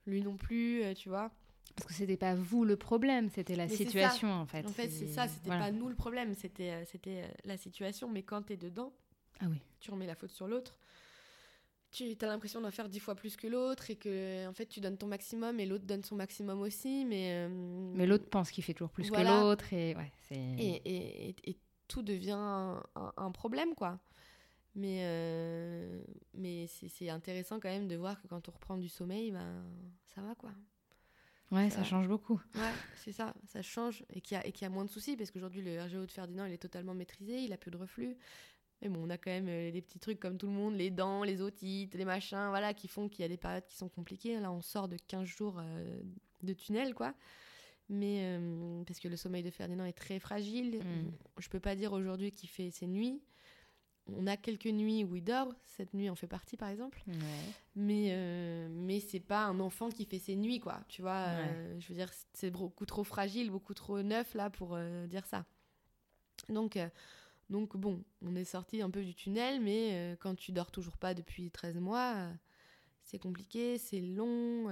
[0.07, 1.31] Lui non plus, euh, tu vois.
[1.75, 4.65] Parce que c'était pas vous le problème, c'était la situation en fait.
[4.65, 8.09] En fait, c'est ça, c'était pas nous le problème, c'était euh, c'était euh, la situation.
[8.09, 8.93] Mais quand tu es dedans,
[9.41, 9.61] ah oui.
[9.81, 10.77] tu remets la faute sur l'autre.
[11.91, 14.81] Tu as l'impression d'en faire dix fois plus que l'autre et que en fait tu
[14.81, 18.75] donnes ton maximum et l'autre donne son maximum aussi, mais mais l'autre pense qu'il fait
[18.75, 21.57] toujours plus que l'autre et ouais, et, et, et,
[21.89, 22.83] tout devient un,
[23.17, 23.99] un problème quoi.
[24.77, 26.03] Mais, euh,
[26.35, 29.65] mais c'est intéressant quand même de voir que quand on reprend du sommeil, ben,
[30.15, 30.51] ça va quoi.
[31.51, 32.41] Ouais, ça, change beaucoup.
[32.57, 35.63] Ouais, c'est ça, ça change et qu'il y, y, a moins de soucis parce qu'aujourd'hui
[35.63, 38.19] le RGO de Ferdinand il est totalement maîtrisé, il a plus de reflux.
[38.83, 40.91] Mais bon, on a quand même euh, des petits trucs comme tout le monde, les
[40.91, 43.89] dents, les otites, les machins, voilà, qui font qu'il y a des périodes qui sont
[43.89, 44.39] compliquées.
[44.39, 45.99] Là, on sort de 15 jours euh,
[46.43, 47.15] de tunnel, quoi.
[47.89, 48.37] Mais
[48.85, 50.81] parce que le sommeil de Ferdinand est très fragile.
[50.81, 51.13] Mm.
[51.39, 53.23] Je peux pas dire aujourd'hui qu'il fait ses nuits
[54.15, 57.03] on a quelques nuits où il dort, cette nuit en fait partie par exemple,
[57.75, 61.77] mais, euh, mais c'est pas un enfant qui fait ses nuits quoi, tu vois, euh,
[61.81, 65.45] je veux dire c'est beaucoup trop fragile, beaucoup trop neuf là pour euh, dire ça.
[66.49, 66.79] Donc,
[67.51, 71.15] donc bon, on est sorti un peu du tunnel, mais quand tu dors toujours pas
[71.15, 72.29] depuis 13 mois,
[73.03, 74.69] c'est compliqué, c'est long.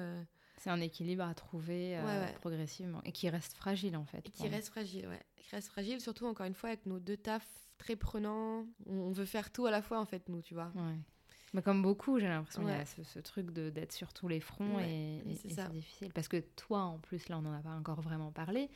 [0.59, 1.99] C'est un équilibre à trouver
[2.41, 4.29] progressivement et qui reste fragile en fait.
[4.29, 5.21] Et qui reste fragile, ouais.
[5.37, 8.67] Qui reste fragile, surtout encore une fois avec nos deux tafs très prenant.
[8.87, 10.73] On veut faire tout à la fois, en fait, nous, tu vois.
[10.75, 10.99] Ouais.
[11.55, 14.81] Mais comme beaucoup, j'ai l'impression qu'il y a ce, truc d'être sur tous les fronts
[14.81, 16.13] et, c'est difficile.
[16.13, 18.69] Parce que toi, en plus, là, on n'en a pas encore vraiment parlé.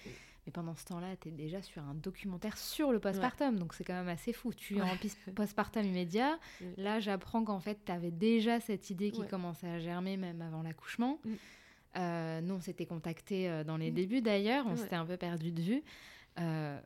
[0.47, 3.59] Mais pendant ce temps-là, tu es déjà sur un documentaire sur le postpartum.
[3.59, 4.55] Donc c'est quand même assez fou.
[4.55, 4.97] Tu es en
[5.35, 6.39] postpartum immédiat.
[6.77, 10.63] Là, j'apprends qu'en fait, tu avais déjà cette idée qui commençait à germer même avant
[10.63, 11.19] l'accouchement.
[11.25, 11.33] Mm.
[11.97, 13.95] Euh, nous, on s'était contactés euh, dans les mm.
[13.95, 14.67] débuts d'ailleurs.
[14.69, 15.83] On s'était un peu perdu de vue.
[16.39, 16.81] Euh,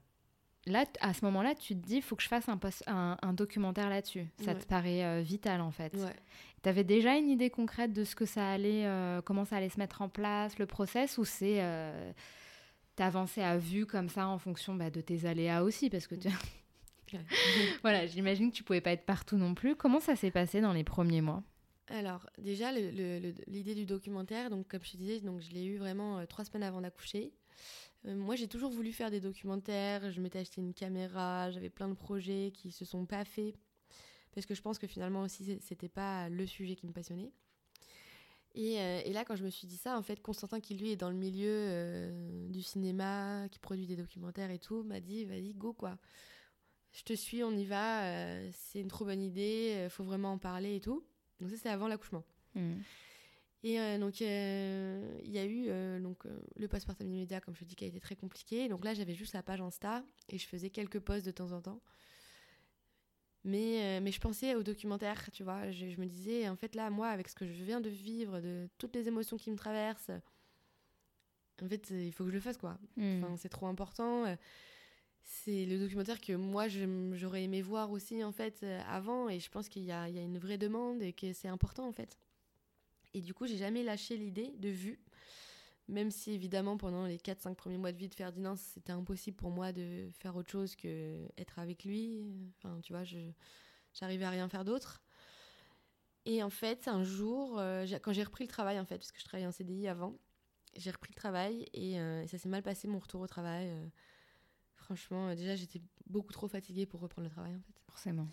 [0.66, 3.88] là, à ce moment-là, tu te dis, il faut que je fasse un, un, documentaire
[3.88, 4.26] là-dessus.
[4.44, 5.96] Ça te paraît euh, vital, en fait.
[6.62, 9.68] Tu avais déjà une idée concrète de ce que ça allait, euh, comment ça allait
[9.68, 12.12] se mettre en place, le process, ou c'est euh,
[12.94, 16.28] t'avancer à vue comme ça en fonction bah, de tes aléas aussi, parce que tu...
[17.82, 19.74] voilà, j'imagine que tu pouvais pas être partout non plus.
[19.74, 21.42] Comment ça s'est passé dans les premiers mois?
[21.88, 26.24] Alors, déjà, l'idée du documentaire, donc comme je te disais, donc je l'ai eu vraiment
[26.26, 27.32] trois semaines avant d'accoucher.
[28.07, 30.11] Euh, moi, j'ai toujours voulu faire des documentaires.
[30.11, 31.50] Je m'étais acheté une caméra.
[31.50, 33.55] J'avais plein de projets qui se sont pas faits
[34.34, 37.30] parce que je pense que finalement aussi c'était pas le sujet qui me passionnait.
[38.55, 40.90] Et, euh, et, là, quand je me suis dit ça, en fait, Constantin, qui lui
[40.90, 45.24] est dans le milieu euh, du cinéma, qui produit des documentaires et tout, m'a dit
[45.24, 45.96] vas-y, go quoi.
[46.92, 48.03] Je te suis, on y va.
[48.53, 49.86] c'est une trop bonne idée.
[49.88, 51.03] faut vraiment en parler et tout.
[51.40, 52.24] Donc ça, c'est avant l'accouchement.
[52.55, 52.74] Mmh.
[53.64, 56.24] Et euh, donc, euh, il y a eu euh, donc,
[56.56, 58.68] le postpartum immédiat, comme je dis, qui a été très compliqué.
[58.68, 61.60] Donc là, j'avais juste la page Insta et je faisais quelques posts de temps en
[61.60, 61.80] temps.
[63.44, 65.70] Mais, mais je pensais au documentaire, tu vois.
[65.72, 68.68] Je, me disais, en fait, là, moi, avec ce que je viens de vivre, de
[68.78, 70.12] toutes les émotions qui me traversent,
[71.60, 72.78] en fait, il faut que je le fasse, quoi.
[72.97, 73.22] Hmm.
[73.22, 74.36] Enfin, c'est trop important.
[75.24, 79.28] C'est le documentaire que moi, j'aurais aimé voir aussi, en fait, avant.
[79.28, 81.93] Et je pense qu'il y, y a, une vraie demande et que c'est important, en
[81.93, 82.16] fait.
[83.14, 85.01] Et du coup, j'ai jamais lâché l'idée de vue.
[85.89, 89.51] Même si évidemment, pendant les 4-5 premiers mois de vie de Ferdinand, c'était impossible pour
[89.51, 92.24] moi de faire autre chose que être avec lui.
[92.56, 93.02] Enfin, tu vois,
[93.93, 95.02] j'arrivais à rien faire d'autre.
[96.24, 99.18] Et en fait, un jour, euh, quand j'ai repris le travail, en fait, parce que
[99.18, 100.16] je travaillais en CDI avant,
[100.76, 103.68] j'ai repris le travail et, euh, ça s'est mal passé mon retour au travail.
[103.68, 103.89] Euh.
[104.76, 107.74] franchement, déjà, j'étais beaucoup trop fatiguée pour reprendre le travail, en fait.
[107.86, 108.28] Forcément.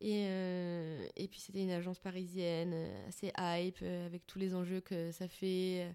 [0.00, 4.54] Et, euh, et puis c'était une agence parisienne, euh, assez hype, euh, avec tous les
[4.54, 5.94] enjeux que ça fait.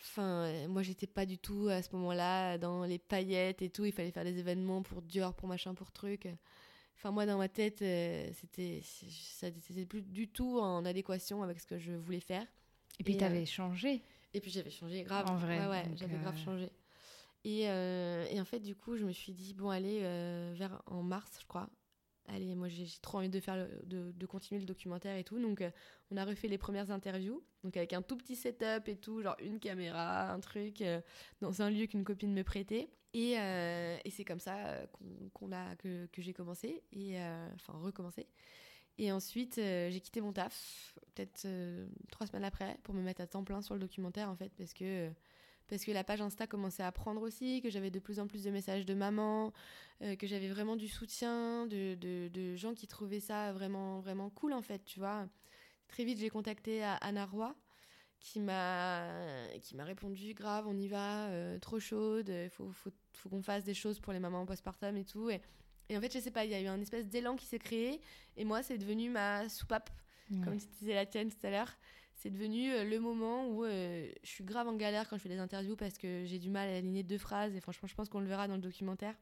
[0.00, 3.84] Enfin, moi, j'étais pas du tout à ce moment-là dans les paillettes et tout.
[3.84, 6.26] Il fallait faire des événements pour Dior, pour machin, pour truc.
[6.96, 11.78] Enfin, moi, dans ma tête, c'était c'était plus du tout en adéquation avec ce que
[11.78, 12.44] je voulais faire.
[12.98, 14.02] Et puis, tu avais changé.
[14.34, 15.30] Et puis, j'avais changé grave.
[15.30, 15.60] En vrai.
[15.60, 16.72] Ouais, ouais j'avais grave changé.
[17.44, 20.00] Et, et, en fait, du coup, je me suis dit, bon, allez,
[20.54, 21.68] vers en mars, je crois,
[22.28, 25.38] allez, moi j'ai trop envie de faire de, continuer le documentaire et tout.
[25.38, 25.70] Donc euh,
[26.10, 29.36] on a refait les premières interviews, donc avec un tout petit setup et tout, genre
[29.40, 31.00] une caméra, un truc, euh,
[31.40, 32.88] dans un lieu qu'une copine me prêtait.
[33.14, 34.78] Et, euh, c'est comme ça
[35.34, 37.18] qu'on a, que, que j'ai commencé, et
[37.54, 38.26] enfin recommencé.
[38.98, 41.46] Et ensuite, j'ai quitté mon taf, peut-être
[42.10, 44.72] trois semaines après, pour me mettre à temps plein sur le documentaire en fait, parce
[44.72, 45.10] que
[45.72, 48.44] parce que la page Insta commençait à prendre aussi, que j'avais de plus en plus
[48.44, 49.54] de messages de maman,
[50.02, 54.52] euh, que j'avais vraiment du soutien, de, de, gens qui trouvaient ça vraiment, vraiment cool
[54.52, 55.26] en fait, tu vois.
[55.88, 57.56] Très vite, j'ai contacté Anna Roy,
[58.20, 59.08] qui m'a
[59.62, 63.42] qui m'a répondu grave on y va euh, trop chaude il faut, faut, faut qu'on
[63.42, 65.30] fasse des choses pour les mamans postpartum et tout.
[65.30, 65.40] Et,
[65.88, 67.58] et en fait je sais pas il y a eu un espèce d'élan qui s'est
[67.58, 68.02] créé
[68.36, 69.88] et moi c'est devenu ma soupape
[70.44, 71.78] comme tu disais la tienne tout à l'heure
[72.22, 75.28] c'est devenu euh, le moment où euh, je suis grave en galère quand je fais
[75.28, 78.08] des interviews parce que j'ai du mal à aligner deux phrases et franchement je pense
[78.08, 79.16] qu'on le verra dans le documentaire.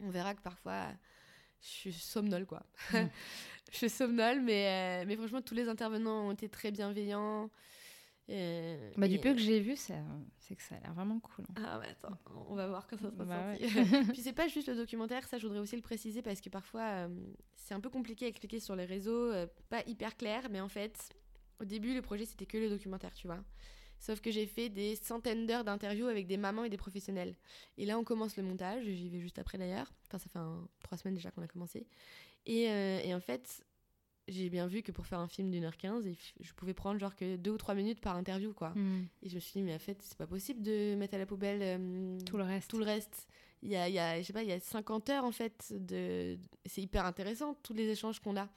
[0.00, 0.88] On verra que parfois
[1.62, 2.62] je suis somnole quoi.
[2.92, 3.06] Mm.
[3.72, 7.48] je suis somnole mais, euh, mais franchement tous les intervenants ont été très bienveillants.
[8.28, 9.94] bah, Du peu que j'ai vu, c'est
[10.54, 11.46] que ça a l'air vraiment cool.
[11.56, 12.18] Ah ouais, attends,
[12.50, 13.54] on va voir quand ça sera bah
[14.12, 17.08] Puis c'est pas juste le documentaire, ça je voudrais aussi le préciser parce que parfois
[17.56, 19.32] c'est un peu compliqué à expliquer sur les réseaux,
[19.70, 21.14] pas hyper clair, mais en fait
[21.60, 23.42] au début, le projet, c'était que le documentaire, tu vois.
[23.98, 27.34] Sauf que j'ai fait des centaines d'heures d'interviews avec des mamans et des professionnels.
[27.78, 28.84] Et là, on commence le montage.
[28.84, 29.92] J'y vais juste après d'ailleurs.
[30.06, 30.38] Enfin, ça fait
[30.82, 31.86] trois semaines déjà qu'on a commencé.
[32.44, 33.64] Et, euh, et en fait,
[34.28, 36.06] j'ai bien vu que pour faire un film d'une heure quinze,
[36.40, 38.70] je pouvais prendre genre que deux ou trois minutes par interview, quoi.
[38.70, 39.06] Hmm.
[39.22, 41.26] Et je me suis dit, mais en fait, c'est pas possible de mettre à la
[41.26, 42.70] poubelle euh, tout le reste.
[42.70, 43.26] Tout le reste.
[43.62, 45.32] Il y a, il y a, je sais pas, il y a 50 heures en
[45.32, 45.72] fait.
[45.72, 46.38] De...
[46.66, 48.50] C'est hyper intéressant, tous les échanges qu'on a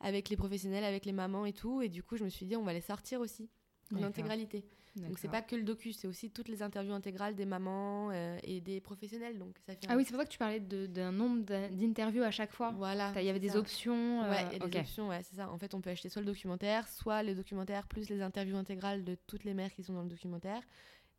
[0.00, 1.82] avec les professionnels, avec les mamans et tout.
[1.82, 3.48] Et du coup, je me suis dit, on va les sortir aussi
[3.94, 4.64] en intégralité.
[4.96, 8.38] Donc c'est pas que le docu, c'est aussi toutes les interviews intégrales des mamans euh,
[8.42, 9.38] et des professionnels.
[9.38, 12.30] Donc ça fait ah oui, c'est pour ça que tu parlais d'un nombre d'interviews à
[12.30, 12.72] chaque fois.
[12.72, 13.12] Voilà.
[13.16, 14.24] Il y avait des options.
[14.24, 15.50] Euh, ouais, il y a des options, ouais, c'est ça.
[15.50, 19.04] En fait, on peut acheter soit le documentaire, soit les documentaires plus les interviews intégrales
[19.04, 20.62] de toutes les mères qui sont dans le documentaire,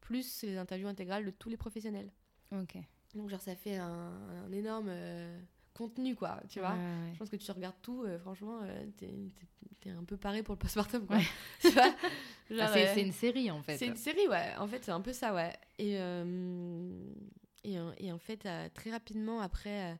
[0.01, 2.11] plus les interviews intégrales de tous les professionnels.
[2.51, 2.77] Ok.
[3.15, 4.87] Donc genre ça fait un, énorme.
[4.89, 5.39] Euh,
[5.73, 6.75] contenu, quoi, tu vois.
[7.13, 9.09] Je pense que tu regardes tout, euh, franchement, euh, t'es
[9.85, 11.19] es, un peu paré pour le postpartum, quoi.
[12.51, 13.77] Ah, euh, c'est une série, en fait.
[13.77, 14.55] C'est une série, ouais.
[14.57, 15.55] En fait, c'est un peu ça, ouais.
[15.77, 15.93] Et,
[17.63, 19.99] et, et, en fait, très rapidement, après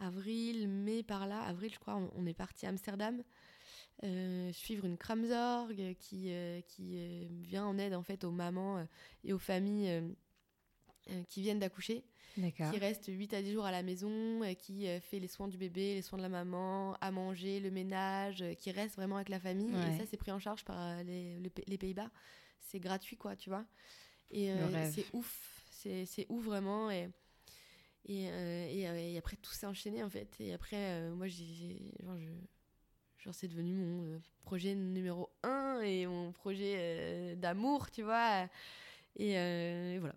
[0.00, 3.22] avril, mai, par là, avril, je crois, on, est parti à Amsterdam.
[4.50, 6.32] suivre une Kramzorg qui,
[6.66, 8.84] qui vient en aide en fait aux mamans
[9.22, 10.02] et aux familles
[11.28, 12.04] qui viennent d'accoucher
[12.34, 15.48] qui reste 8 à 10 jours à la maison, euh, qui euh, fait les soins
[15.48, 19.16] du bébé, les soins de la maman, à manger, le ménage, euh, qui reste vraiment
[19.16, 19.70] avec la famille.
[19.70, 22.10] Et ça, c'est pris en charge par les, les Pays-Bas.
[22.60, 23.64] C'est gratuit, quoi, tu vois.
[24.30, 24.52] Et
[24.90, 25.64] c'est ouf.
[25.70, 26.90] C'est ouf, vraiment.
[26.90, 27.10] Et,
[28.06, 28.24] et,
[28.80, 30.34] et, après, tout s'est enchaîné, en fait.
[30.40, 31.92] Et après, moi, j'ai.
[32.02, 32.16] Genre,
[33.18, 38.48] genre c'est devenu mon projet numéro un et mon projet d'amour, tu vois.
[39.16, 40.14] et voilà.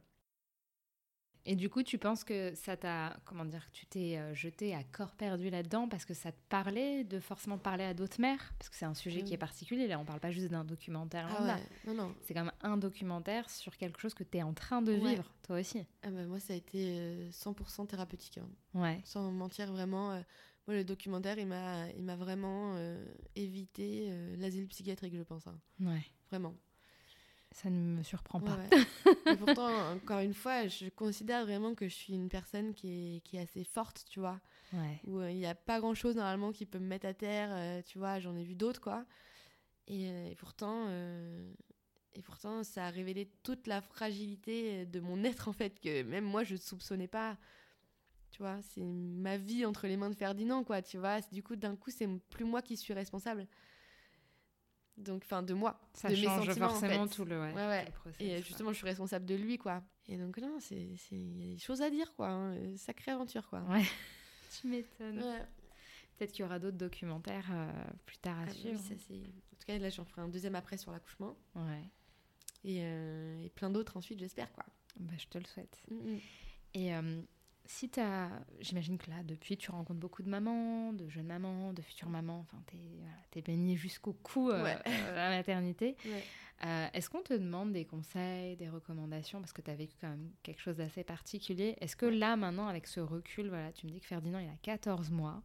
[1.50, 4.84] Et du coup, tu penses que ça t'a, comment dire, tu t'es euh, jeté à
[4.84, 8.54] corps perdu là-dedans parce que ça te parlait de forcément parler à d'autres mères?
[8.60, 9.88] Parce que c'est un sujet qui est particulier.
[9.88, 11.30] Là, on parle pas juste d'un documentaire.
[11.40, 12.14] Ah Non, non.
[12.24, 15.32] C'est quand même un documentaire sur quelque chose que tu es en train de vivre,
[15.42, 15.86] toi aussi.
[16.04, 18.40] Ah bah, moi, ça a été 100% euh, thérapeutique.
[18.40, 18.50] Hein.
[18.74, 19.00] Ouais.
[19.06, 20.12] Sans mentir, vraiment.
[20.12, 20.22] Euh,
[20.68, 22.76] moi, le documentaire, il m'a, il m'a vraiment
[23.38, 25.48] évité l'asile psychiatrique, je pense.
[25.48, 25.58] Hein.
[25.80, 26.04] Ouais.
[26.30, 26.54] Vraiment.
[27.52, 28.58] Ça ne me surprend pas.
[29.40, 33.38] pourtant, encore une fois, je considère vraiment que je suis une personne qui est, qui
[33.38, 34.40] est assez forte, tu vois.
[35.06, 37.82] Où euh, il n'y a pas grand-chose normalement qui peut me mettre à terre, euh,
[37.82, 38.20] tu vois.
[38.20, 39.06] J'en ai vu d'autres, quoi.
[39.88, 40.90] Et, euh, pourtant,
[42.14, 46.26] et pourtant, ça a révélé toute la fragilité de mon être, en fait, que même
[46.26, 47.38] moi, je ne soupçonnais pas.
[48.32, 51.22] Tu vois, c'est ma vie entre les mains de Ferdinand, quoi, tu vois.
[51.32, 53.48] Du coup, d'un coup, c'est plus moi qui suis responsable
[54.98, 57.86] donc enfin de moi ça de change mes forcément tout le, ouais, ouais,
[58.20, 59.84] et justement je suis responsable de lui quoi.
[60.08, 62.56] Et donc non c'est il y a des choses à dire quoi hein.
[62.78, 63.62] sacrée aventure quoi.
[63.70, 63.84] Ouais.
[64.62, 65.22] Tu m'étonnes.
[66.18, 67.70] Peut-être qu'il y aura d'autres documentaires euh,
[68.06, 70.56] plus tard à ah, suivre oui, ça, en tout cas là j'en ferai un deuxième
[70.56, 71.36] après sur l'accouchement.
[71.54, 71.84] Ouais.
[72.64, 74.66] Et, euh, et plein d'autres ensuite j'espère quoi.
[75.00, 75.80] Bah, je te le souhaite.
[75.92, 76.20] Mm, mm.
[76.74, 77.22] et euh,
[77.68, 78.30] si tu as,
[78.60, 82.40] j'imagine que là, depuis, tu rencontres beaucoup de mamans, de jeunes mamans, de futures mamans,
[82.40, 85.96] enfin, tu es, voilà, baignée jusqu'au cou euh, à la maternité.
[86.66, 89.40] Euh, est-ce qu'on te demande des conseils, des recommandations?
[89.40, 91.76] Parce que tu as vécu quand même quelque chose d'assez particulier.
[91.82, 94.58] Est-ce que là, maintenant, avec ce recul, voilà, tu me dis que Ferdinand, il a
[94.64, 95.44] 14 mois.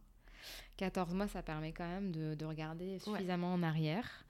[0.77, 4.25] 14 mois, ça permet quand même de, regarder suffisamment en arrière.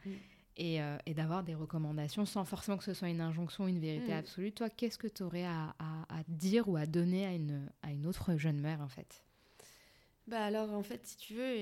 [0.60, 4.18] Euh, et, d'avoir des recommandations sans forcément que ce soit une injonction, une vérité mm.
[4.18, 4.52] absolue.
[4.52, 5.74] Toi, qu'est-ce que tu aurais à,
[6.28, 9.24] dire ou à donner à une, à une autre jeune mère, en fait?
[10.28, 11.56] Bah alors, en fait, si tu veux,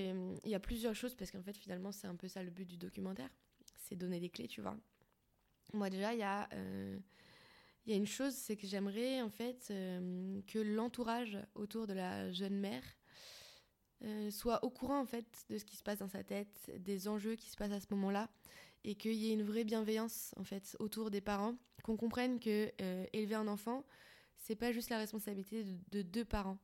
[0.43, 2.67] il y a plusieurs choses, parce qu'en fait, finalement, c'est un peu ça le but
[2.67, 3.29] du documentaire.
[3.77, 4.75] C'est donner des clés, tu vois.
[5.73, 6.49] Moi, déjà, il y a...
[6.53, 6.97] Euh,
[7.87, 11.93] il y a une chose, c'est que j'aimerais en fait euh, que l'entourage autour de
[11.93, 12.83] la jeune mère
[14.29, 17.35] soit au courant en fait de ce qui se passe dans sa tête, des enjeux
[17.35, 18.29] qui se passent à ce moment-là,
[18.83, 22.71] et qu'il y ait une vraie bienveillance en fait autour des parents, qu'on comprenne que
[22.81, 23.85] euh, élever un enfant,
[24.37, 26.57] c'est pas juste la responsabilité de, deux parents.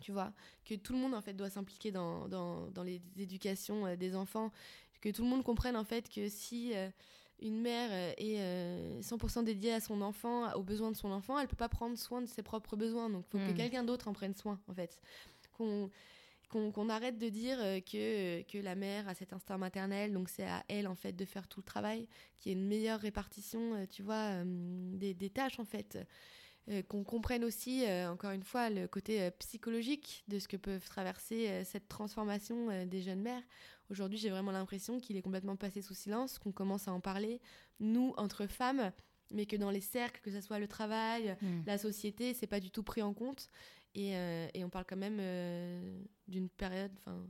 [0.00, 0.32] Tu vois,
[0.64, 4.16] que tout le monde en fait doit s'impliquer dans, dans, dans, les éducations euh, des
[4.16, 4.50] enfants,
[5.00, 6.88] que tout le monde comprenne en fait que si euh,
[7.40, 11.56] une mère est 100% dédiée à son enfant, aux besoins de son enfant, elle peut
[11.56, 13.56] pas prendre soin de ses propres besoins, donc il faut que hmm.
[13.56, 15.00] quelqu'un d'autre en prenne soin en fait.
[15.56, 15.90] Qu'on
[16.52, 20.46] qu'on arrête de dire euh, que, que la mère a cet instinct maternel, donc c'est
[20.46, 22.06] à elle en fait de faire tout le travail,
[22.38, 24.44] qu'il y ait une meilleure répartition, euh, tu vois, euh,
[24.94, 25.98] des, des, tâches en fait.
[26.88, 31.88] qu'on comprenne aussi, encore une fois, le côté psychologique de ce que peuvent traverser cette
[31.88, 33.42] transformation des jeunes mères.
[33.90, 37.40] Aujourd'hui, j'ai vraiment l'impression qu'il est complètement passé sous silence, qu'on commence à en parler,
[37.80, 38.92] nous, entre femmes,
[39.32, 41.46] mais que dans les cercles, que ce soit le travail, mmh.
[41.66, 43.50] la société, c'est pas du tout pris en compte.
[43.96, 47.26] Euh, et, on parle quand même euh, d'une période, enfin,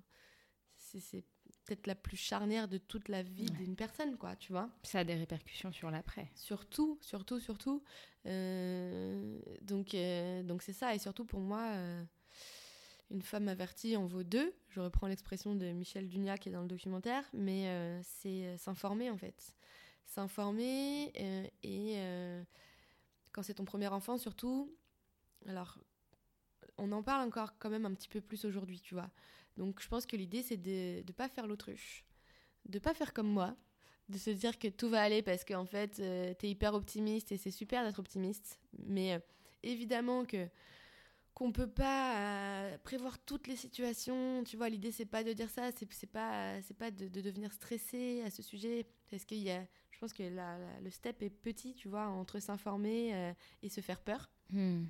[0.77, 1.25] c'est
[1.65, 4.69] peut-être la plus charnière de toute la vie d'une personne, quoi, tu vois.
[4.83, 6.31] Ça a des répercussions sur l'après.
[6.35, 7.83] Surtout, surtout, surtout.
[8.27, 9.97] Euh, donc,
[10.47, 10.95] donc c'est ça.
[10.95, 11.73] Et surtout pour moi,
[13.11, 14.53] une femme avertie en vaut deux.
[14.69, 19.17] Je reprends l'expression de Michel Dunia qui est dans le documentaire, mais c'est s'informer en
[19.17, 19.55] fait.
[20.05, 21.13] S'informer
[21.63, 21.97] et
[23.33, 24.77] quand c'est ton premier enfant, surtout.
[25.47, 25.79] Alors,
[26.83, 29.11] on en parle encore quand même un petit peu plus aujourd'hui, tu vois.
[29.57, 32.05] Donc je pense que l'idée, c'est de ne pas faire l'autruche,
[32.67, 33.55] de pas faire comme moi,
[34.09, 37.31] de se dire que tout va aller parce qu'en fait, euh, tu es hyper optimiste
[37.33, 38.59] et c'est super d'être optimiste.
[38.87, 39.19] Mais euh,
[39.63, 40.49] évidemment que
[41.35, 45.49] qu'on peut pas euh, prévoir toutes les situations, tu vois, l'idée c'est pas de dire
[45.49, 49.65] ça, c'est pas c'est pas de, devenir stressé à ce sujet parce qu'il y a
[49.93, 54.31] je pense que le step est petit, tu vois, entre s'informer et se faire peur.
[54.51, 54.87] Hmm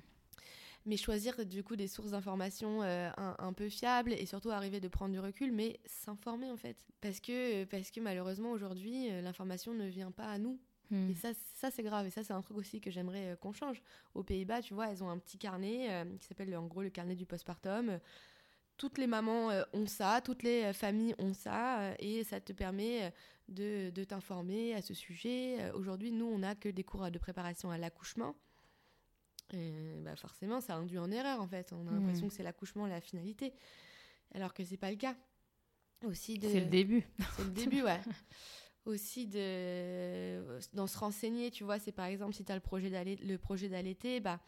[0.85, 4.87] mais choisir du coup des sources d'informations euh, un, peu fiables et surtout arriver de
[4.87, 6.77] prendre du recul, mais s'informer en fait.
[7.01, 10.59] Parce que, parce que malheureusement aujourd'hui, euh, l'information ne vient pas à nous.
[10.91, 11.09] Hmm.
[11.09, 12.07] Et ça, ça c'est grave.
[12.07, 13.81] Et ça, c'est un truc aussi que j'aimerais euh, qu'on change.
[14.13, 17.15] Aux Pays-Bas, tu vois, elles ont un petit carnet qui s'appelle en gros le carnet
[17.15, 17.99] du postpartum.
[18.75, 23.13] Toutes les mamans ont ça, toutes les familles ont ça, et ça te permet
[23.47, 25.71] de, de t'informer à ce sujet.
[25.73, 28.35] Aujourd'hui, nous, on n'a que des cours de préparation à l'accouchement.
[29.51, 31.73] Et bah forcément, ça induit en erreur en fait.
[31.73, 33.53] On a l'impression que c'est l'accouchement la finalité,
[34.33, 35.15] alors que c'est pas le cas.
[36.05, 36.49] Aussi de...
[36.49, 37.05] C'est le début.
[37.35, 37.99] C'est le début, ouais.
[38.85, 40.43] Aussi de
[40.73, 43.37] dans se renseigner, tu vois, c'est par exemple si tu as le projet d'aller le
[43.37, 44.41] projet d'allaiter, bah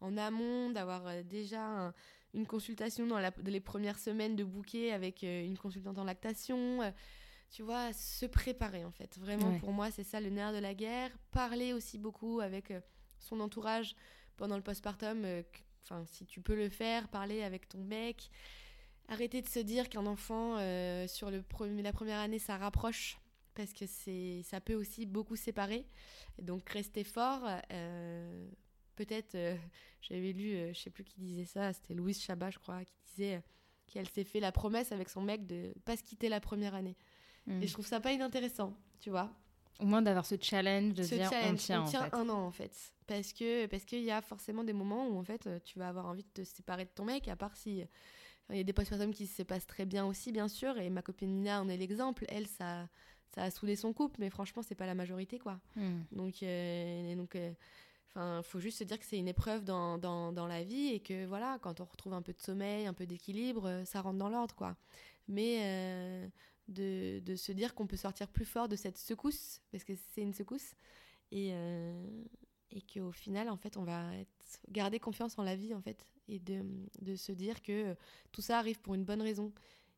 [0.00, 1.92] en amont d'avoir euh, déjà
[2.34, 6.82] une consultation dans, la, les premières semaines de bouquet avec euh, une consultante en lactation.
[6.82, 6.90] Euh,
[7.50, 9.18] tu vois, se préparer en fait.
[9.18, 11.10] Vraiment, pour moi, c'est ça le nerf de la guerre.
[11.32, 12.72] Parler aussi beaucoup avec
[13.18, 13.94] son entourage
[14.36, 15.42] pendant le postpartum, euh,
[15.84, 18.30] enfin, si tu peux le faire, parler avec ton mec.
[19.08, 23.18] Arrêter de se dire qu'un enfant, euh, sur le premier, la première année, ça rapproche
[23.54, 25.84] parce que c'est ça peut aussi beaucoup séparer.
[26.40, 27.42] Donc rester fort.
[27.72, 28.48] Euh,
[28.96, 29.36] peut-être,
[30.00, 33.42] j'avais lu, je sais plus qui disait ça, c'était Louise Chabat, je crois, qui disait
[33.86, 36.96] qu'elle s'est fait la promesse avec son mec de pas se quitter la première année.
[37.46, 37.62] Hmm.
[37.62, 39.30] Et je trouve ça pas inintéressant, tu vois.
[39.82, 42.72] Au moins d'avoir ce challenge de dire on tient, on tient un an en fait.
[43.06, 46.06] Parce que parce qu'il y a forcément des moments où en fait tu vas avoir
[46.06, 47.84] envie de te séparer de ton mec, à part si
[48.50, 51.02] il y a des postpartum qui se passent très bien aussi bien sûr et ma
[51.02, 52.24] copine Nina en est l'exemple.
[52.28, 52.88] Elle ça
[53.34, 55.60] ça a soudé son couple, mais franchement c'est pas la majorité quoi.
[55.76, 56.02] Hmm.
[56.12, 57.52] Donc euh, donc euh,
[58.14, 61.00] Enfin, faut juste se dire que c'est une épreuve dans, dans, dans, la vie et
[61.00, 64.28] que voilà, quand on retrouve un peu de sommeil, un peu d'équilibre, ça rentre dans
[64.28, 64.76] l'ordre, quoi.
[65.28, 66.28] Mais euh,
[66.72, 70.22] de, de se dire qu'on peut sortir plus fort de cette secousse, parce que c'est
[70.22, 70.74] une secousse,
[71.30, 72.24] et, euh,
[72.70, 76.06] et qu'au final, en fait, on va être, garder confiance en la vie, en fait,
[76.28, 76.64] et de,
[77.00, 77.94] de se dire que
[78.32, 79.52] tout ça arrive pour une bonne raison.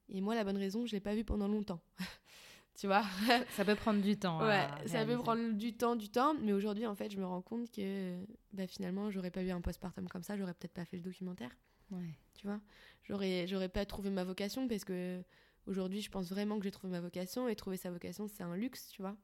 [0.08, 1.80] Et moi, la bonne raison, je l'ai pas vue pendant longtemps.
[2.74, 3.04] tu vois?
[3.50, 4.40] ça peut prendre du temps.
[4.40, 6.34] Ouais, ça peut prendre du temps, du temps.
[6.34, 8.16] Mais aujourd'hui, en fait, je me rends compte que
[8.52, 11.50] bah, finalement, j'aurais pas eu un postpartum comme ça, j'aurais peut-être pas fait le documentaire.
[11.90, 12.14] Ouais.
[12.34, 12.60] Tu vois,
[13.04, 15.22] j'aurais, j'aurais pas trouvé ma vocation parce que
[15.66, 18.56] aujourd'hui, je pense vraiment que j'ai trouvé ma vocation et trouver sa vocation, c'est un
[18.56, 19.16] luxe, tu vois,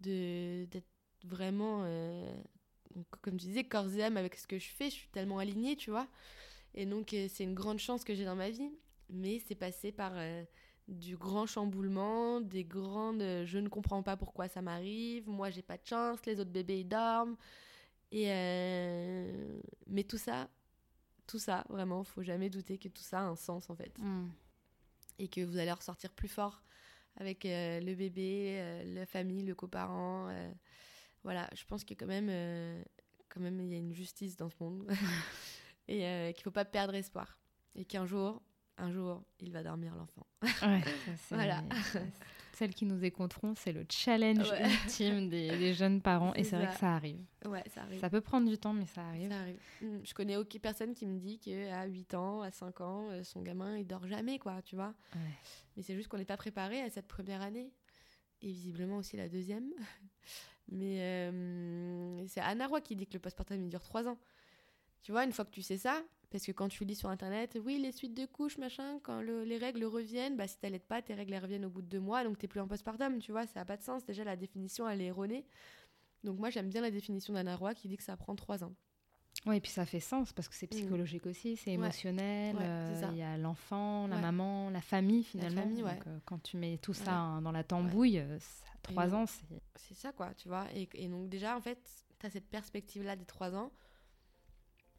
[0.00, 0.88] de d'être
[1.24, 2.42] vraiment, euh,
[3.22, 4.90] comme tu disais, corps et âme avec ce que je fais.
[4.90, 6.06] Je suis tellement alignée, tu vois.
[6.74, 8.70] Et donc, euh, c'est une grande chance que j'ai dans ma vie.
[9.10, 10.44] Mais c'est passé par euh,
[10.88, 15.76] du grand chamboulement, des grandes je ne comprends pas pourquoi ça m'arrive, moi j'ai pas
[15.76, 17.36] de chance, les autres bébés ils dorment.
[18.10, 18.28] Et
[19.86, 20.48] mais tout ça,
[21.26, 23.98] tout ça, vraiment, faut jamais douter que tout ça a un sens en fait.
[23.98, 24.28] Mm.
[25.18, 26.62] Et que vous allez ressortir plus fort
[27.16, 30.34] avec euh, le bébé, la famille, le coparent.
[31.22, 32.84] voilà, je pense que quand même,
[33.28, 34.90] quand même, il y a une justice dans ce monde.
[35.88, 37.38] et qu'il faut pas perdre espoir.
[37.76, 38.42] Et qu'un jour,
[38.78, 40.26] un jour, il va dormir l'enfant.
[40.62, 40.82] Ouais,
[41.30, 41.62] voilà.
[42.54, 46.32] Celles qui nous écouteront, c'est le challenge ultime des, jeunes parents.
[46.34, 47.20] Et c'est vrai que ça arrive.
[47.44, 48.00] Ouais, ça arrive.
[48.00, 49.30] Ça peut prendre du temps, mais ça arrive.
[49.30, 49.60] Ça arrive.
[49.82, 49.98] Mm.
[50.04, 53.42] Je connais aucune personne qui me dit qu'à 8 ans, à 5 ans, euh, son
[53.42, 54.94] gamin, il dort jamais, quoi, tu vois.
[55.76, 57.72] Mais c'est juste qu'on n'est pas préparé à cette première année.
[58.42, 59.72] Et visiblement aussi la deuxième.
[60.68, 64.18] mais euh, c'est Anna Roy qui dit que le postpartum, il dure 3 ans.
[65.02, 66.02] Tu vois, une fois que tu sais ça,
[66.34, 69.56] parce que quand tu lis sur internet, oui, les suites de couches, machin, quand les
[69.56, 72.38] règles reviennent, bah si t'allaites pas, tes règles reviennent au bout de deux mois, donc
[72.38, 74.04] t'es plus en postpartum, tu vois, ça n'a pas de sens.
[74.04, 75.46] Déjà, la définition, elle est erronée.
[76.24, 78.72] Donc moi, j'aime bien la définition d'Anna Roy qui dit que ça prend trois ans.
[79.46, 80.76] Oui, et puis ça fait sens parce que c'est mmh.
[80.76, 82.56] psychologique aussi, c'est émotionnel.
[82.60, 85.54] Euh, il y a l'enfant, la maman, la famille finalement.
[85.54, 88.40] La famille, donc, euh, quand tu mets tout ça dans la tambouille, euh,
[88.82, 89.62] trois ans, c'est.
[89.76, 90.66] C'est ça quoi, tu vois.
[90.74, 91.78] Et, et, donc déjà, en fait,
[92.18, 93.70] tu as cette perspective-là des trois ans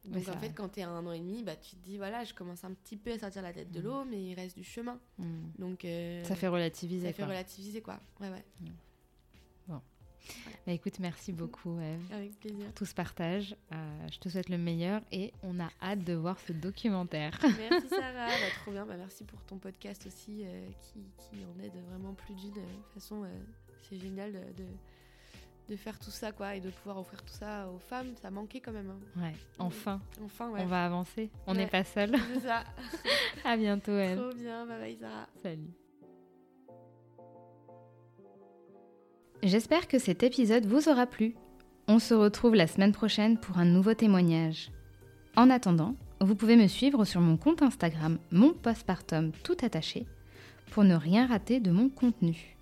[0.07, 1.97] donc en fait, quand tu es à un an et demi, bah, tu te dis,
[1.97, 3.83] voilà, je commence un petit peu à sortir la tête de mm.
[3.83, 4.99] l'eau, mais il reste du chemin.
[5.17, 5.25] Mm.
[5.59, 7.07] Donc, euh, ça fait relativiser.
[7.07, 7.99] Ça fait relativiser, quoi.
[8.19, 8.43] Ouais, ouais.
[8.61, 8.69] Mm.
[9.67, 9.81] Bon.
[10.65, 12.13] Bah, écoute, merci beaucoup, Eve.
[12.13, 12.65] Avec plaisir.
[12.65, 13.55] Pour tout ce partage.
[13.71, 17.37] Euh, je te souhaite le meilleur et on a hâte de voir ce documentaire.
[17.41, 18.27] Merci, Sarah.
[18.27, 18.85] bah, trop bien.
[18.85, 22.53] Bah, merci pour ton podcast aussi, euh, qui, qui, en aide vraiment plus d'une.
[22.53, 22.61] De
[22.93, 23.25] façon,
[23.89, 24.67] c'est génial de de
[25.75, 28.71] faire tout ça, quoi, et de pouvoir offrir tout ça aux femmes, ça manquait quand
[28.71, 28.91] même.
[28.91, 29.21] Hein.
[29.21, 29.99] Ouais, enfin.
[30.23, 31.31] Enfin, On va avancer.
[31.47, 32.15] On n'est pas seul.
[32.33, 32.63] C'est ça.
[33.43, 34.17] à bientôt, elle.
[34.17, 35.27] Trop bien, bye bye, Sarah.
[35.41, 35.71] Salut.
[39.41, 41.35] J'espère que cet épisode vous aura plu.
[41.87, 44.71] On se retrouve la semaine prochaine pour un nouveau témoignage.
[45.35, 50.05] En attendant, vous pouvez me suivre sur mon compte Instagram, mon postpartum tout attaché,
[50.71, 52.57] pour ne rien rater de mon contenu.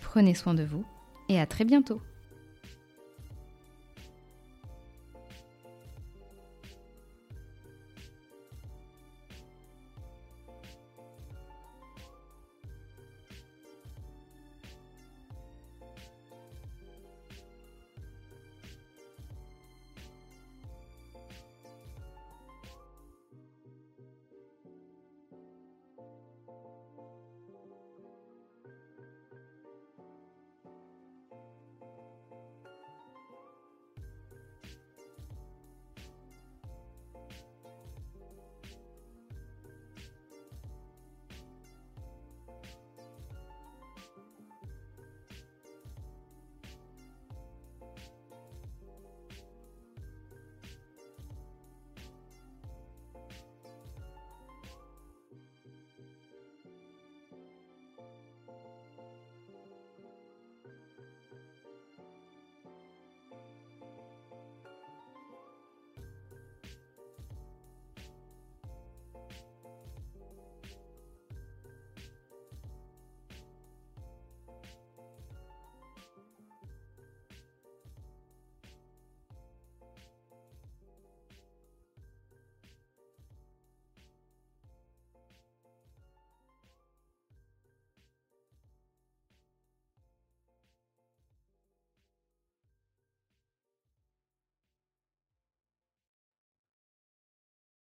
[0.00, 0.84] Prenez soin de vous
[1.28, 2.00] et à très bientôt.